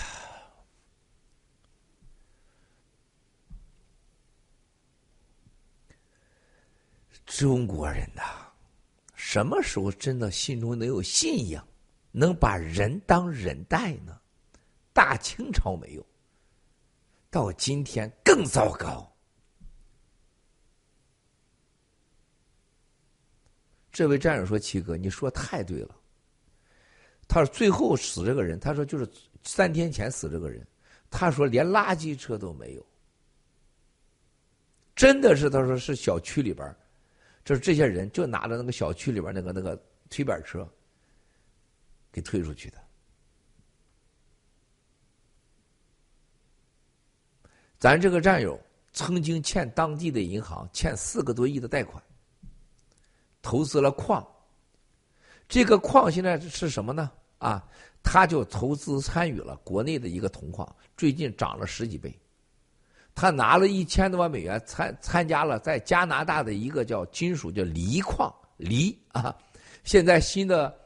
[7.25, 8.44] 中国人呐，
[9.35, 11.67] 什么时候真的心中能有信仰，
[12.13, 14.17] 能把人当人待呢？
[14.93, 16.05] 大清朝没有，
[17.29, 19.13] 到今天更糟糕。
[23.91, 25.93] 这位战友说：“七哥，你说太对了。”
[27.27, 29.05] 他说：“最后死这个人，他说就是。”
[29.43, 30.65] 三天前死这个人，
[31.11, 32.85] 他说连垃圾车都没有，
[34.95, 36.73] 真的是他说是小区里边，
[37.45, 40.67] 就是这些人就拿着那个小区里边那个那个推板车
[42.11, 42.77] 给推出去的。
[47.77, 48.59] 咱这个战友
[48.93, 52.03] 曾经欠当地的银行欠四个多亿的贷款，
[53.43, 54.25] 投资了矿，
[55.47, 57.11] 这个矿现在是什么呢？
[57.37, 57.63] 啊？
[58.01, 62.15] 他就投资参与了国内的一个铜矿，最近涨了十几倍。
[63.15, 69.33] 他拿了一千多万美元参参加了在加拿大的一个叫金属叫锂矿锂啊，
[69.85, 70.77] 现在新的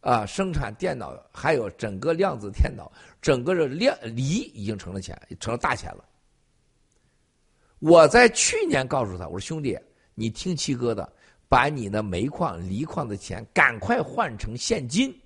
[0.00, 2.92] 啊生产电脑还有整个量子电脑，
[3.22, 4.24] 整个的量锂
[4.54, 6.04] 已经成了钱，成了大钱了。
[7.78, 9.78] 我在去年告诉他，我说兄弟，
[10.14, 11.12] 你听七哥的，
[11.48, 15.18] 把你的煤矿锂矿的钱赶快换成现金。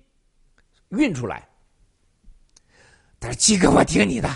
[0.89, 1.47] 运出来，
[3.19, 4.29] 他说：“七哥，我听你的。”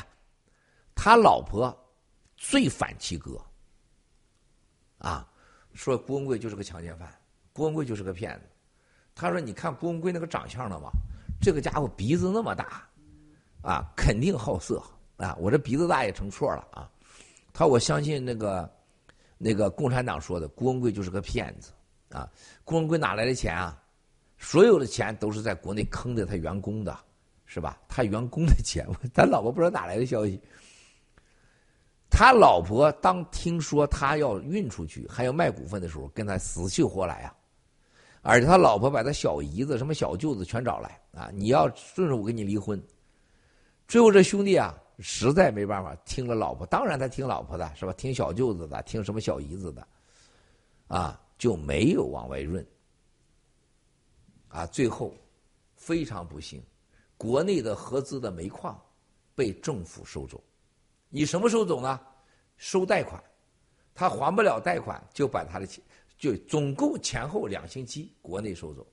[0.94, 1.76] 他老婆
[2.46, 3.42] 最反七哥，
[4.98, 5.26] 啊，
[5.74, 7.10] 说郭文贵就是个强奸犯，
[7.54, 8.42] 郭文贵就是个骗子。
[9.16, 10.90] 他说：“你看郭文贵那个长相了吗？
[11.42, 12.86] 这个家伙鼻子那么大，
[13.62, 14.84] 啊，肯定好色
[15.16, 15.34] 啊！
[15.40, 16.92] 我这鼻子大也成错了啊！”
[17.54, 18.70] 他说：“我相信那个
[19.38, 21.72] 那个共产党说的，郭文贵就是个骗子
[22.10, 22.30] 啊！
[22.66, 23.82] 郭文贵哪来的钱啊？”
[24.38, 27.00] 所有的钱都是在国内坑的他员工的，
[27.46, 27.80] 是吧？
[27.88, 30.42] 他员工的钱， 他老婆不知道哪来的消息。
[32.16, 37.36] 他老婆当听说他要运出去，还要卖股份的时候，跟他死去活来啊！
[38.22, 41.32] 而且他老婆把他小姨子、什么小舅子全找来啊！
[41.34, 42.80] 你要顺着我跟你离婚。
[43.88, 47.92] 最后这兄弟啊，实在没办法，听了老婆，当然他听老婆的，是吧？
[47.94, 49.88] 听小舅子的，听什么小姨子的，
[50.88, 52.64] 啊，就没有往外润。
[54.50, 55.12] 啊，最后
[55.76, 56.62] 非常不幸，
[57.18, 58.80] 国内的合资的煤矿
[59.34, 60.40] 被政府收走。
[61.16, 62.00] 你什么时候走呢？
[62.58, 63.24] 收贷款，
[63.94, 65.84] 他还不了贷款，就把他的钱，
[66.18, 68.84] 就总共前后两星期，国内收走。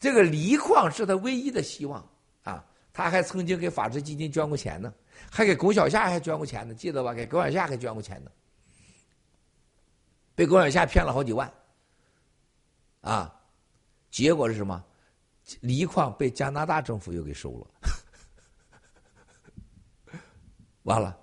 [0.00, 2.02] 这个锂矿是他唯一的希望
[2.42, 2.64] 啊！
[2.90, 4.94] 他还曾经给法治基金捐过钱呢，
[5.30, 7.12] 还给龚小夏还捐过钱呢，记得吧？
[7.12, 8.30] 给龚小夏还捐过钱呢，
[10.34, 11.52] 被龚小夏骗了好几万，
[13.02, 13.38] 啊！
[14.10, 14.82] 结果是什么？
[15.60, 17.66] 锂矿被加拿大政府又给收了，
[20.82, 21.18] 完了，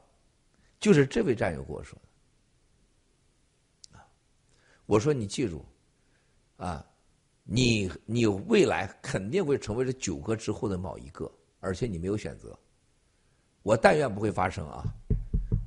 [0.80, 1.98] 就是这位战友跟我说
[3.92, 4.00] 的。
[4.86, 5.64] 我说你记住，
[6.58, 6.86] 啊，
[7.44, 12.58] 你你未来肯定会成为这九个之后的某一个，而且你没有选择。
[13.62, 14.84] 我但愿不会发生啊！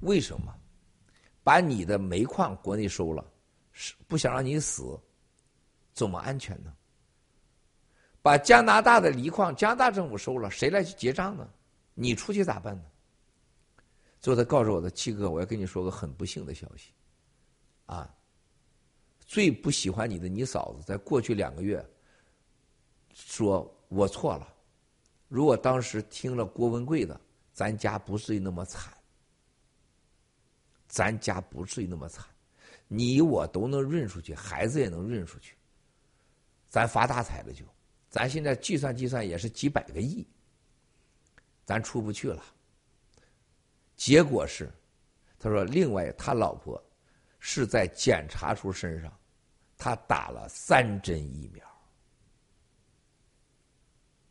[0.00, 0.52] 为什么？
[1.44, 3.24] 把你的煤矿国内收了，
[3.72, 4.98] 是不想让你死，
[5.92, 6.74] 怎么安全呢？
[8.22, 11.48] 把加拿大的锂矿，加拿大政府收了，谁来去结账呢？
[11.94, 12.84] 你出去咋办呢？
[14.22, 16.92] 最后他告诉我的七哥，我要跟你说个很不幸的消息，
[17.86, 18.08] 啊，
[19.18, 21.84] 最不喜欢你的你嫂子，在过去两个月，
[23.12, 24.54] 说我错了，
[25.26, 27.20] 如果当时听了郭文贵的，
[27.52, 28.96] 咱家不至于那么惨，
[30.86, 32.24] 咱家不至于那么惨，
[32.86, 35.56] 你我都能润出去，孩子也能润出去，
[36.68, 37.64] 咱发大财了就，
[38.08, 40.24] 咱现在计算计算也是几百个亿，
[41.64, 42.40] 咱出不去了。
[44.04, 44.68] 结果是，
[45.38, 46.82] 他说，另外他老婆
[47.38, 49.16] 是在检查出身上，
[49.78, 51.64] 他打了三针疫苗，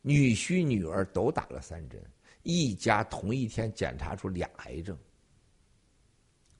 [0.02, 1.98] 女婿女儿都打了三针，
[2.42, 4.94] 一家同一天检查出俩癌症。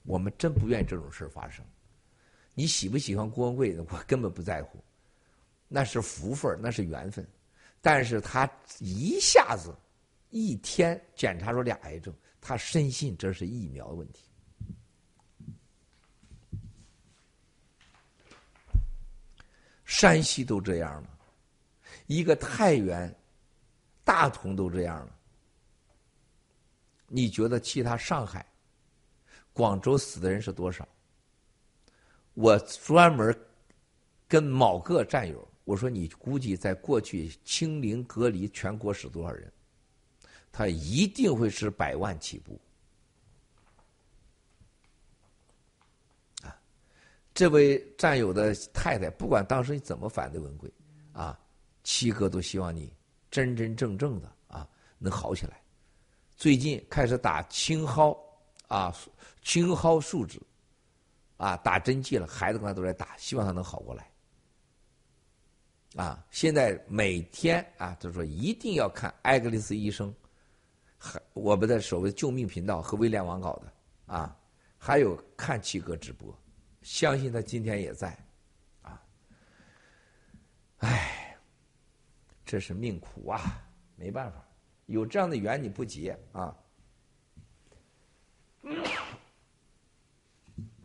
[0.05, 1.63] 我们真不愿意这种事发生。
[2.55, 3.79] 你喜不喜欢郭文贵？
[3.79, 4.83] 我根本不在乎，
[5.69, 7.29] 那是福分，那是缘分。
[7.83, 9.71] 但是他一下子
[10.31, 12.11] 一天检查出俩癌症。
[12.44, 14.24] 他深信这是疫苗问题。
[19.85, 21.10] 山西都这样了，
[22.06, 23.14] 一个太原、
[24.02, 25.16] 大同都这样了，
[27.06, 28.44] 你觉得其他上海、
[29.52, 30.89] 广州死的人是多少？
[32.35, 33.39] 我专门
[34.27, 39.52] 跟某个战友我说：“你估计在过去清零隔离全国死多少人？”
[40.53, 42.61] 他一定会是百万起步，
[46.43, 46.55] 啊！
[47.33, 50.70] 这位战友的太太，不管当时你怎么反对文贵，
[51.12, 51.41] 啊，
[51.83, 52.93] 七哥都希望你
[53.31, 54.69] 真真正正的啊
[54.99, 55.59] 能好起来。
[56.37, 58.15] 最近开始打青蒿
[58.69, 58.95] 啊，
[59.43, 60.39] 青蒿树脂，
[61.39, 64.11] 啊，打针剂了，孩子跟他都在打，希望他能好过来。
[65.97, 70.15] 啊，现在每天啊，就是说一定要看艾格里斯医生。
[71.05, 73.73] 还我们的所谓救命频道和威廉网搞的
[74.07, 74.39] 啊，
[74.79, 76.33] 还有看七哥直播，
[76.81, 78.16] 相信他今天也在，
[78.83, 79.03] 啊，
[80.79, 81.37] 哎，
[82.45, 83.41] 这是命苦啊，
[83.97, 84.47] 没办法，
[84.87, 86.57] 有这样的缘你不结啊，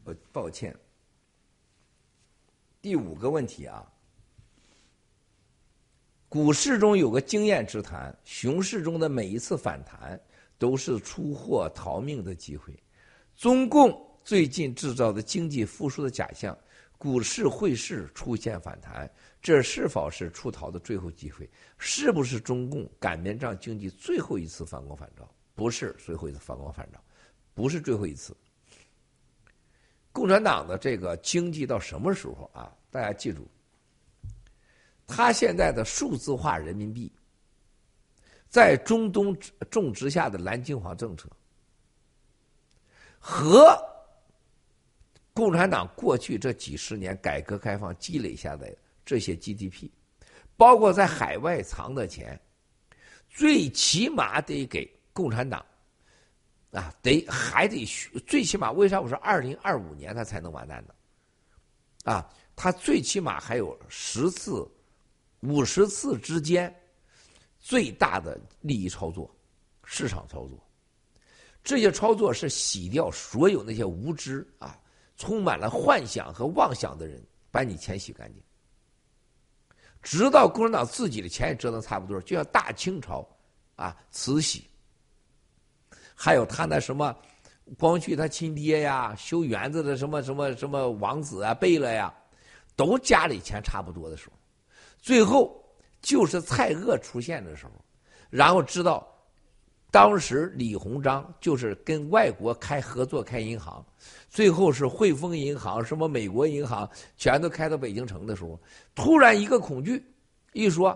[0.03, 0.76] 我抱歉。
[2.81, 3.94] 第五个问题啊。
[6.38, 10.22] 股市中有个经验之谈，熊市中的每一次反弹
[10.59, 12.72] 都是出货逃命的机会。
[13.35, 16.55] 中共最近制造的经济复苏的假象，
[16.95, 19.11] 股市汇市出现反弹，
[19.41, 21.49] 这是否是出逃的最后机会？
[21.80, 25.27] 是不是中共擀面杖经济最后一次反攻反照？
[25.55, 27.01] 不是最后一次反攻反照，
[27.55, 28.38] 不是最后一次。
[30.11, 32.72] 共产党的这个经济到什么时候啊？
[32.91, 33.47] 大家记住。
[35.07, 37.09] 他现在的数字化人民币，
[38.49, 39.35] 在中东
[39.71, 41.29] 种植下的蓝金黄政策，
[43.17, 43.73] 和
[45.34, 48.75] 共产党过去这几十年改革开放积累下的
[49.05, 49.89] 这些 GDP，
[50.57, 52.39] 包括在海外藏的钱，
[53.29, 55.65] 最起码得给共产党
[56.71, 57.85] 啊，得还得
[58.27, 60.93] 最起码为啥我说二零二五年他才能完蛋呢？
[62.11, 64.69] 啊，他最起码还有十次。
[65.41, 66.73] 五十次之间，
[67.59, 69.30] 最大的利益操作，
[69.84, 70.59] 市场操作，
[71.64, 74.80] 这些操作是洗掉所有那些无知啊、
[75.15, 78.41] 充满了幻想和妄想的人，把你钱洗干净。
[80.01, 83.27] 直到共产党自己的钱也折腾差不多，就像大清朝
[83.76, 84.68] 啊，慈禧，
[86.15, 87.15] 还有他那什么
[87.77, 92.14] 光绪他亲爹呀，修园子的什么什么什么王子啊、贝勒呀，
[92.76, 94.34] 都家里钱差不多的时候。
[95.07, 95.63] 最后
[96.01, 97.71] 就是蔡锷出现的时候，
[98.29, 99.07] 然后知道，
[99.89, 103.81] 当时李鸿章就是跟外国开合作开银行，
[104.29, 108.59] 最后是汇丰银行、什么美国银行全都开到北京城的时候，
[108.93, 110.05] 突然一个恐惧，
[110.51, 110.89] 一说，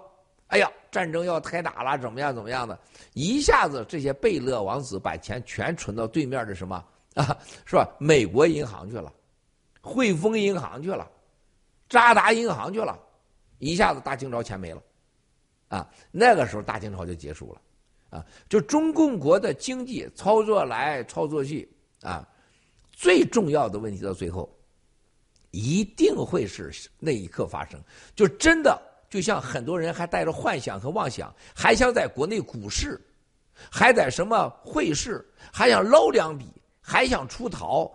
[0.47, 2.77] 哎呀，战争要开打了，怎么样怎么样的，
[3.13, 6.83] 一下子这些贝勒王子把钱全存到对面的什么
[7.13, 7.89] 啊，是吧？
[7.97, 9.09] 美国银行去了，
[9.79, 11.09] 汇丰银行去了，
[11.87, 12.99] 渣打银行去了。
[13.61, 14.81] 一下子大清朝钱没了，
[15.67, 17.61] 啊，那个时候大清朝就结束了，
[18.17, 21.71] 啊，就中共国的经济操作来操作去，
[22.01, 22.27] 啊，
[22.91, 24.51] 最重要的问题到最后，
[25.51, 27.79] 一定会是那一刻发生，
[28.15, 32.99] 就真的就像很多人还带着幻想和妄想，还想在国内股市，
[33.69, 35.23] 还在什么汇市，
[35.53, 36.51] 还想捞两笔，
[36.81, 37.91] 还想出逃。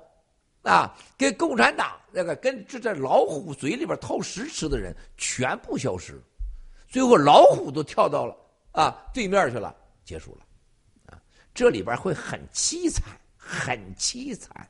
[0.66, 6.20] 啊，跟共产党那个跟这这老虎嘴里边掏食吃的人全部消失，
[6.88, 8.36] 最后老虎都跳到了
[8.72, 9.74] 啊对面去了，
[10.04, 10.44] 结束了，
[11.12, 11.22] 啊，
[11.54, 13.04] 这里边会很凄惨，
[13.36, 14.68] 很凄惨。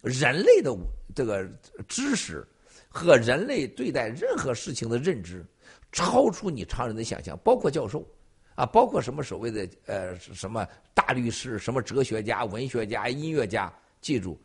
[0.00, 0.74] 人类的
[1.14, 1.44] 这个
[1.86, 2.48] 知识
[2.88, 5.44] 和人类对待任何事情的认知，
[5.92, 8.08] 超出你常人的想象，包括教授
[8.54, 13.70] 啊，包括什么所谓的呃什么大律师、什么哲学家、文学家、音乐家。
[14.00, 14.40] 记住，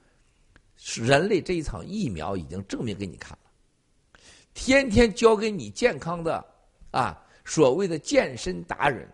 [0.95, 4.19] 人类这一场疫苗已经证明给你看了。
[4.53, 6.45] 天天教给你健康的
[6.91, 9.07] 啊，所谓的健身达人，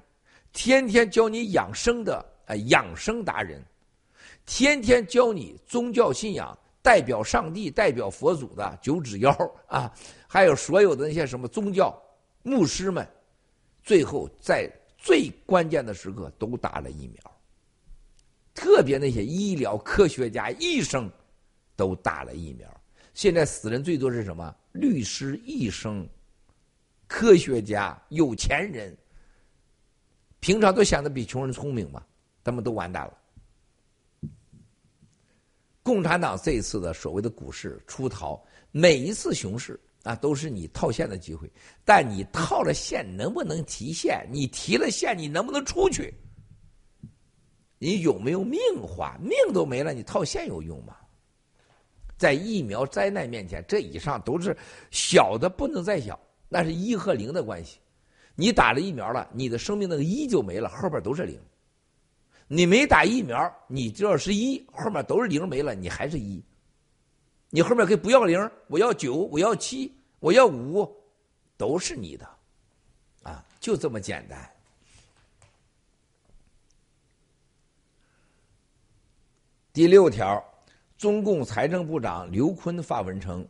[0.54, 3.64] 天天教你养生的啊养生达人。
[4.46, 9.32] 天天教你宗教信仰，代表上帝、代表佛祖的九指妖
[9.68, 9.92] 啊，
[10.28, 11.96] 还有所有的那些什么宗教
[12.44, 13.08] 牧师们，
[13.84, 17.32] 最后在最关键的时刻都打了疫苗。
[18.54, 21.10] 特别那些医疗科学家、医生
[21.82, 22.82] 都打了疫苗。
[23.16, 24.56] 现在死人最多是什么？
[24.72, 26.08] 律师、医生、
[27.08, 28.96] 科学家、有钱人，
[30.40, 32.06] 平常都想的比穷人聪明嘛，
[32.44, 33.18] 他们都完蛋了。
[35.82, 38.40] 共产党这一次的所谓的股市出逃，
[38.70, 41.52] 每一次熊市啊，都是你套现的机会。
[41.84, 44.24] 但你套了现能不能提现？
[44.32, 46.14] 你提了现，你能不能出去？
[47.80, 49.18] 你有没有命花？
[49.20, 50.96] 命都没了，你套现有用吗？
[52.22, 54.56] 在疫苗灾难面前，这以上都是
[54.92, 57.80] 小的不能再小，那是一和零的关系。
[58.36, 61.40] 你打了疫苗了，你的生命那个一就没了，后边都是零。
[62.48, 66.40] 你没打疫苗，你只要是一，后面都是零没了，你还是一。
[67.50, 70.88] 你后面可以不要零，我要九，我要七，我要五，
[71.58, 72.30] 都是你的，
[73.24, 74.48] 啊，就这么简单。
[79.74, 80.44] 第六条，
[81.02, 83.44] 中共财政部长刘昆发文称，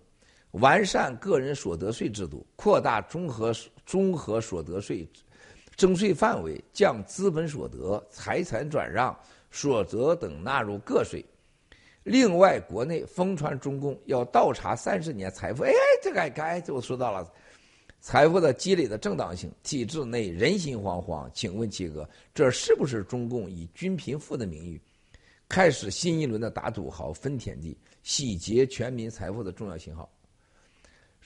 [0.52, 3.54] 完善个人所得税制度，扩大综合
[3.86, 5.06] 综合所得税。
[5.76, 9.14] 征税范围将资本所得、财产转让
[9.52, 11.22] 所得等纳入个税。
[12.04, 17.30] 另外，国内疯传中共要倒查三十年财富，哎，这个该就说到了
[18.00, 21.30] 财富的积累的正当性，体制内人心惶惶。
[21.34, 24.80] 请问七哥，这是不是中共以均贫富的名义，
[25.52, 30.10] 开始新一轮的打土豪、分田地、洗劫全民财富的重要信号？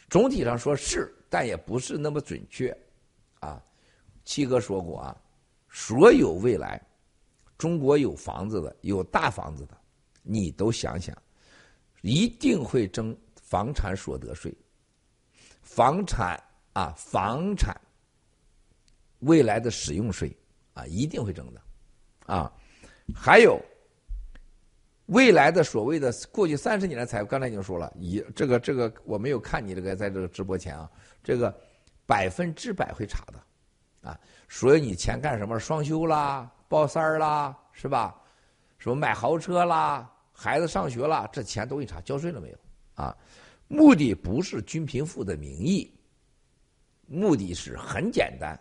[0.10, 2.76] 总体上说是，但也不是那么准确，
[3.40, 3.62] 啊。
[4.24, 5.16] 七哥说过啊，
[5.70, 6.82] 所有未来
[7.56, 9.78] 中国有房子的、有大房子的，
[10.24, 11.16] 你都想想，
[12.02, 14.52] 一定会征房产所得税。
[15.62, 16.44] 房产
[16.74, 17.80] 啊，房产
[19.20, 20.36] 未来的使用税
[20.74, 21.62] 啊，一定会征的
[22.26, 22.52] 啊。
[23.14, 23.64] 还有
[25.08, 30.90] 未来的所谓的过去三十年的财富，刚才已经说了，以这个这个我没有看你这个在这个直播前啊，
[31.24, 31.56] 这个
[32.06, 33.34] 百分之百会查的。
[34.10, 35.60] 啊，所以你钱干什么？
[35.60, 38.16] 双休啦，包三儿啦，是吧？
[38.78, 42.58] 什么买豪车啦，孩子上学啦，这钱都给你查，交税了没有？
[42.94, 43.18] 啊，
[43.68, 45.92] 目的不是均贫富的名义，
[47.08, 48.56] 目的是很简单，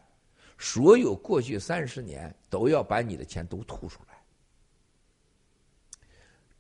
[0.57, 4.14] 所有过去三十年都要把你的钱都吐出来。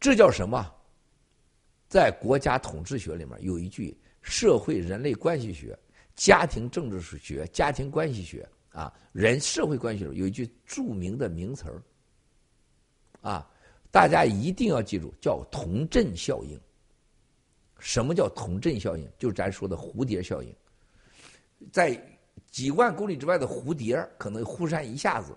[0.04, 0.70] 这叫什么？
[1.88, 5.74] 在国家统治学里面有一句社会人类关系学、
[6.14, 8.46] 家庭政治学、家庭关系学。
[8.68, 11.82] 啊，人社会关系中有一句著名的名词儿，
[13.22, 13.50] 啊，
[13.90, 16.60] 大家一定要记住，叫同振效应。
[17.78, 19.10] 什么叫同振效应？
[19.16, 20.54] 就是咱说的蝴蝶效应。
[21.72, 21.98] 在
[22.50, 25.34] 几万公里之外的蝴蝶可能忽闪一下子，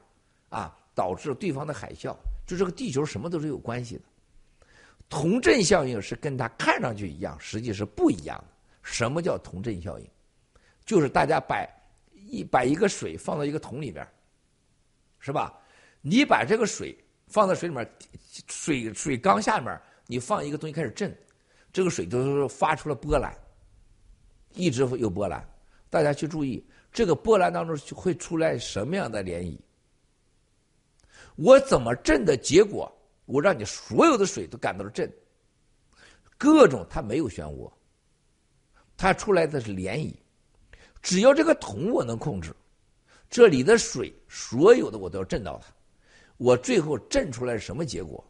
[0.50, 2.14] 啊，导致对方的海啸，
[2.46, 4.02] 就这个地球什么都是有关系的。
[5.10, 8.54] 同振效应是跟它看上去一样，实际是不一样的。
[8.84, 10.10] 什么叫同振效应？
[10.86, 11.66] 就是大家把。
[12.30, 14.06] 一把一个水放到一个桶里边，
[15.18, 15.58] 是吧？
[16.02, 16.94] 你把这个水
[17.26, 17.90] 放在水里面，
[18.50, 21.18] 水水缸下面，你放一个东西开始震，
[21.72, 23.34] 这个水都是发出了波澜，
[24.56, 25.42] 一直有波澜。
[25.90, 26.62] 大家去注意，
[26.92, 29.58] 这个波澜当中会出来什么样的涟漪？
[31.38, 32.94] 我怎么震的结果？
[33.28, 35.12] 我让你所有的水都感到了震，
[36.38, 37.70] 各种它没有漩涡，
[38.96, 40.16] 它出来的是涟漪。
[41.02, 42.56] 只要这个桶我能控制，
[43.30, 45.68] 这里的水所有的我都要震到它，
[46.38, 48.26] 我最后震出来是什么结果？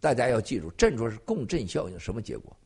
[0.00, 2.56] 大家要记住，震出来是共振效应，什么结果？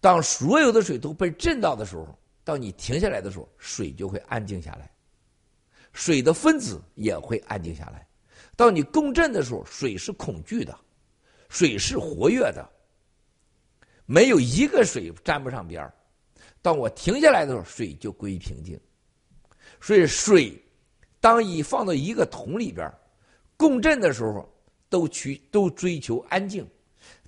[0.00, 4.90] 当所有的水都被震到的时候，当你停下来的时候，水就会安静下来，
[5.92, 8.06] 水的分子也会安静下来。
[8.56, 10.78] 到你共振的时候，水是恐惧的，
[11.48, 12.68] 水是活跃的，
[14.06, 15.94] 没有一个水沾不上边儿。
[16.62, 18.78] 当我停下来的时候，水就归于平静。
[19.80, 20.62] 所以水，
[21.20, 22.92] 当一放到一个桶里边
[23.56, 24.46] 共振的时候，
[24.90, 26.68] 都去都追求安静。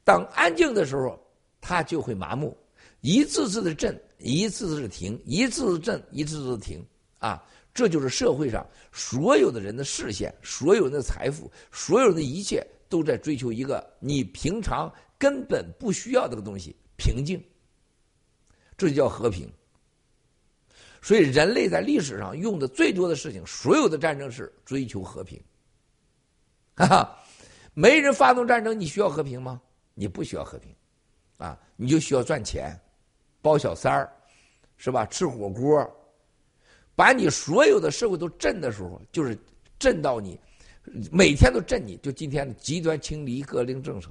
[0.05, 1.19] 当安静的时候，
[1.61, 2.55] 他就会麻木，
[3.01, 6.85] 一次次的震，一次次的停，一次次震，一次次的停
[7.19, 7.43] 啊！
[7.75, 17.43] 这就是社会上所有的人的视线，所有人的财富，所有人的一切都在追求一个你平常根本不需要这个东西——平静。
[18.77, 19.51] 这就叫和平。
[21.01, 25.43] 所以，人类在历史上用的最多的事情，所有的战争是追求和平。
[26.77, 27.19] 哈哈，
[27.75, 29.61] 没人发动战争，你需要和平吗？
[29.95, 30.75] 你不需要和平，
[31.39, 32.75] 啊，你就需要赚钱，
[33.43, 34.13] 包小三儿，
[34.77, 35.05] 是吧？
[35.07, 35.85] 吃火锅，
[36.95, 39.37] 把你所有的社会都震的时候，就是
[39.79, 40.39] 震到你，
[41.11, 41.97] 每天都震你。
[41.99, 44.11] 就今天的极端清离隔离政策，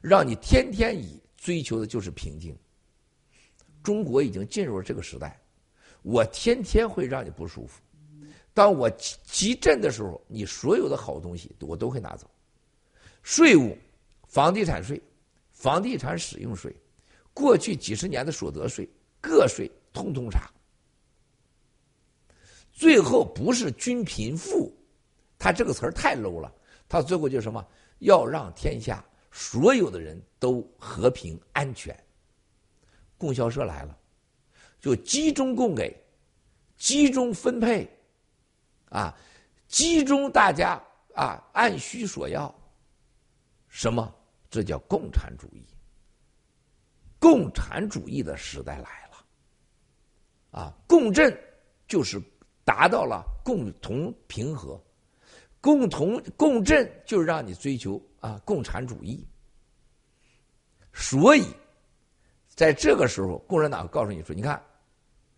[0.00, 2.56] 让你天天以追求的就是平静。
[3.82, 5.40] 中国已经进入了这个时代，
[6.02, 7.80] 我天天会让你不舒服。
[8.54, 12.30] 当我急震的时候，你所有的好东西我都会拿走，
[13.22, 13.76] 税务、
[14.26, 15.00] 房地产税。
[15.52, 16.74] 房地产使用税，
[17.32, 18.88] 过去几十年的所得税，
[19.20, 20.50] 个税通通查。
[22.82, 24.76] 最后不是均贫富，
[25.38, 26.52] 他这个词儿太 low 了。
[26.88, 27.64] 他最后就是什么？
[28.00, 31.96] 要让天下所有的人都和平安全。
[33.16, 33.96] 供销社来了，
[34.80, 35.96] 就集中供给，
[36.76, 37.88] 集中分配，
[38.88, 39.16] 啊，
[39.68, 40.82] 集中大家
[41.14, 42.52] 啊按需所要。
[43.68, 44.12] 什么？
[44.50, 45.64] 这叫共产主义。
[47.20, 51.32] 共产主义的时代来了，啊，共振
[51.86, 52.20] 就是
[52.64, 54.80] 达到了共同平和，
[55.60, 59.26] 共同共振就是让你追求啊共产主义。
[60.92, 61.44] 所以，
[62.48, 64.62] 在这个时候，共产党告诉你说：“你看，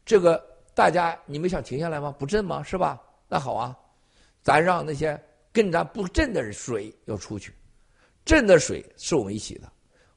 [0.05, 0.43] 这个
[0.75, 2.11] 大家你们想停下来吗？
[2.19, 2.63] 不振吗？
[2.63, 3.01] 是吧？
[3.29, 3.79] 那好啊，
[4.43, 5.19] 咱让那些
[5.53, 7.55] 跟咱不振的水要出去。”
[8.25, 9.71] 朕的水是我们一起的，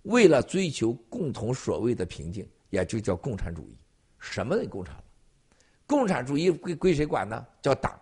[0.04, 3.78] 为了追求共同所谓的平静，也就叫共产主义。
[4.18, 4.96] 什么的共产？
[5.88, 7.44] 共产主义归归谁管呢？
[7.62, 8.00] 叫党。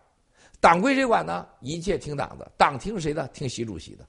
[0.60, 1.48] 党归谁管呢？
[1.62, 2.52] 一切听党的。
[2.58, 3.26] 党听谁的？
[3.30, 4.08] 听习主席的。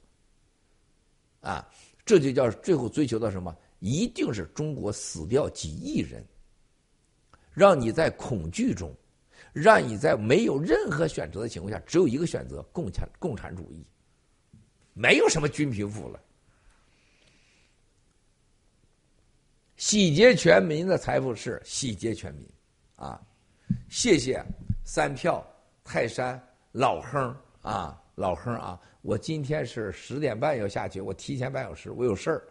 [1.43, 1.69] 啊，
[2.05, 3.55] 这就叫最后追求到什么？
[3.79, 6.25] 一定是中国死掉几亿人，
[7.53, 8.91] 让你在恐惧中，
[9.53, 13.87] 让你在没有任何选择的情况下，只有一个选择：共产共产主义。
[14.95, 16.19] 没有什么均贫富了，
[19.77, 22.49] 洗劫全民的财富是洗劫全民，
[22.95, 23.21] 啊！
[23.89, 24.45] 谢谢
[24.85, 25.47] 三票
[25.85, 26.41] 泰山
[26.73, 28.81] 老亨啊，老亨啊！
[29.03, 32.43] 我今天是十点半要下去，我提前半小时，我有事儿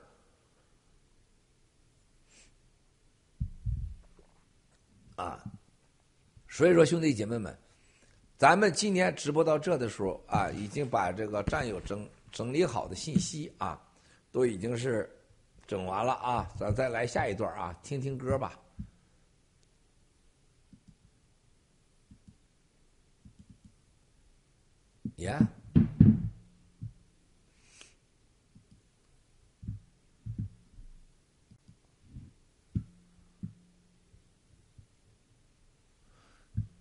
[5.16, 5.44] 啊！
[6.48, 7.58] 所以说，兄弟姐妹们，
[8.38, 12.08] 咱们今天直播到这的时候啊，已经把这个战友整。
[12.32, 13.82] 整理好的信息啊，
[14.30, 15.10] 都已经是
[15.66, 18.60] 整完了啊，咱再来下一段啊，听听歌吧。
[25.18, 25.38] 耶！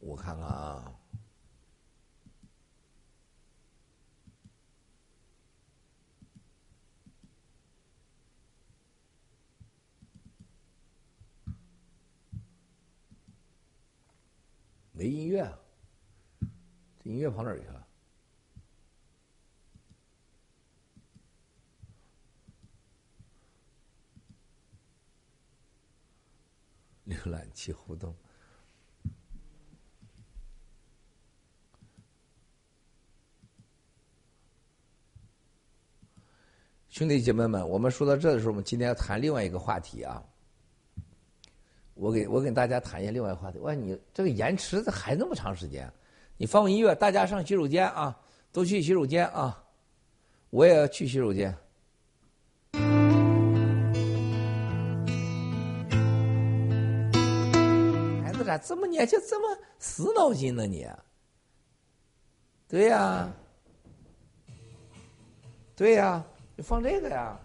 [0.00, 0.90] 我看看啊。
[14.96, 15.44] 没音乐，
[17.02, 17.83] 这音乐跑哪儿去了？
[27.24, 28.14] 浏览器互动，
[36.90, 40.22] 兄弟姐妹们，我们说到这的时候，我们今天要谈另外一个话题啊。
[41.94, 43.58] 我给我给大家谈一下另外一个话题。
[43.60, 45.90] 哇，你这个延迟还那么长时间？
[46.36, 48.20] 你放音乐，大家上洗手间啊，
[48.52, 49.64] 都去洗手间啊，
[50.50, 51.56] 我也要去洗手间。
[58.58, 60.66] 这么年轻，这么死脑筋呢？
[60.66, 60.86] 你？
[62.68, 63.30] 对呀，
[65.76, 66.24] 对呀，
[66.56, 67.38] 你放这个呀。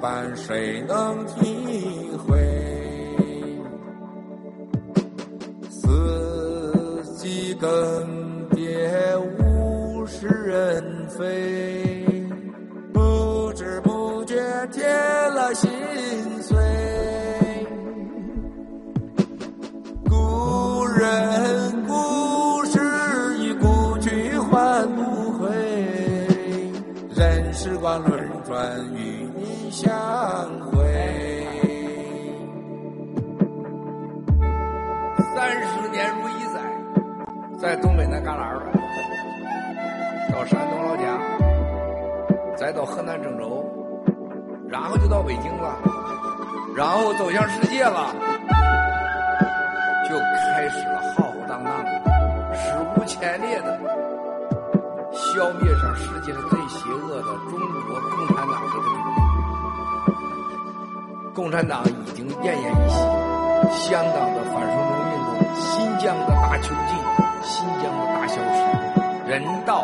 [0.00, 2.36] 伴谁能体会？
[5.70, 7.68] 四季更
[8.50, 11.24] 迭，物是人非，
[37.66, 38.70] 在东北那旮旯儿啊，
[40.32, 41.18] 到山东老家，
[42.56, 43.64] 再到河南郑州，
[44.68, 45.76] 然后就到北京了，
[46.76, 48.14] 然后走向世界了，
[50.08, 51.84] 就开始了浩浩荡荡、
[52.54, 53.76] 史无前例的
[55.12, 59.02] 消灭上世界上最邪恶的中国共产党的这个主义。
[61.34, 66.96] 共产党已经奄奄一息，香港的反送中运动，新疆的大囚禁，
[67.48, 68.58] 新疆的大消失，
[69.30, 69.82] 人道、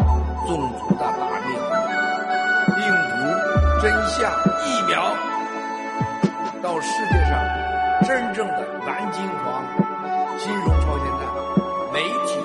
[0.48, 1.06] 种族的大
[1.46, 1.48] 灭，
[2.74, 3.14] 病毒、
[3.80, 4.28] 真相、
[4.64, 5.14] 疫苗，
[6.60, 7.38] 到世界上
[8.02, 9.64] 真正的蓝金黄、
[10.38, 11.22] 金融超现代、
[11.92, 12.40] 媒体、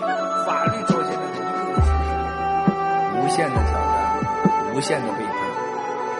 [0.45, 2.09] 法律超现代的一个个事实，
[3.17, 3.89] 无限的挑战，
[4.75, 5.35] 无限的背叛，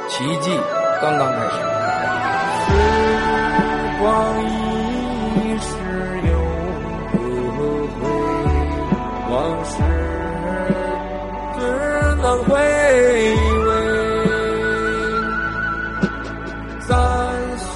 [0.10, 0.60] 奇迹
[1.00, 1.56] 刚刚开始。
[2.66, 2.74] 时
[4.02, 4.08] 光
[9.58, 9.72] 往是
[11.58, 11.60] 只
[12.22, 12.54] 能回
[13.66, 13.70] 味，
[16.82, 16.94] 三
[17.58, 17.74] 十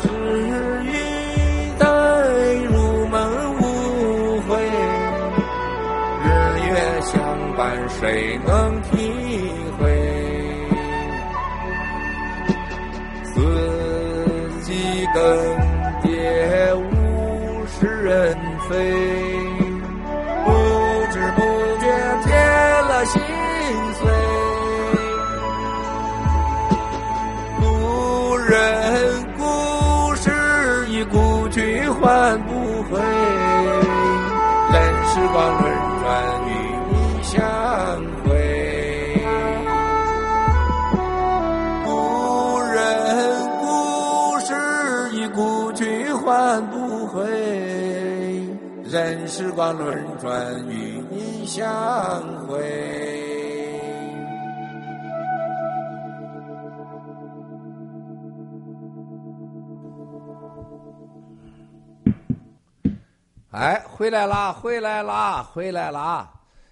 [0.86, 0.88] 一
[1.80, 1.84] 代
[2.70, 2.72] 入
[3.08, 3.16] 门
[3.60, 3.62] 无
[4.42, 4.50] 悔，
[6.24, 6.26] 日
[6.68, 6.70] 月
[7.02, 7.12] 相
[7.58, 7.60] 伴
[7.90, 8.50] 谁能
[8.84, 8.90] 体
[9.80, 9.82] 会？
[13.24, 13.36] 四
[14.62, 14.70] 季
[15.16, 15.20] 更
[16.04, 18.38] 迭，物是人
[18.70, 19.01] 非。
[49.32, 51.64] 时光轮转，与你相
[52.46, 52.60] 会。
[63.52, 66.30] 哎，回来啦，回来啦，回来啦！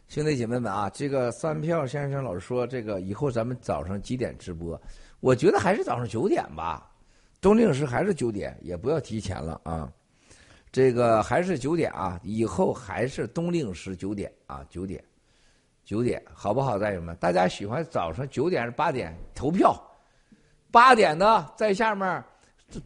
[0.10, 4.80] 兄弟姐妹们啊，这个三票先生老师说，这个以后咱们早上几点直播？
[5.22, 6.92] 我觉得还是早上九点吧，
[7.40, 9.90] 冬令时还是九点，也不要提前了啊。
[10.72, 15.04] 这个还是九点啊，以后还是冬令时九点啊，九点，
[15.84, 17.16] 九点，好不好，战友们？
[17.16, 19.76] 大家喜欢早上九点还是八点投票？
[20.70, 22.24] 八点的在下面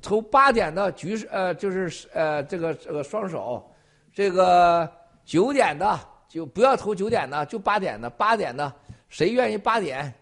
[0.02, 3.70] 投八点的举，呃，就是呃，这个这个双手。
[4.14, 4.90] 这个
[5.26, 6.00] 九点的
[6.30, 8.10] 就不要投九点的，就八点的。
[8.10, 8.72] 八点的
[9.10, 10.14] 谁愿意八点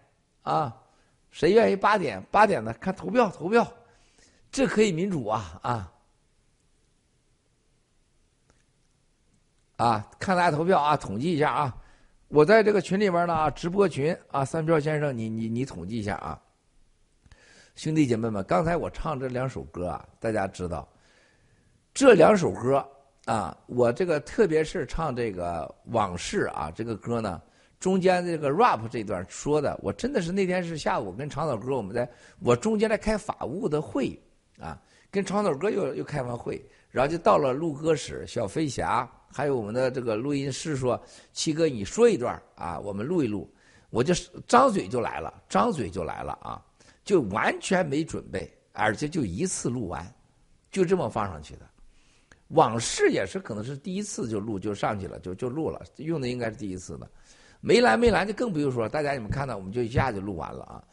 [0.42, 0.74] 啊？
[1.30, 2.20] 谁愿意八点？
[2.30, 3.70] 八点的看投票投票，
[4.50, 5.91] 这可以民主啊啊
[9.82, 10.08] 啊！
[10.20, 11.76] 看大家投票啊，统计一下啊。
[12.28, 16.40] 我在这个群里边呢啊，直播群啊，三票先生，你你你统计一下啊。
[17.74, 20.88] 兄弟姐妹们，刚才我唱这两首歌啊，大家知道
[21.92, 22.86] 这两首歌。
[23.24, 27.40] 啊，我这个特别是唱这个往事啊，这个歌呢，
[27.78, 32.08] 中间这个 rap 这段说的，我真的是那天是下午跟长岛哥我们在，
[32.40, 34.20] 我中间在开法务的会
[34.60, 34.76] 啊，
[35.08, 41.00] 跟长岛哥又又开完会，然后就到了录歌室，小飞侠还有我们的这个录音师说，
[41.32, 43.50] 七哥你说一段啊，我们录一录，
[43.90, 44.14] 我就
[44.46, 46.62] 张嘴就来了，张嘴就来了啊，
[47.04, 50.06] 就完全没准备，而且就一次录完，
[50.70, 51.60] 就这么放上去的。
[52.48, 57.10] 往事也是可能是第一次就录就上去了就就录了用的应该是第一次的，
[57.62, 60.84] 没来没来就更不用说大家你们看到我们就一下就录完了啊，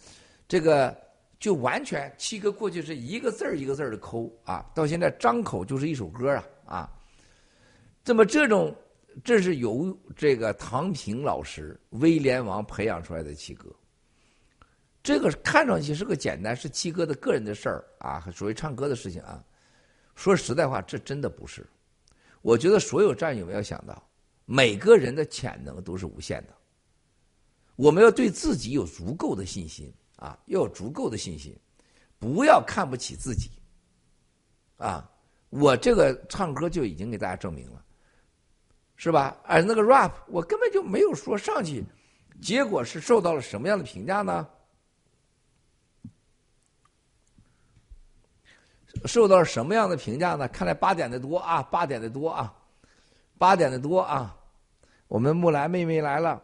[0.47, 0.95] 这个
[1.37, 6.89] 就完全七哥过去是一个字儿一个字儿的抠啊，到现在张口就是一首歌啊啊，
[8.09, 8.75] 这么这种
[9.23, 13.69] 这是由这个唐平老师威廉王培养出来的七哥，
[15.03, 19.43] 这个看上去是个简单是七哥的个人的事儿啊，属于唱歌的事情啊。
[20.15, 21.63] 说实在话，这真的不是。
[22.41, 24.03] 我觉得所有战友要想到，
[24.45, 26.53] 每个人的潜能都是无限的。
[27.75, 31.55] 我们要对自己有足够的信心啊，要有足够的信心，
[32.17, 33.51] 不要看不起自己。
[34.77, 35.07] 啊，
[35.51, 37.85] 我这个唱歌就已经给大家证明了，
[39.01, 39.37] 是吧？
[39.45, 41.81] 而那个 rap 我根本就没有说上去，
[42.41, 44.45] 结果是受到了什么样的评价呢？
[49.05, 50.49] 受到了什么样的评价呢？
[50.49, 52.53] 看来八点的多啊，八点的多啊，
[53.37, 54.35] 八点的多啊。
[55.07, 56.43] 我们木兰妹妹来了，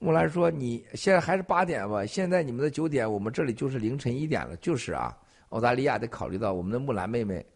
[0.00, 2.04] 木兰说：“你现在还是八点吧？
[2.04, 5.16] 现在你们的九点，我们这里就是凌晨一点了。”就是啊，
[5.50, 7.46] 澳大利亚得考虑到我们的木兰妹妹，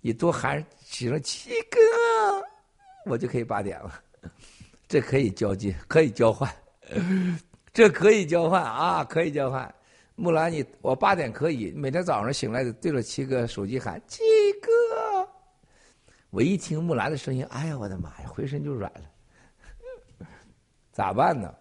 [0.00, 1.80] 你多喊起了七哥，
[3.10, 4.02] 我就可以八点了。
[4.88, 6.52] 这可以交接，可以交换，
[7.72, 9.72] 这可以交换啊，可以交换。
[10.16, 14.22] 木兰，你我八点可以每天早上醒来对着七哥手机喊七
[14.60, 15.28] 哥。
[16.30, 20.26] 我一听木兰的声音，哎呀，我的妈呀，浑身就软了。
[20.92, 21.54] 咋办呢？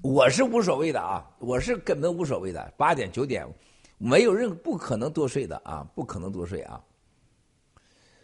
[0.00, 2.72] 我是无所谓的啊，我是根本无所谓的。
[2.76, 3.46] 八点九点，
[3.98, 6.80] 没有任不可能多睡的啊，不可能多睡啊。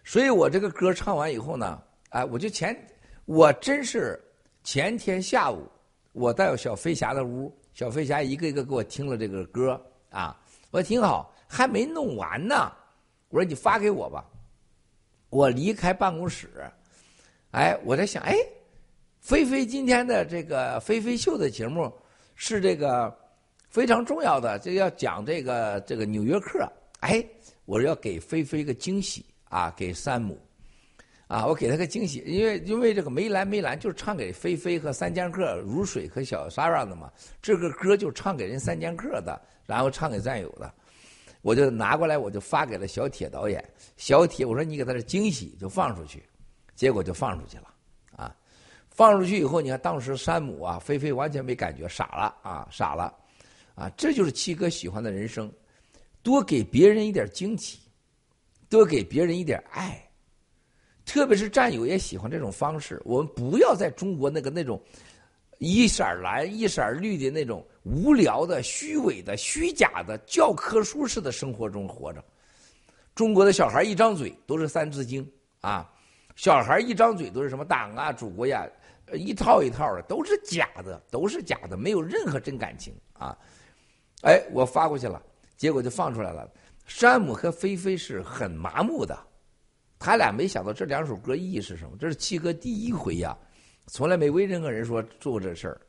[0.04, 2.76] 所以我这个歌唱完以后呢，哎，我就前
[3.24, 4.22] 我真是
[4.62, 5.66] 前天下午。
[6.12, 10.40] 我带有小飞侠的屋，小飞侠一个一个给我听了这个歌啊，
[10.70, 12.70] 我挺好，还没弄完呢。
[13.30, 14.24] 我说你发给我吧。
[15.28, 16.48] 我离开办公室，
[17.50, 18.36] 哎，我在想，哎，
[19.18, 21.92] 菲菲今天的这个菲菲秀的节目
[22.36, 23.12] 是这个
[23.68, 26.64] 非常重要的，这要讲这个这个纽约客。
[27.00, 27.26] 哎，
[27.64, 30.36] 我要给菲菲一个惊喜啊，给山姆。
[31.26, 37.10] 啊，我给他个惊喜，因为因为这个梅兰梅兰就是唱给菲菲和三剑客、如水和小莎莎的嘛，
[37.40, 40.72] 这个歌就唱给人三剑客的，然后唱给战友的，
[41.40, 43.64] 我就拿过来，我就发给了小铁导演。
[43.96, 46.22] 小铁，我说你给他的惊喜就放出去，
[46.74, 47.74] 结果就放出去了，
[48.16, 48.36] 啊，
[48.90, 53.12] 放出去以后，你看当时山姆啊，菲菲完全没感觉，傻了啊，傻了，
[53.74, 55.50] 啊，这就是七哥喜欢的人生，
[56.22, 57.78] 多给别人一点惊喜，
[58.74, 59.96] 多给别人一点爱，
[61.04, 63.00] 特别是战友也喜欢这种方式。
[63.04, 64.82] 我们不要在中国那个那种
[65.58, 72.24] 一色蓝一色绿的那种无聊的、虚伪的、虚假的教科书式的生活中活着。
[73.14, 75.24] 中国的小孩一张嘴都是《三字经》
[75.60, 75.88] 啊，
[76.34, 78.68] 小孩一张嘴都是什么党啊、祖国呀。
[79.12, 83.38] 一套一套的都是假的，都是假的，没有任何真感情啊！
[84.22, 85.22] 哎，我发过去了，
[85.56, 86.50] 结果就放出来了。
[86.84, 89.18] 山姆和菲菲是很麻木的，
[89.98, 91.96] 他俩没想到这两首歌意义是什么。
[91.98, 93.36] 这是七哥第一回呀，
[93.86, 95.80] 从来没为任何人说做过这事儿，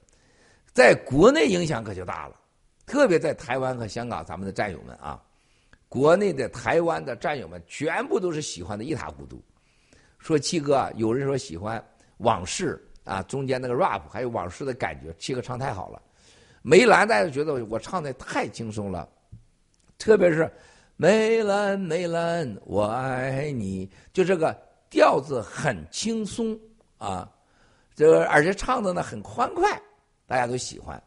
[0.73, 2.35] 在国内影响可就大了，
[2.85, 5.22] 特别在台湾和香港，咱们的战友们啊，
[5.89, 9.43] 国内的台湾的战友们全部都是喜欢的一塌糊涂。
[10.19, 11.84] 说七哥，有人说喜欢
[12.17, 12.81] 往事。
[13.05, 16.01] 啊，中间那个 rap 还有往事的感觉，七哥唱太好了。
[16.63, 19.07] 梅兰大家觉得我唱的太轻松了，
[19.99, 20.51] 特别是
[20.97, 24.57] 梅兰梅兰我爱你，就这个
[24.89, 26.57] 调子很轻松
[26.97, 27.30] 啊，
[27.93, 29.81] 这个而且唱的呢很欢快，
[30.26, 31.01] 大家都喜欢。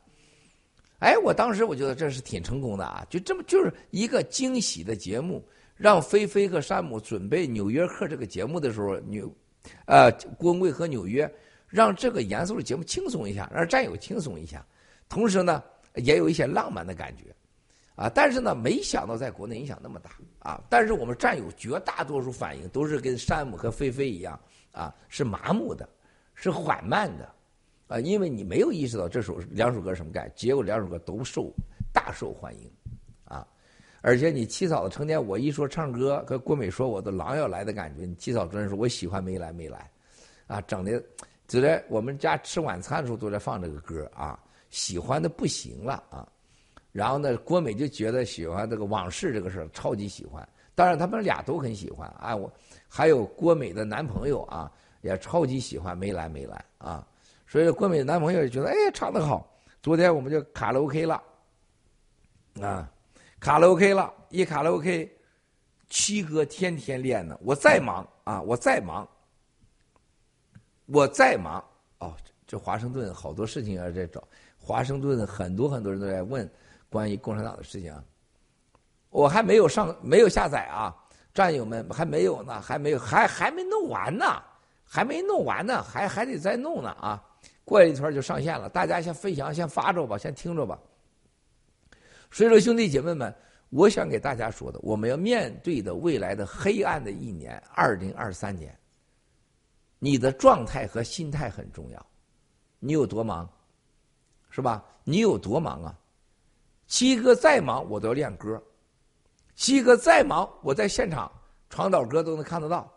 [0.98, 5.42] 哎，我当时我觉得这是挺成功的啊，就这么就是一个惊喜的节目，
[5.76, 9.32] 让菲菲和山姆准备《纽约客》这个节目的时候，纽
[9.86, 11.30] 呃郭文贵和纽约。
[11.70, 14.64] 让这个严肃的节目轻松一下，让战友轻松一下，
[15.06, 15.62] 同时呢，
[15.96, 17.24] 也有一些浪漫的感觉，
[17.98, 20.62] 啊，但是呢，没想到在国内影响那么大啊！
[20.70, 24.38] 但是我们战友绝大多数反应都是跟山姆和菲菲一样
[24.70, 25.88] 啊，是麻木的，
[26.36, 27.28] 是缓慢的，
[27.88, 31.52] 啊，因为你没有意识到这首两首歌什么感，结果两首歌都受
[31.92, 32.70] 大受欢迎，
[33.24, 33.44] 啊，
[34.00, 39.90] 而且你七嫂子成天我一说唱歌，跟郭美说我的狼要来的感觉，你七嫂子说我喜欢没来没来，
[40.46, 41.02] 啊，整的。
[41.48, 44.38] 就在我们家吃晚餐的时候都在放这个歌啊，
[44.70, 46.28] 喜欢的不行了啊。
[46.98, 50.46] 然后呢，郭美就觉得喜欢这个往事这个事儿，超级喜欢。
[50.74, 52.34] 当然他们俩都很喜欢啊。
[52.34, 52.52] 我
[52.88, 54.68] 还有郭美的男朋友啊，
[55.02, 57.06] 也超级喜欢没来没来啊。
[57.46, 59.48] 所以郭美的男朋友也觉得哎唱得好。
[59.80, 61.22] 昨天我们就卡拉 OK 了
[62.60, 62.90] 啊，
[63.38, 65.08] 卡拉 OK 了，一卡拉 OK，
[65.88, 67.38] 七哥天天练呢。
[67.40, 69.08] 我再忙啊，我再忙。
[70.86, 71.64] 我再忙
[72.00, 72.12] 哦，
[72.44, 74.26] 这华盛顿好多事情要在找。
[74.58, 76.50] 华盛顿很多很多人都在问
[76.90, 77.94] 关于共产党的事情。
[79.10, 80.94] 我还没有上，没有下载啊，
[81.32, 84.42] 战友们还没有呢，还没有，还还没弄完呢，
[84.84, 87.24] 还没弄完呢，还还得再弄呢啊。
[87.64, 90.78] 过一圈就上线了，大家先分享，先发着吧，先听着吧。
[92.30, 93.34] 所以说，兄弟姐妹们，
[93.70, 98.78] 我想给大家说的，我们要面对的未来的黑暗的一年，二零二三年。
[99.98, 102.06] 你的状态和心态很重要，
[102.78, 103.48] 你有多忙，
[104.50, 104.84] 是吧？
[105.04, 105.98] 你有多忙啊？
[106.88, 108.58] 七哥再忙，我都要练歌；
[109.54, 111.30] 七哥再忙，我在现场
[111.70, 112.92] 传导歌都能看得到。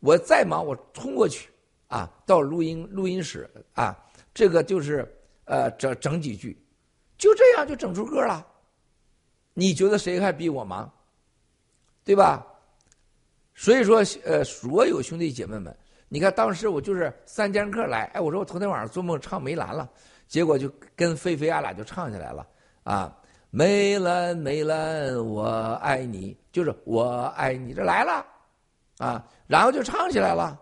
[0.00, 1.50] 我再忙，我冲过去
[1.88, 3.94] 啊，到录音录音室啊，
[4.32, 5.06] 这个就是
[5.44, 6.56] 呃整整几句，
[7.18, 8.46] 就这样就整出歌了。
[9.54, 10.90] 你觉得谁还比我忙？
[12.04, 12.46] 对吧？
[13.54, 15.76] 所以说，呃，所有兄弟姐妹们。
[16.08, 19.88] 你看，当时我就是三剑客来，哎，我说我昨天晚上做梦唱梅兰了，
[20.26, 22.46] 结果就跟菲菲俺俩就唱起来了
[22.82, 23.16] 啊，
[23.54, 25.44] 梅兰梅兰我
[25.82, 28.26] 爱你，就是我爱你，这来了
[28.96, 30.58] 啊，然后就唱起来了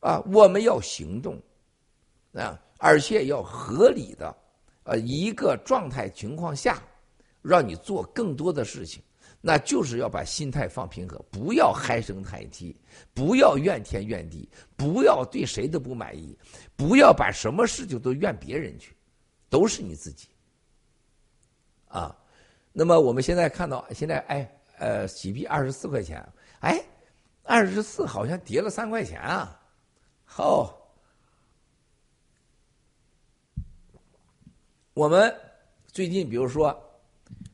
[0.00, 1.40] 啊，我们要行动
[2.32, 4.36] 啊，而且要合理的
[4.82, 6.82] 呃一个状态情况下，
[7.40, 9.00] 让你做更多的事情。
[9.40, 12.76] 那就是要把心态放平和，不要唉声叹气，
[13.14, 16.36] 不要怨天怨地，不要对谁都不满意，
[16.74, 18.92] 不要把什么事情都怨别人去，
[19.48, 20.26] 都是你自己。
[21.88, 22.16] 啊，
[22.72, 25.44] 那么我们现在看到，现在哎，呃，几币？
[25.46, 26.26] 二十四块钱，
[26.60, 26.84] 哎，
[27.42, 29.60] 二十四好像跌了三块钱啊，
[30.24, 30.76] 好，
[34.94, 35.34] 我们
[35.86, 36.82] 最近比如说。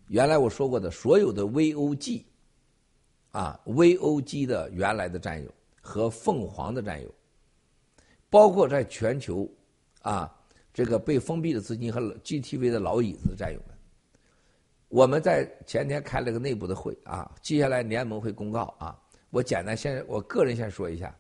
[0.09, 2.23] 原来我说过的所有的 VOG，
[3.31, 5.51] 啊，VOG 的原来的战友
[5.81, 7.11] 和凤凰的战友，
[8.29, 9.51] 包括在全球，
[10.03, 10.31] 啊，
[10.75, 13.59] 这个被封闭的资金和 GTV 的老椅子的战友，
[14.93, 18.95] 我们在前天开了个内部的会啊，接下来联盟会公告啊，
[19.31, 21.17] 我简单先我个人先说一下，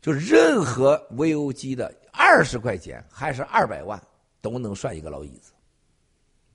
[0.00, 4.02] 就任何 VOG 的二十块钱还是二百万
[4.40, 5.52] 都能算一个老椅子。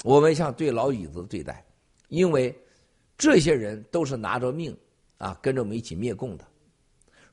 [0.03, 1.63] 我们像对老椅子对待，
[2.07, 2.51] 因为
[3.15, 4.75] 这些人都是拿着命
[5.19, 6.45] 啊跟着我们一起灭共的，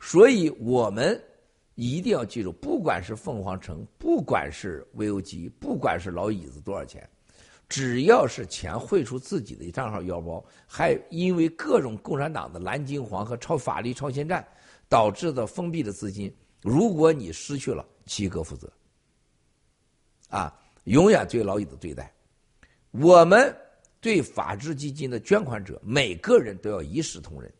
[0.00, 1.18] 所以我们
[1.76, 7.08] 一定要记住，不管是凤凰城，不管是 VOG，不管是老椅子多少钱，
[7.68, 14.46] 只要是钱汇出自己的账号腰包，还因为各种共产党的蓝金黄和超法律超限战
[14.88, 18.72] 导致的封闭的资金，如果你失去了，七哥负责。
[20.30, 20.54] 啊，
[20.84, 22.12] 永远对老椅子对待。
[22.90, 23.54] 我们
[24.00, 27.52] 对法治基金的捐款者，每个人都要一视同仁。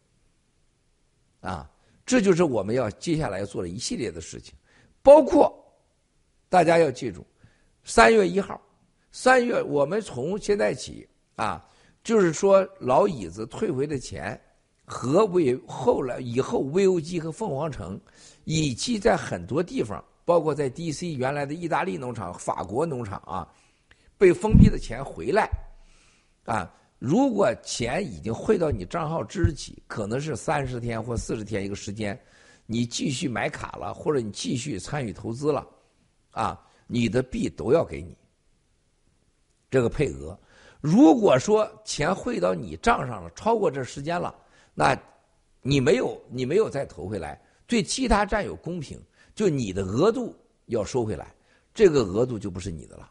[1.41, 1.71] 啊，
[2.07, 4.55] 这就是我们要接下来要做的一系列的事情，
[5.03, 5.55] 包括
[6.49, 7.27] 大家要记住，
[7.85, 8.61] 三月一号，
[9.11, 11.65] 三月我们从现在起啊，
[12.05, 14.39] 就是说老椅子退回的钱
[14.85, 18.01] 和为后来以后 VOG 和凤凰城，
[18.45, 23.49] 以及在很多地方，包括在 DC 原来的意大利农场、法国农场啊，
[24.17, 25.49] 被封闭的钱回来
[26.45, 26.73] 啊。
[26.99, 32.19] 如果钱已经汇到你账号之日起，可能是三十天或四十天一个时间，
[32.67, 35.67] 你继续买卡了，或者你继续参与投资了，
[36.33, 38.17] 啊，你的币都要给你
[39.71, 40.39] 这个配额。
[40.81, 44.35] 如果说钱汇到你账上了，超过这时间了，
[44.75, 44.97] 那
[45.61, 49.01] 你没有你没有再投回来，对其他战友公平，
[49.35, 50.35] 就你的额度
[50.67, 51.35] 要收回来，
[51.75, 53.11] 这个额度就不是你的了。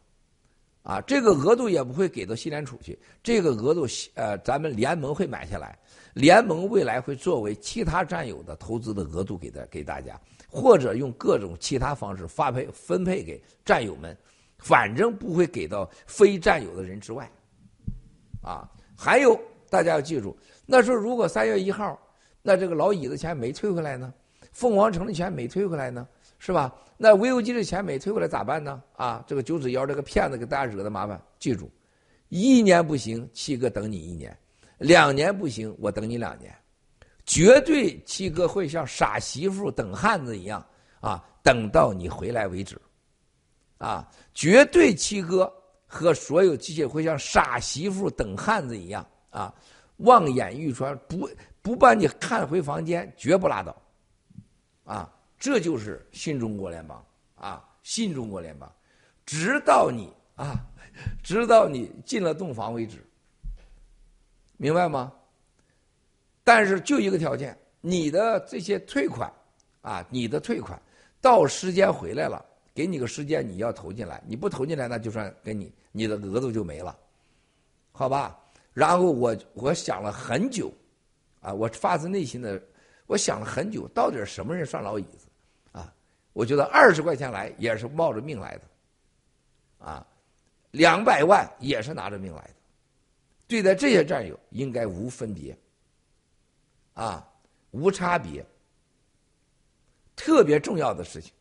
[0.83, 5.77] 啊，这个额度也不会给到西联储去，这个额度呃，咱们联盟会买下来，
[6.13, 10.17] 联盟未来会作为其他战友的投资的额度给的给大家，
[10.49, 14.17] 或者用各种其他方式发配分配给战友们，
[14.57, 17.29] 反正不会给到非占有的人之外。
[18.41, 19.39] 啊，还有
[19.69, 21.99] 大家要记住，那时候如果三月一号，
[22.41, 24.13] 那这个老椅子钱没退回来呢，
[24.53, 26.07] 凤凰城的钱没退回来呢，
[26.39, 26.73] 是吧？
[26.97, 28.81] 那 VOG 的钱没退回来咋办呢？
[28.95, 31.21] 啊，这个九指妖这个骗子给大家惹的麻烦。
[31.39, 31.69] 记住，
[32.29, 34.31] 一年不行，七哥等你一年；
[34.77, 36.51] 两年不行，我等你两年。
[37.25, 40.65] 绝对七哥会像傻媳妇等汉子一样
[41.01, 42.79] 啊，等到你回来为止。
[43.77, 45.51] 啊，绝对七哥
[45.85, 49.53] 和所有机械会像傻媳妇等汉子一样啊，
[49.97, 51.29] 望眼欲穿，不
[51.61, 53.75] 不把你看回房间，绝不拉倒。
[54.83, 55.13] 啊。
[55.39, 57.05] 这就是新中国联邦
[57.35, 58.67] 啊，新中国联邦，
[59.23, 60.65] 直到你啊，
[61.21, 63.05] 直到你进了洞房为止，
[64.57, 65.13] 明白吗？
[66.43, 69.31] 但是就一个条件，你的这些退款
[69.81, 70.81] 啊，你的退款
[71.21, 72.43] 到时间回来了，
[72.77, 76.95] 给你个时间你要投进来，你不投进来那就算给你你的额度就没了，
[77.91, 78.39] 好吧？
[78.71, 80.71] 然后我我想了很久，
[81.41, 82.61] 啊，我发自内心的
[83.07, 85.27] 我想了很久，到底什么人算老椅子？
[85.71, 85.91] 啊
[86.33, 90.05] 我觉得二十块钱来也是冒着命来的，啊，
[90.69, 92.53] 两百万也是拿着命来的。
[93.47, 95.57] 对待这些战友应该无分别，
[96.93, 97.27] 啊，
[97.71, 98.45] 无差别。
[100.15, 101.33] 特别重要的事情，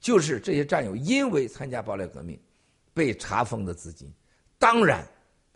[0.00, 2.40] 就是这些战友因为参加爆料革命
[2.92, 4.12] 被查封的资金，
[4.58, 5.06] 当然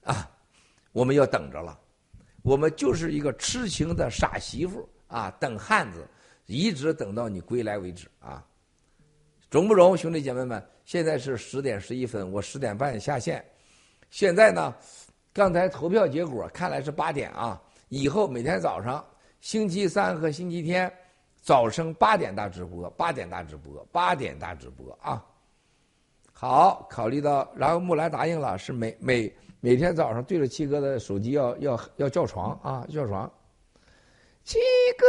[0.05, 0.31] 啊，
[0.93, 1.77] 我们要等着了。
[2.43, 6.07] 我们就是一个痴情的傻媳妇啊，等汉子。
[6.47, 8.45] 一直等到你归来为止啊，
[9.49, 10.62] 中不中，兄弟姐妹们？
[10.85, 13.43] 现在是十点十一分，我十点半下线。
[14.11, 14.75] 现在呢，
[15.33, 17.59] 刚才投票结果看来是八点啊。
[17.89, 19.03] 以后每天早上，
[19.41, 20.93] 星期三和星期天
[21.45, 25.23] 早晨八点大直播，八点大直播，八点大直播啊。
[26.33, 29.31] 好，考虑到，然后木兰答应了，是每每
[29.61, 33.31] 每天早上对着七哥的手机要要要叫床啊，叫床。
[34.43, 34.59] 七
[34.97, 35.07] 哥。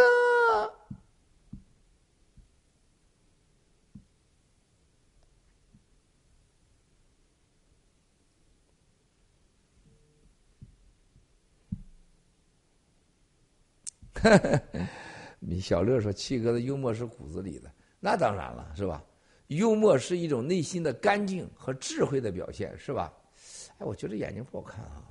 [14.74, 14.82] 你
[15.48, 19.04] 你小乐说：“七哥的幽默是骨子里的，那当然了，是吧？
[19.48, 23.14] 幽默是一种内心的干净和智慧的表现，是吧？
[23.78, 25.06] 哎，我觉得眼睛不好看啊，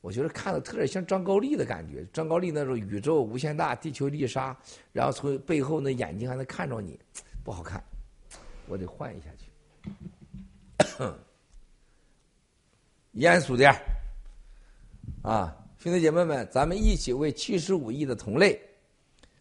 [0.00, 2.04] 我觉得看的特别像张高丽的感觉。
[2.12, 4.56] 张高丽那种宇宙无限大，地球丽莎，
[4.92, 6.98] 然后从背后那眼睛还能看着你，
[7.44, 7.80] 不好看，
[8.66, 11.04] 我得换一下去，
[13.12, 13.72] 严肃点
[15.22, 18.60] 啊。”兄弟姐妹们，咱们一起为七十五亿的同类、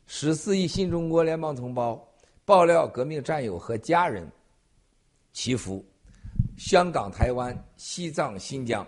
[0.05, 2.07] 十四亿新中国联邦同胞、
[2.43, 4.29] 爆料革命战友和家人
[5.31, 5.83] 祈福。
[6.57, 8.85] 香港、台湾、西藏、新疆，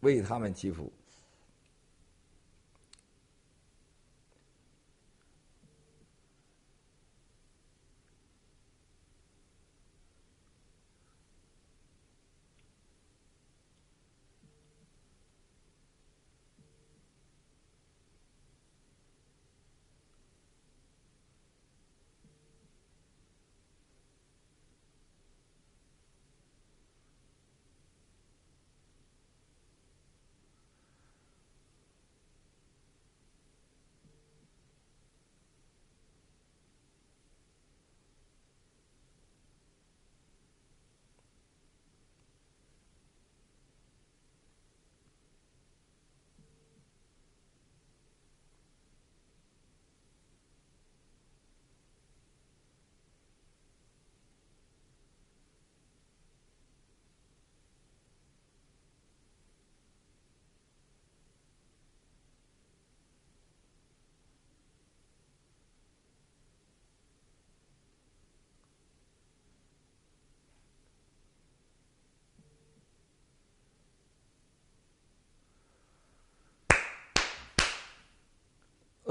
[0.00, 0.90] 为他们祈福。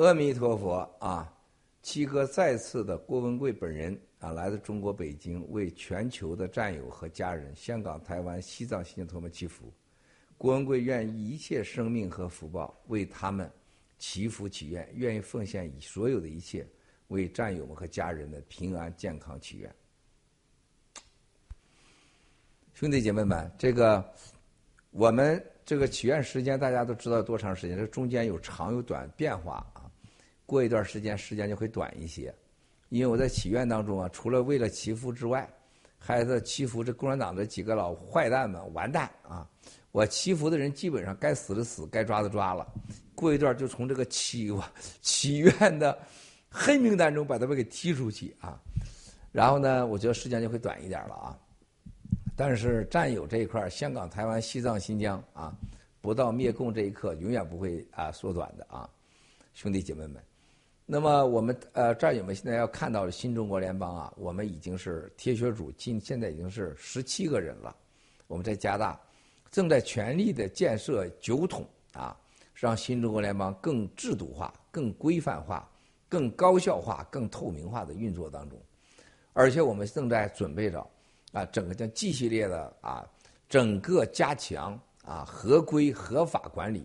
[0.06, 1.34] 阿弥陀佛啊！
[1.82, 9.72] 七哥再次的郭文贵本人啊，来自中国北京，为全球的战友和家人、香港、台湾、西藏、新疆同胞祈福。
[10.38, 13.52] 郭文贵愿一切生命和福报为他们
[13.98, 16.66] 祈福祈愿，愿意奉献所有的一切
[17.10, 19.74] 为战友们和家人的平安健康祈愿。
[22.74, 24.14] 兄弟姐妹们，这个
[24.92, 27.78] 我们这个祈愿时间大家都知道多长时间？
[27.78, 29.66] 这中间有长有短变化。
[30.50, 32.34] 过一段时间，时间就会短一些，
[32.90, 35.48] 因为我在祈愿当中啊，除了为了祈福之外，
[36.00, 39.48] 还在祈福这共产党的几个老坏蛋们完蛋啊！
[39.92, 42.66] 我祈福的人基本上该死的死，该抓的抓了。
[43.14, 44.52] 过一段就从这个祈
[45.02, 45.96] 祈愿的
[46.50, 48.60] 黑名单中把他们给踢出去啊！
[49.32, 51.38] 然后呢，我觉得时间就会短一点了啊。
[52.36, 55.54] 但是战友这一块，香港、台湾、西藏、新疆啊，
[56.02, 58.90] 不到灭共这一刻，永远不会啊缩短的啊，
[59.54, 60.29] 兄弟姐妹们。
[60.92, 67.76] 那么我们呃战友们现在要看到的新中国联邦啊，我们已经是铁血主，今现在已经是十七个人了。
[68.26, 69.00] 我们在加大，
[69.52, 71.64] 正在全力的建设九统
[71.94, 72.18] 啊，
[72.56, 75.70] 让新中国联邦更制度化、更规范化、
[76.08, 78.60] 更高效化、更透明化的运作当中。
[79.34, 80.84] 而且我们正在准备着
[81.34, 83.08] 啊，整个叫 G 系列的啊，
[83.48, 84.74] 整个加强
[85.06, 86.84] 啊合规合法管理，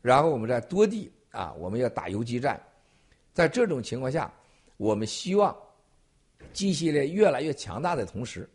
[0.00, 2.58] 然后我们在多地啊，我们要打游击战。
[3.34, 4.32] 在这种情况下，
[4.76, 5.54] 我们希望
[6.52, 8.48] G 系列越来越强大的同时，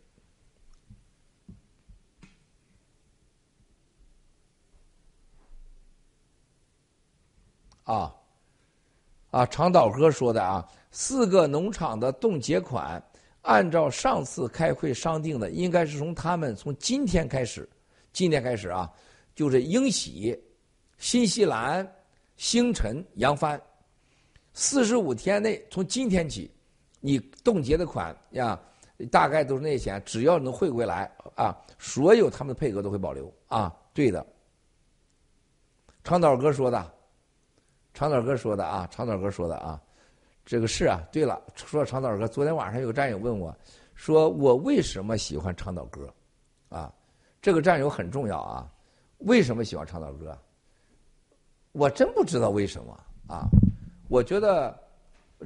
[7.84, 8.16] 啊
[9.30, 13.02] 啊，长岛哥说的啊，四个农场的冻结款，
[13.42, 17.68] 按照上次开会商定的，应该是从他们从今天开始，
[18.14, 18.90] 今天开始啊，
[19.34, 20.42] 就是英喜、
[20.96, 21.86] 新西兰、
[22.38, 23.60] 星辰、扬帆。
[24.60, 26.50] 四十五天内，从今天起，
[27.00, 28.60] 你冻结的款呀，
[29.10, 33.74] 大概都是那些钱，只要能汇回来啊，所有他们的配额都会保留啊。
[33.94, 34.24] 对的，
[36.04, 36.92] 长岛哥说的，
[37.94, 39.80] 长岛哥说的啊，长岛哥说的啊，
[40.44, 41.00] 这个是啊。
[41.10, 43.56] 对了，说长岛哥，昨天晚上有个战友问我，
[43.94, 46.12] 说我为什么喜欢长岛哥？
[46.68, 46.92] 啊，
[47.40, 48.70] 这个战友很重要啊。
[49.20, 50.36] 为什么喜欢长岛哥？
[51.72, 52.92] 我真不知道为什么
[53.26, 53.48] 啊。
[54.10, 54.76] 我觉得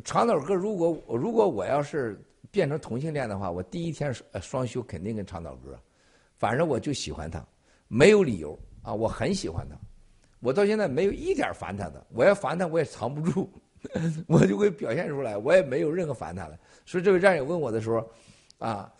[0.04, 2.18] 长岛哥，如果如果我要是
[2.50, 4.10] 变成同性恋的话，我第一天
[4.40, 5.78] 双休肯定跟长岛哥。
[6.38, 7.46] 反正我就喜欢他，
[7.88, 9.76] 没有理由啊，我很喜欢他。
[10.40, 13.50] 我到现在没有一点烦他的，我要烦他我也藏不住，
[14.26, 16.58] 我就会表现出来，我也没有任何烦他的。
[16.86, 18.10] 所以这位战友问我的时候，
[18.56, 18.90] 啊，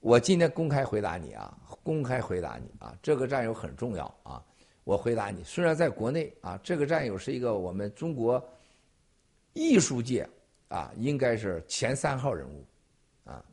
[0.00, 4.42] 我今天公开回答你啊，公开回答你啊，这个战友很重要啊，
[4.84, 5.44] 我回答你。
[5.44, 8.42] 虽然在国内啊，这个战友是一个我们中国。
[9.52, 10.28] 艺术界
[10.68, 12.66] 啊，应该是前三号人物，
[13.24, 13.44] 啊，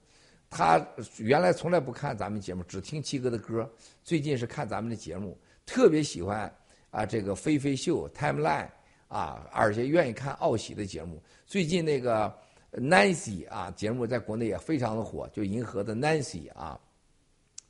[0.49, 0.85] 他
[1.17, 3.69] 原来从来不看咱们节目，只听七哥的歌。
[4.03, 6.51] 最近是看咱们的节目，特别喜欢
[6.89, 8.69] 啊这个飞飞秀 Timeline
[9.07, 11.21] 啊，而且愿意看奥喜的节目。
[11.45, 12.33] 最近那个
[12.71, 16.79] Nancy 啊节目在国内也非常的火，就银河的 Nancy 啊，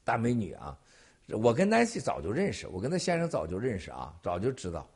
[0.04, 0.78] 大美女啊，
[1.30, 4.88] 我跟 Nancy 早就认识，我跟他先生早就认识啊，早就知道。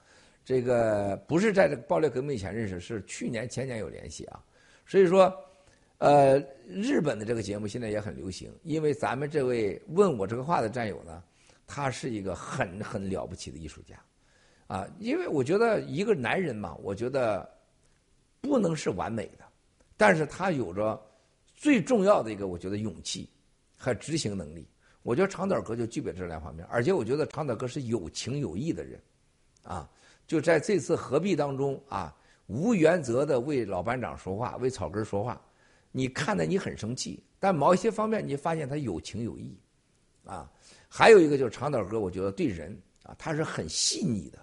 [0.45, 4.43] 这个不是在这个暴力革命以前认识，是去年前年有联系啊。
[4.85, 5.33] 所以说，
[5.99, 6.37] 呃，
[6.67, 11.23] 日本的这个节目现在也很流行，因为咱们这位问我这个话的战友呢，
[11.65, 13.95] 他是一个很很了不起的艺术家，
[14.67, 17.49] 啊，因为我觉得一个男人嘛，我觉得
[18.41, 19.45] 不能是完美的，
[19.95, 21.01] 但是他有着
[21.55, 23.29] 最重要的一个，我觉得勇气
[23.77, 24.67] 和执行能力。
[25.03, 29.01] 我觉得长岛哥就具备这两方面，而且我觉得长岛哥是有情有义的人，
[29.63, 29.89] 啊。
[30.25, 32.15] 就在这次合璧当中啊，
[32.47, 35.39] 无原则的为老班长说话，为草根说话，
[35.91, 39.57] 你看的你很生气，但某一些方面你发现他有情有义，
[40.25, 40.49] 啊，
[40.87, 44.39] 还有一个就是长岛哥，我觉得对人啊他是很细腻的，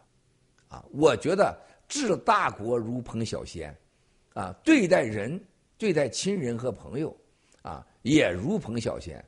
[0.68, 1.58] 啊，我觉得
[1.88, 3.74] 治大国如烹小鲜，
[4.34, 5.42] 啊，对待人
[5.78, 7.16] 对待亲人和朋友
[7.62, 9.24] 啊也如烹小鲜，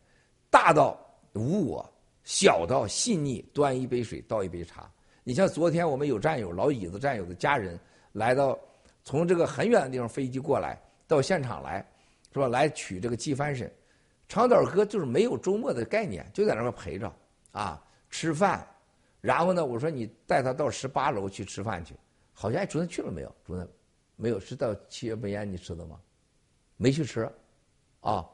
[0.51, 0.99] 大到
[1.33, 1.93] 无我，
[2.25, 4.91] 小到细腻，端一杯水倒一杯茶。
[5.25, 7.79] 你像昨天我们有战友老椅子战友的家人
[8.13, 8.59] 来到，
[9.05, 11.85] 从这个很远的地方飞机过来到现场来，
[12.33, 12.49] 是吧？
[12.49, 13.71] 来取这个季翻身，
[14.29, 17.13] 长岛哥就是没有周末的概念，就在那边陪着
[17.53, 17.81] 啊
[18.11, 18.67] 吃饭，
[19.21, 21.95] 然后呢，我说你带他到十八楼去吃饭去，
[22.33, 23.33] 好像昨天去了没有？
[23.45, 23.67] 昨天
[24.17, 26.01] 没有，是到七月梅烟你吃的吗？
[26.77, 27.31] 没去吃，
[28.01, 28.29] 啊，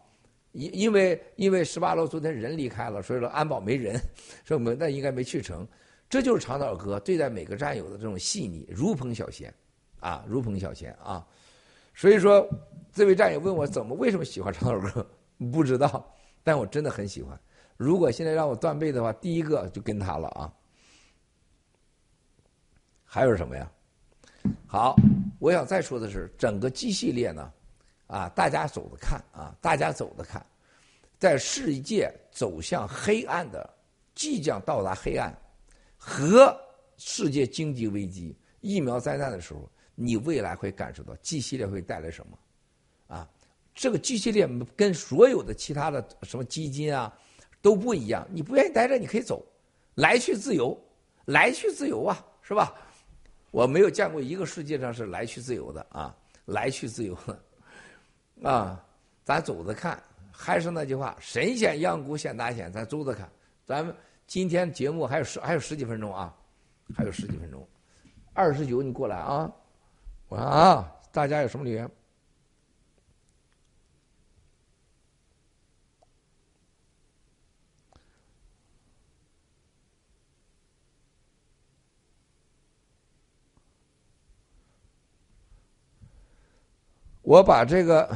[0.53, 3.95] 因因为因为十八楼昨天人离开了，所以说安保没人，
[4.43, 5.69] 所以我们那应该没去成。
[6.09, 9.53] 这就是长岛哥对待每个战友的这种细腻，如烹小鲜，
[10.01, 11.27] 啊，如捧小鲜啊。
[11.95, 12.49] 所以说，
[12.93, 15.07] 这位战友问我怎么为什么喜欢长岛哥，
[15.51, 17.39] 不知道，但我真的很喜欢。
[17.77, 20.53] 如果现在让我断背的话，第一个就跟他了啊。
[23.05, 23.71] 还有什么呀？
[24.67, 24.97] 好，
[25.39, 27.53] 我想再说的是，整个 G 系列呢，
[28.07, 30.45] 啊，大家走着看啊，大家走着看，
[31.19, 33.69] 在世界走向黑暗的，
[34.15, 35.37] 即将到达黑暗
[35.99, 36.59] 和
[36.97, 42.39] 世界经济危机、疫苗灾难的时候，你未来会感受到 G 系列会带来什么？
[43.09, 43.29] 啊，
[43.75, 47.13] 这个 G 系列跟所有的其他的什么基金啊
[47.61, 48.27] 都不一样。
[48.31, 49.45] 你不愿意待着，你可以走，
[49.97, 50.81] 来去自由，
[51.27, 52.75] 来去自由啊，是吧？
[53.51, 58.85] 我没有见过一个世界上是来去自由的啊，来去自由的，啊，
[59.25, 60.03] 咱走着看。
[60.31, 63.29] 还是那句话，神仙养股显大仙，咱走着看。
[63.67, 63.93] 咱们
[64.29, 66.37] 今天节目还有十还有十几分钟啊，
[66.95, 67.67] 还有十几分钟。
[68.35, 69.51] 二十九，你过来啊！
[70.29, 71.91] 我啊，大家有什么留言？
[87.23, 88.15] 我把这个，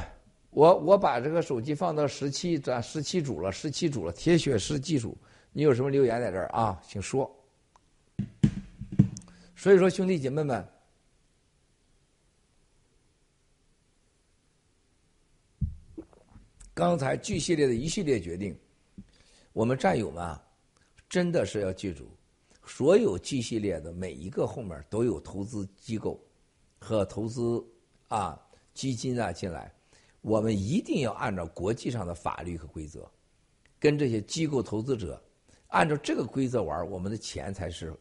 [0.51, 4.13] 我我把这个手机放到十七转十七组了，十七组了。
[4.13, 5.17] 铁血是技术，
[5.53, 6.81] 你有什么留言在这儿啊？
[6.87, 7.31] 请说。
[9.55, 10.67] 所以说，兄弟姐妹们，
[16.75, 18.59] 刚才巨系列的一系列决定，
[19.53, 20.43] 我们战友们啊，
[21.09, 22.09] 真的是要记住，
[22.67, 26.21] 所有 G 系列的每一个后面都有投资机构
[26.79, 27.65] 和投资
[28.09, 28.41] 啊。
[28.75, 29.71] 基金啊进来，
[30.23, 33.07] 我们一定要按照国际上的法律和规则，
[33.79, 35.23] 跟这些机构投资者
[35.73, 37.95] 按照这个规则玩，我们的钱才是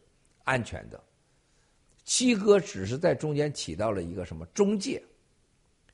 [0.44, 1.02] 安全的。
[2.04, 5.02] 七哥只是在中间起到了一个什么中介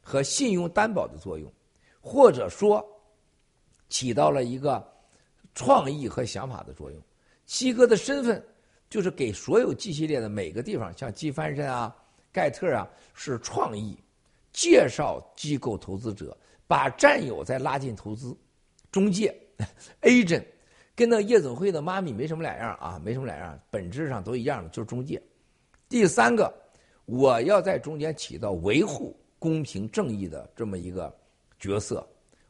[0.01, 1.53] 和信用担保的作用，
[2.01, 2.85] 或者说
[3.89, 4.85] 起到了一个
[5.55, 7.01] 创意和想法的作用。
[7.47, 8.45] 七哥的身份
[8.91, 11.95] 就是给所有 G 系列的每个地方，像基翻身啊、
[12.33, 13.97] 盖特啊，是创意。
[14.51, 16.37] 介绍机构投资者，
[16.67, 18.37] 把战友再拉进投资，
[18.91, 19.33] 中介，
[20.03, 20.45] agent，
[20.99, 25.23] 跟那夜总会的妈咪没什么两样啊，没什么两样，本质上都一样的，就是中介。
[25.89, 26.53] 第三个，
[27.05, 31.17] 我要在中间起到维护公平正义的这么一个
[31.61, 32.05] 角色，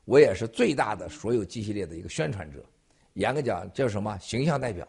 [0.07, 2.65] 我也是最大的所有 G 系列的一个宣传者，
[3.12, 4.89] 严格讲叫什么形象代表，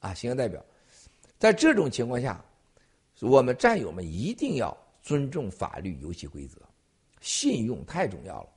[0.00, 0.60] 啊，形象代表。
[1.38, 2.44] 在这种情况下，
[3.20, 4.76] 我们战友们一定要。
[5.00, 6.60] 尊重法律游戏规则，
[7.22, 8.48] 信用太重要了。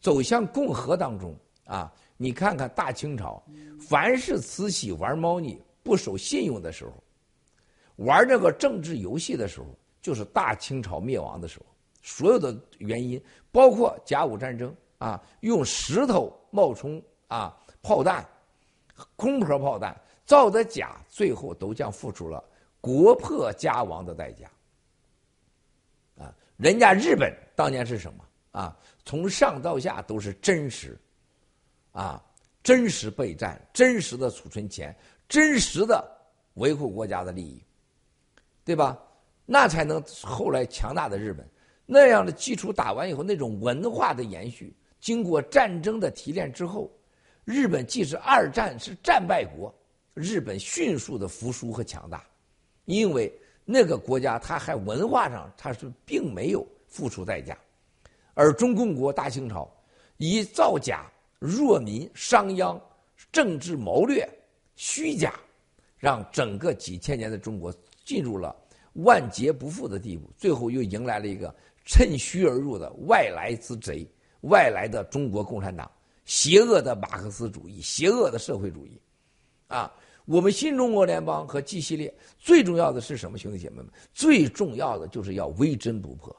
[0.00, 1.92] 走向共和当中啊，
[2.22, 3.42] 你看看大清朝，
[3.80, 7.02] 凡是慈禧玩猫腻、不守信用的时候，
[7.96, 9.66] 玩这个政治游戏的时候，
[10.02, 11.64] 就是大清朝灭亡的时候。
[12.02, 13.18] 所有的原因，
[13.50, 18.22] 包括甲午战争啊，用石头冒充啊炮弹、
[19.16, 22.44] 空壳炮弹造的假，最后都将付出了
[22.82, 24.46] 国破家亡的代价。
[26.18, 28.76] 啊人家日本当年是什么啊？
[29.06, 31.00] 从上到下都是真实，
[31.92, 32.22] 啊，
[32.62, 34.94] 真实备战，真实的储存钱，
[35.28, 36.06] 真实的
[36.54, 37.62] 维护国家的利益，
[38.64, 38.98] 对吧？
[39.46, 41.48] 那才能后来强大的日本。
[41.86, 46.90] 那样的基础打完以后，那种文化的延续，经过战争的提炼之后，
[47.44, 49.74] 日本即使二战是战败国，
[50.14, 52.24] 日本迅速的复苏和强大，
[52.84, 53.32] 因为。
[53.72, 57.56] 那个国家，它还文化上，它是并没有付出代价，
[58.34, 59.70] 而中共国大清朝
[60.16, 61.08] 以造假、
[61.40, 62.80] 弱民、商鞅、
[63.32, 64.28] 政治谋略、
[64.76, 65.34] 虚假，
[65.96, 68.54] 让整个几千年的中国进入了
[68.92, 71.52] 万劫不复的地步，最后又迎来了一个
[71.84, 74.06] 趁虚而入的外来之贼、
[74.42, 75.90] 外来的中国共产党，
[76.26, 79.00] 邪恶的马克思主义、邪恶的社会主义，
[79.66, 79.92] 啊。
[80.26, 83.88] 我们新中国联邦和 G 系列最重要的是什么，兄弟姐妹们？
[84.14, 86.36] 最重要的就是要微针不破。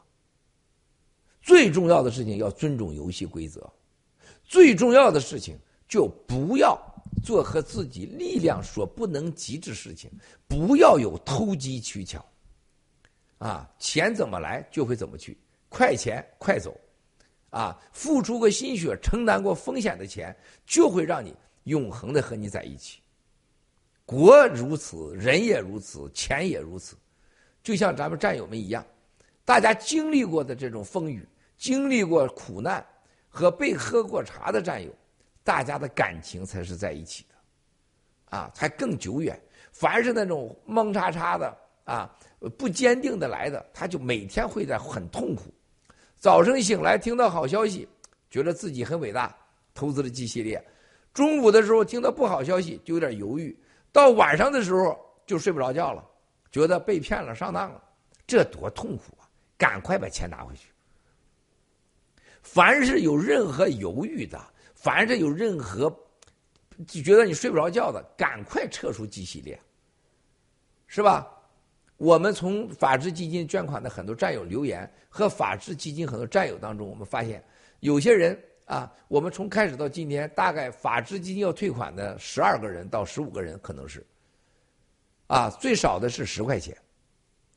[1.42, 3.68] 最重要的事情要尊重游戏规则，
[4.52, 5.58] 最重要的事情
[5.88, 6.78] 就不要
[7.24, 10.12] 做和自己力量所不能及之事情，
[10.46, 12.26] 不要有投机取巧。
[13.38, 15.38] 啊，钱怎么来就会怎么去，
[15.70, 16.78] 快钱快走。
[17.50, 21.34] 啊，付出过心血、承担过风险的钱，就会让你
[21.64, 23.00] 永恒的和你在一起。
[24.06, 26.98] 国如此，人也如此，钱也如此，
[27.64, 28.86] 就像咱们战友们一样，
[29.46, 31.26] 大家经历过的这种风雨，
[31.58, 32.86] 经历过苦难
[33.32, 34.94] 和被喝过茶的战友，
[35.42, 39.42] 大家的感情才是在一起的，啊，才更久远。
[39.72, 42.14] 凡是那种蒙叉叉的啊，
[42.58, 45.44] 不坚定的来的，他就每天会在很痛苦。
[46.18, 47.88] 早晨醒来听到好消息，
[48.30, 49.34] 觉得自己很伟大，
[49.74, 50.60] 投资了 G 系列；
[51.14, 53.56] 中午的时候听到不好消息，就有点犹豫；
[53.94, 56.06] 到晚上的时候就睡不着觉了，
[56.52, 57.82] 觉得被骗了、上当了，
[58.28, 59.26] 这多痛苦啊！
[59.58, 60.71] 赶快把钱拿回去。
[62.42, 64.40] 凡是有任何犹豫的，
[64.74, 65.90] 凡是有任何
[66.88, 69.60] 觉得你睡不着觉的，赶快撤出 G 系列，
[70.88, 71.28] 是吧？
[71.98, 77.44] 我们从法治基金捐款的很多战友留言和法治基金很多战友当中，我们发现
[77.82, 84.04] 有些人啊，我们从开始到今天，大概法治基金要退款的十二个人到十五个人可能是，
[85.28, 86.76] 啊，最少的是十块钱，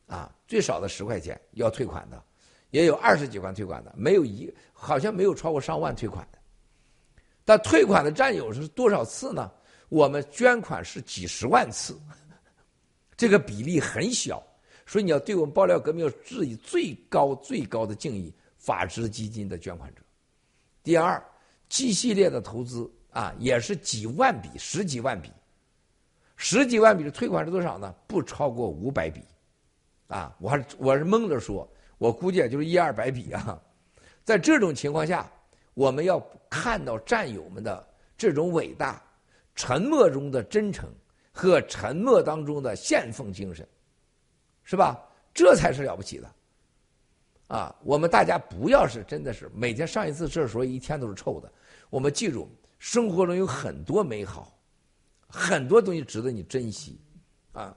[0.08, 2.22] 啊，最少的十块钱要退款的。
[2.70, 4.52] 也有二十几万退款的，没有一
[4.84, 6.38] 好像没有超过上万退款的。
[7.44, 9.50] 但退款的战友是多少次呢？
[9.88, 11.98] 我们捐款是几十万次，
[13.16, 14.42] 这个比例很小。
[14.86, 18.34] 所以你要对我们爆料革命要致以最高最高的敬意。
[18.56, 20.00] 法治基金的捐款者。
[20.82, 21.22] 第二
[21.68, 25.30] ，G 系列的投资啊，也是几万笔、十几万笔，
[26.36, 27.94] 十几万笔的退款是多少呢？
[28.06, 29.20] 不超过五百笔，
[30.06, 31.70] 啊，我还我是蒙着说。
[31.98, 33.60] 我估计也就是一二百笔啊，
[34.24, 35.30] 在这种情况下，
[35.74, 36.18] 我们要
[36.48, 39.02] 看到战友们的这种伟大、
[39.54, 40.88] 沉默中的真诚
[41.30, 43.68] 和沉默当中的献奉精神，
[44.62, 44.98] 是吧？
[45.34, 46.34] 这才是了不起的。
[47.48, 51.52] 啊，我们大家不要是真的是每天上一次厕所一天都是臭的。
[51.90, 52.48] 我们记住，
[52.78, 54.56] 生活中有很多美好，
[55.28, 56.98] 很多东西值得你珍惜，
[57.52, 57.76] 啊，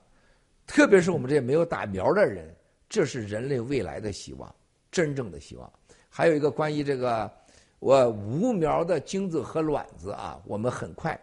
[0.65, 2.55] 特别是我们这些没有打苗的人。
[2.87, 4.55] 这是人类未来的希望，
[4.89, 5.71] 真正的希望。
[6.17, 7.31] 还有一个关于这个
[7.77, 11.15] 我无苗的精子和卵子啊，我们很快，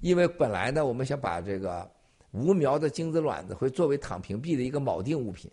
[0.00, 1.88] 因为本来呢，我们想把这个
[2.32, 5.48] 无苗的精子卵子会作为躺平币的一个锚定物品，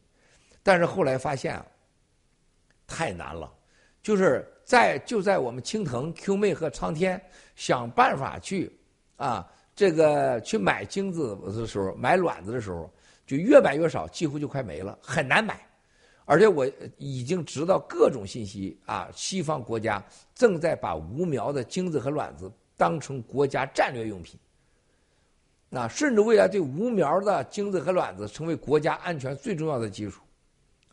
[0.63, 1.63] 但是后来发现啊，
[2.87, 3.53] 太难了，
[4.01, 7.21] 就是在就在我们青藤 Q 妹和苍天
[7.55, 8.75] 想办法去
[9.15, 12.91] 啊这个去买精子的时候，买卵子的时候。
[13.27, 15.59] 就越买越少，几乎就快没了，很难买。
[16.25, 20.03] 而且我已经知道各种信息啊，西方国家
[20.33, 24.39] 正在把无苗的精子和卵子当成国家战略用品，
[25.71, 30.23] 啊，甚至未来对无苗的精子和卵子成为国家安全最重要的基础，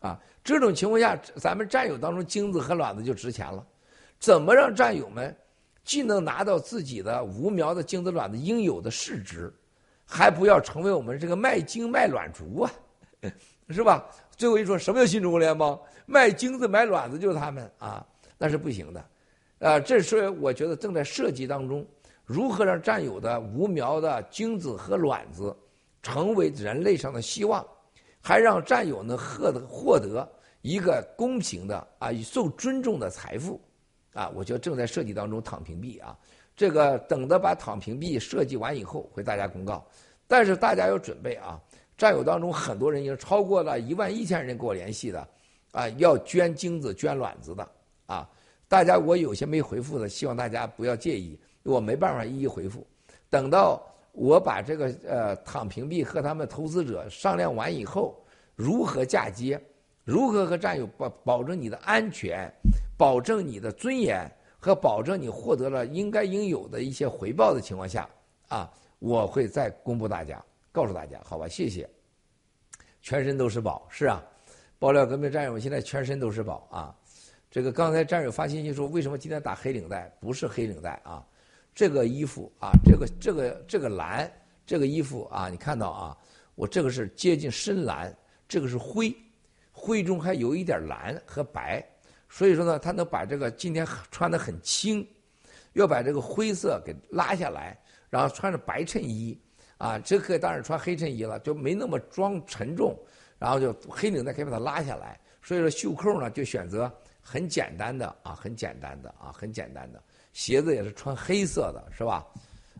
[0.01, 3.65] 啊，这种情况下，咱们战友当中精子和卵子就值钱了。
[4.19, 5.35] 怎么让战友们
[5.83, 9.51] 既能拿到自己的无苗的精子卵子应有的市值？
[10.05, 12.71] 还不要成为我们这个卖精卖卵族啊，
[13.69, 14.05] 是吧？
[14.35, 15.79] 最后一说，什么叫新中国联邦？
[16.05, 18.05] 卖精子买卵子就是他们啊，
[18.37, 19.05] 那是不行的。
[19.59, 21.85] 啊，这是我觉得正在设计当中，
[22.25, 25.55] 如何让占有的无苗的精子和卵子
[26.01, 27.65] 成为人类上的希望，
[28.21, 30.29] 还让战友呢获得获得
[30.61, 33.61] 一个公平的啊受尊重的财富
[34.13, 36.17] 啊，我觉得正在设计当中躺平币啊。
[36.55, 39.85] 这个等着把躺平币设计完以后，会大家公告。
[40.27, 41.59] 但是大家要准备啊！
[42.03, 45.25] 战友当中很多人已经超过了一万一千人跟我联系的，
[45.71, 47.65] 啊，要捐精子、捐卵子的
[48.07, 48.29] 啊！
[48.67, 52.85] 大家我有些没回复的，希望大家不要介意，我没办法一一回复。
[53.29, 53.81] 等到
[54.11, 58.21] 我把这个呃躺平币和他们投资者商量完以后，
[58.53, 59.57] 如何嫁接，
[60.03, 62.51] 如何和战友保保证你的安全，
[62.97, 64.29] 保证你的尊严。
[64.59, 68.09] 和保证你获得了应该应有的一些回报的情况下，
[68.49, 68.69] 啊，
[68.99, 71.47] 我会再公布大家，告诉大家，好吧？
[71.47, 71.89] 谢谢。
[73.03, 74.23] 全身都是宝，是啊。
[74.79, 76.95] 爆料革命战友现在全身都是宝啊。
[77.51, 80.09] 这个刚才战友发信息说，为什么今天打黑领带？
[80.21, 81.23] 不是黑领带啊，
[81.75, 84.31] 这个衣服啊，这个这个这个蓝，
[84.65, 86.17] 这个衣服啊，你看到啊，
[86.55, 88.15] 我这个是接近深蓝，
[88.47, 89.13] 这个是灰，
[89.73, 91.85] 灰中还有一点蓝和白。
[92.29, 95.05] 所以说呢，他能把这个今天穿的很轻，
[95.73, 97.77] 要把这个灰色给拉下来，
[98.09, 99.37] 然后穿着白衬衣，
[99.77, 102.97] 啊，这可以当然穿黑衬衣了，就没那么装沉重，
[103.37, 105.19] 然后就黑领带可以把它拉下来。
[105.41, 110.01] 所以说袖扣呢就选择很简单的啊，很简单的啊，很简单的。
[110.33, 112.25] 鞋子也是穿黑色的，是吧？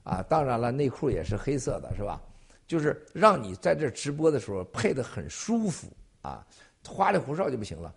[0.03, 2.21] 啊，当然了，内裤也是黑色的，是吧？
[2.67, 5.87] 就是让你在这直播的时候配的很舒服
[6.21, 6.45] 啊，
[6.87, 7.93] 花里胡哨就不行了，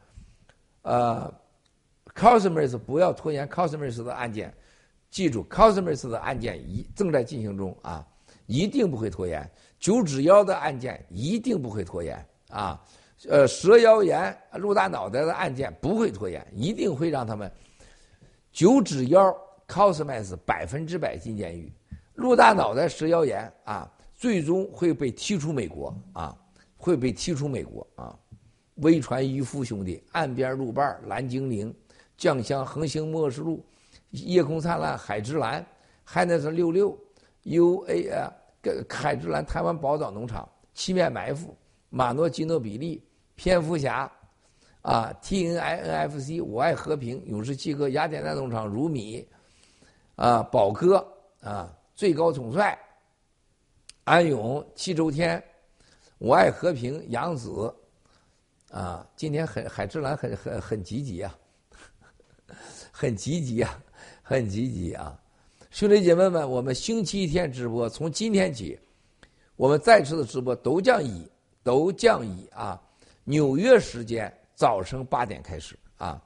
[0.83, 1.34] 呃。
[2.15, 4.55] Cosmos 不要拖延 Cosmos 的案件，
[5.10, 8.07] 记住 Cosmos 的案件一正在进行中啊，
[8.47, 9.49] 一定不会拖延。
[9.78, 12.83] 九指妖的案件一定不会拖延啊，
[13.28, 17.50] 呃，蛇妖炎陆大脑袋的案件不会拖延，一定会让他们
[18.52, 19.36] 九指妖
[19.68, 21.73] Cosmos 百分之百进监狱，
[22.15, 26.36] 陆大脑袋蛇妖炎啊，最终会被踢出美国啊。
[26.78, 28.16] 会被踢出美国啊！
[28.76, 31.75] 微船渔夫兄弟、岸边路伴、蓝精灵、
[32.18, 33.65] 酱香横行末世录、
[34.10, 35.66] 夜空灿烂、海之蓝、
[36.05, 36.97] 海南是六六、
[37.47, 38.33] U A 啊，
[38.89, 41.57] 海之蓝、台湾宝岛农场、七面埋伏、
[41.89, 43.02] 马诺基诺比利、
[43.34, 44.10] 蝙蝠侠。
[44.83, 49.28] 啊，T N I N F C，我爱和平，勇士七哥，雅典娜农场，如米，
[50.15, 51.05] 啊，宝哥，
[51.41, 52.78] 啊，最高统帅，
[54.05, 55.42] 安永，七周天，
[56.18, 57.75] 我爱和平，杨子，
[58.70, 61.36] 啊，今天很海之蓝很很很积极啊，
[62.92, 63.83] 很积极啊，
[64.23, 65.20] 很积极啊，
[65.76, 68.80] 兄弟姐妹们，我们星期天直播，从今天起，
[69.56, 71.30] 我们再次的直播都将以
[71.62, 72.80] 都将以啊
[73.24, 74.32] 纽约时间。
[74.55, 76.18] 早晨八点开始啊，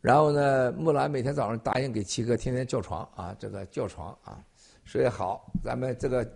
[0.00, 4.42] 然后呢，木兰每天早上答应给七哥天天叫床啊，这个叫床啊，
[4.86, 6.26] 所以好，咱们这个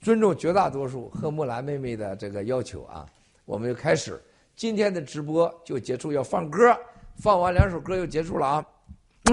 [0.00, 3.04] 尊重绝大多数和木兰妹妹的这个要求啊，
[3.44, 4.22] 我们就开始
[4.54, 6.72] 今天的直播就结束，要放歌，
[7.16, 8.66] 放完两首歌又结束了啊，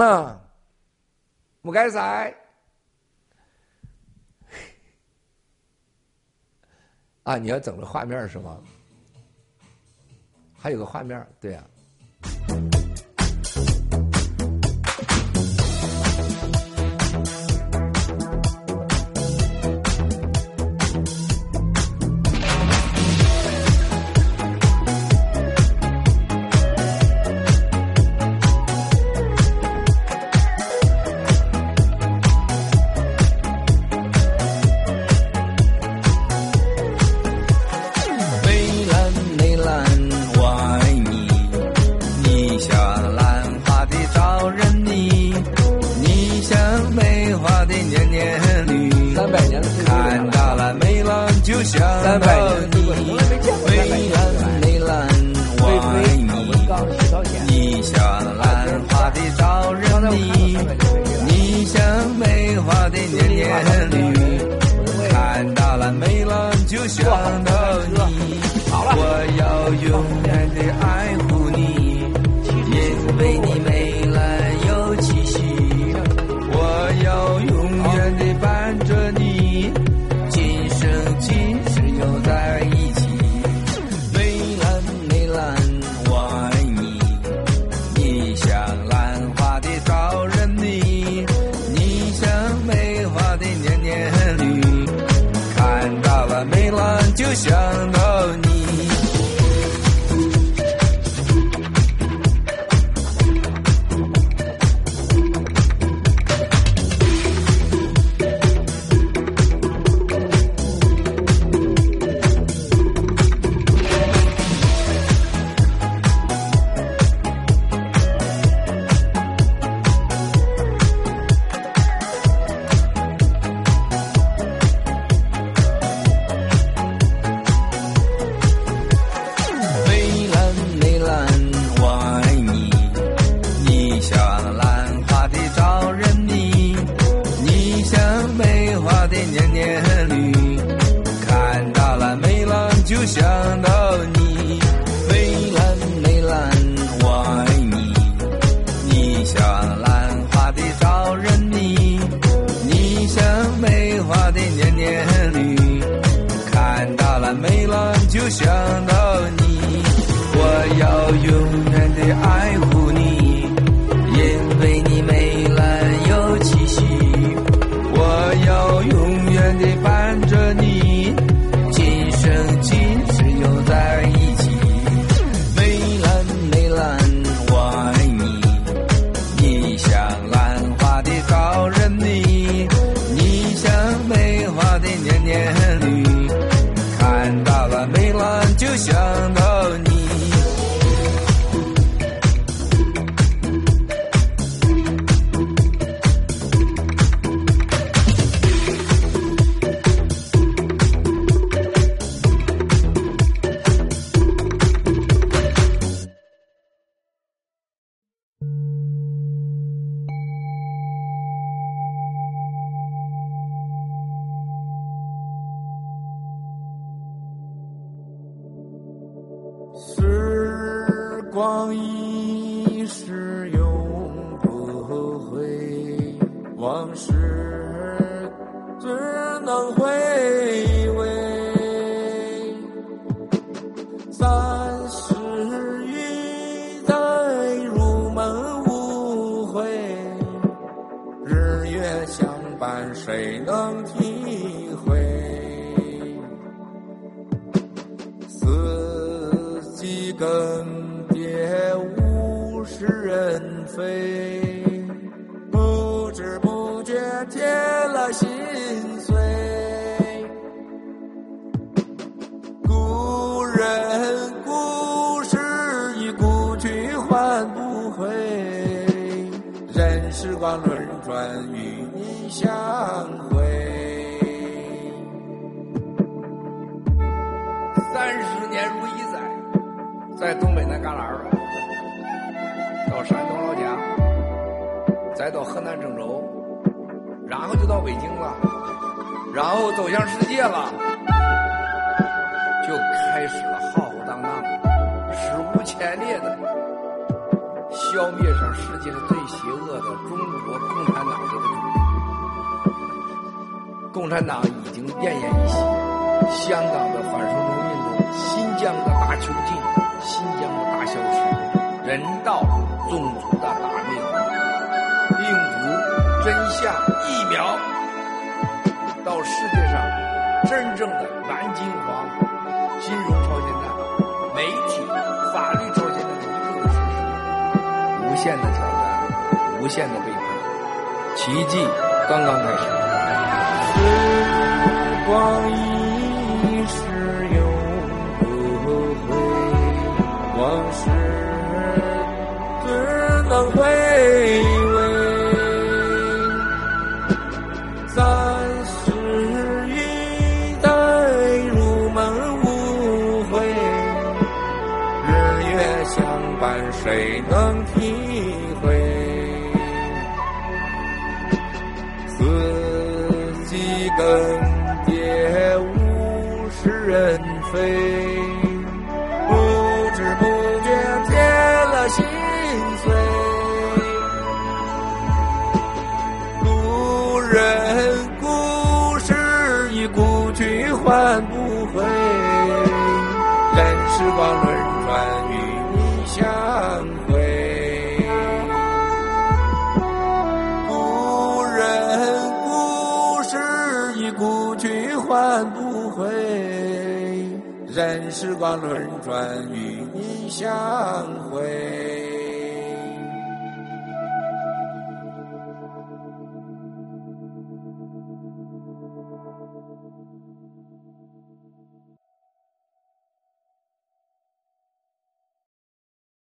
[0.04, 0.42] 啊，
[1.62, 2.36] 不该塞，
[7.28, 8.58] 啊，你要整个画面是吗？
[10.58, 11.64] 还有个画面，对呀。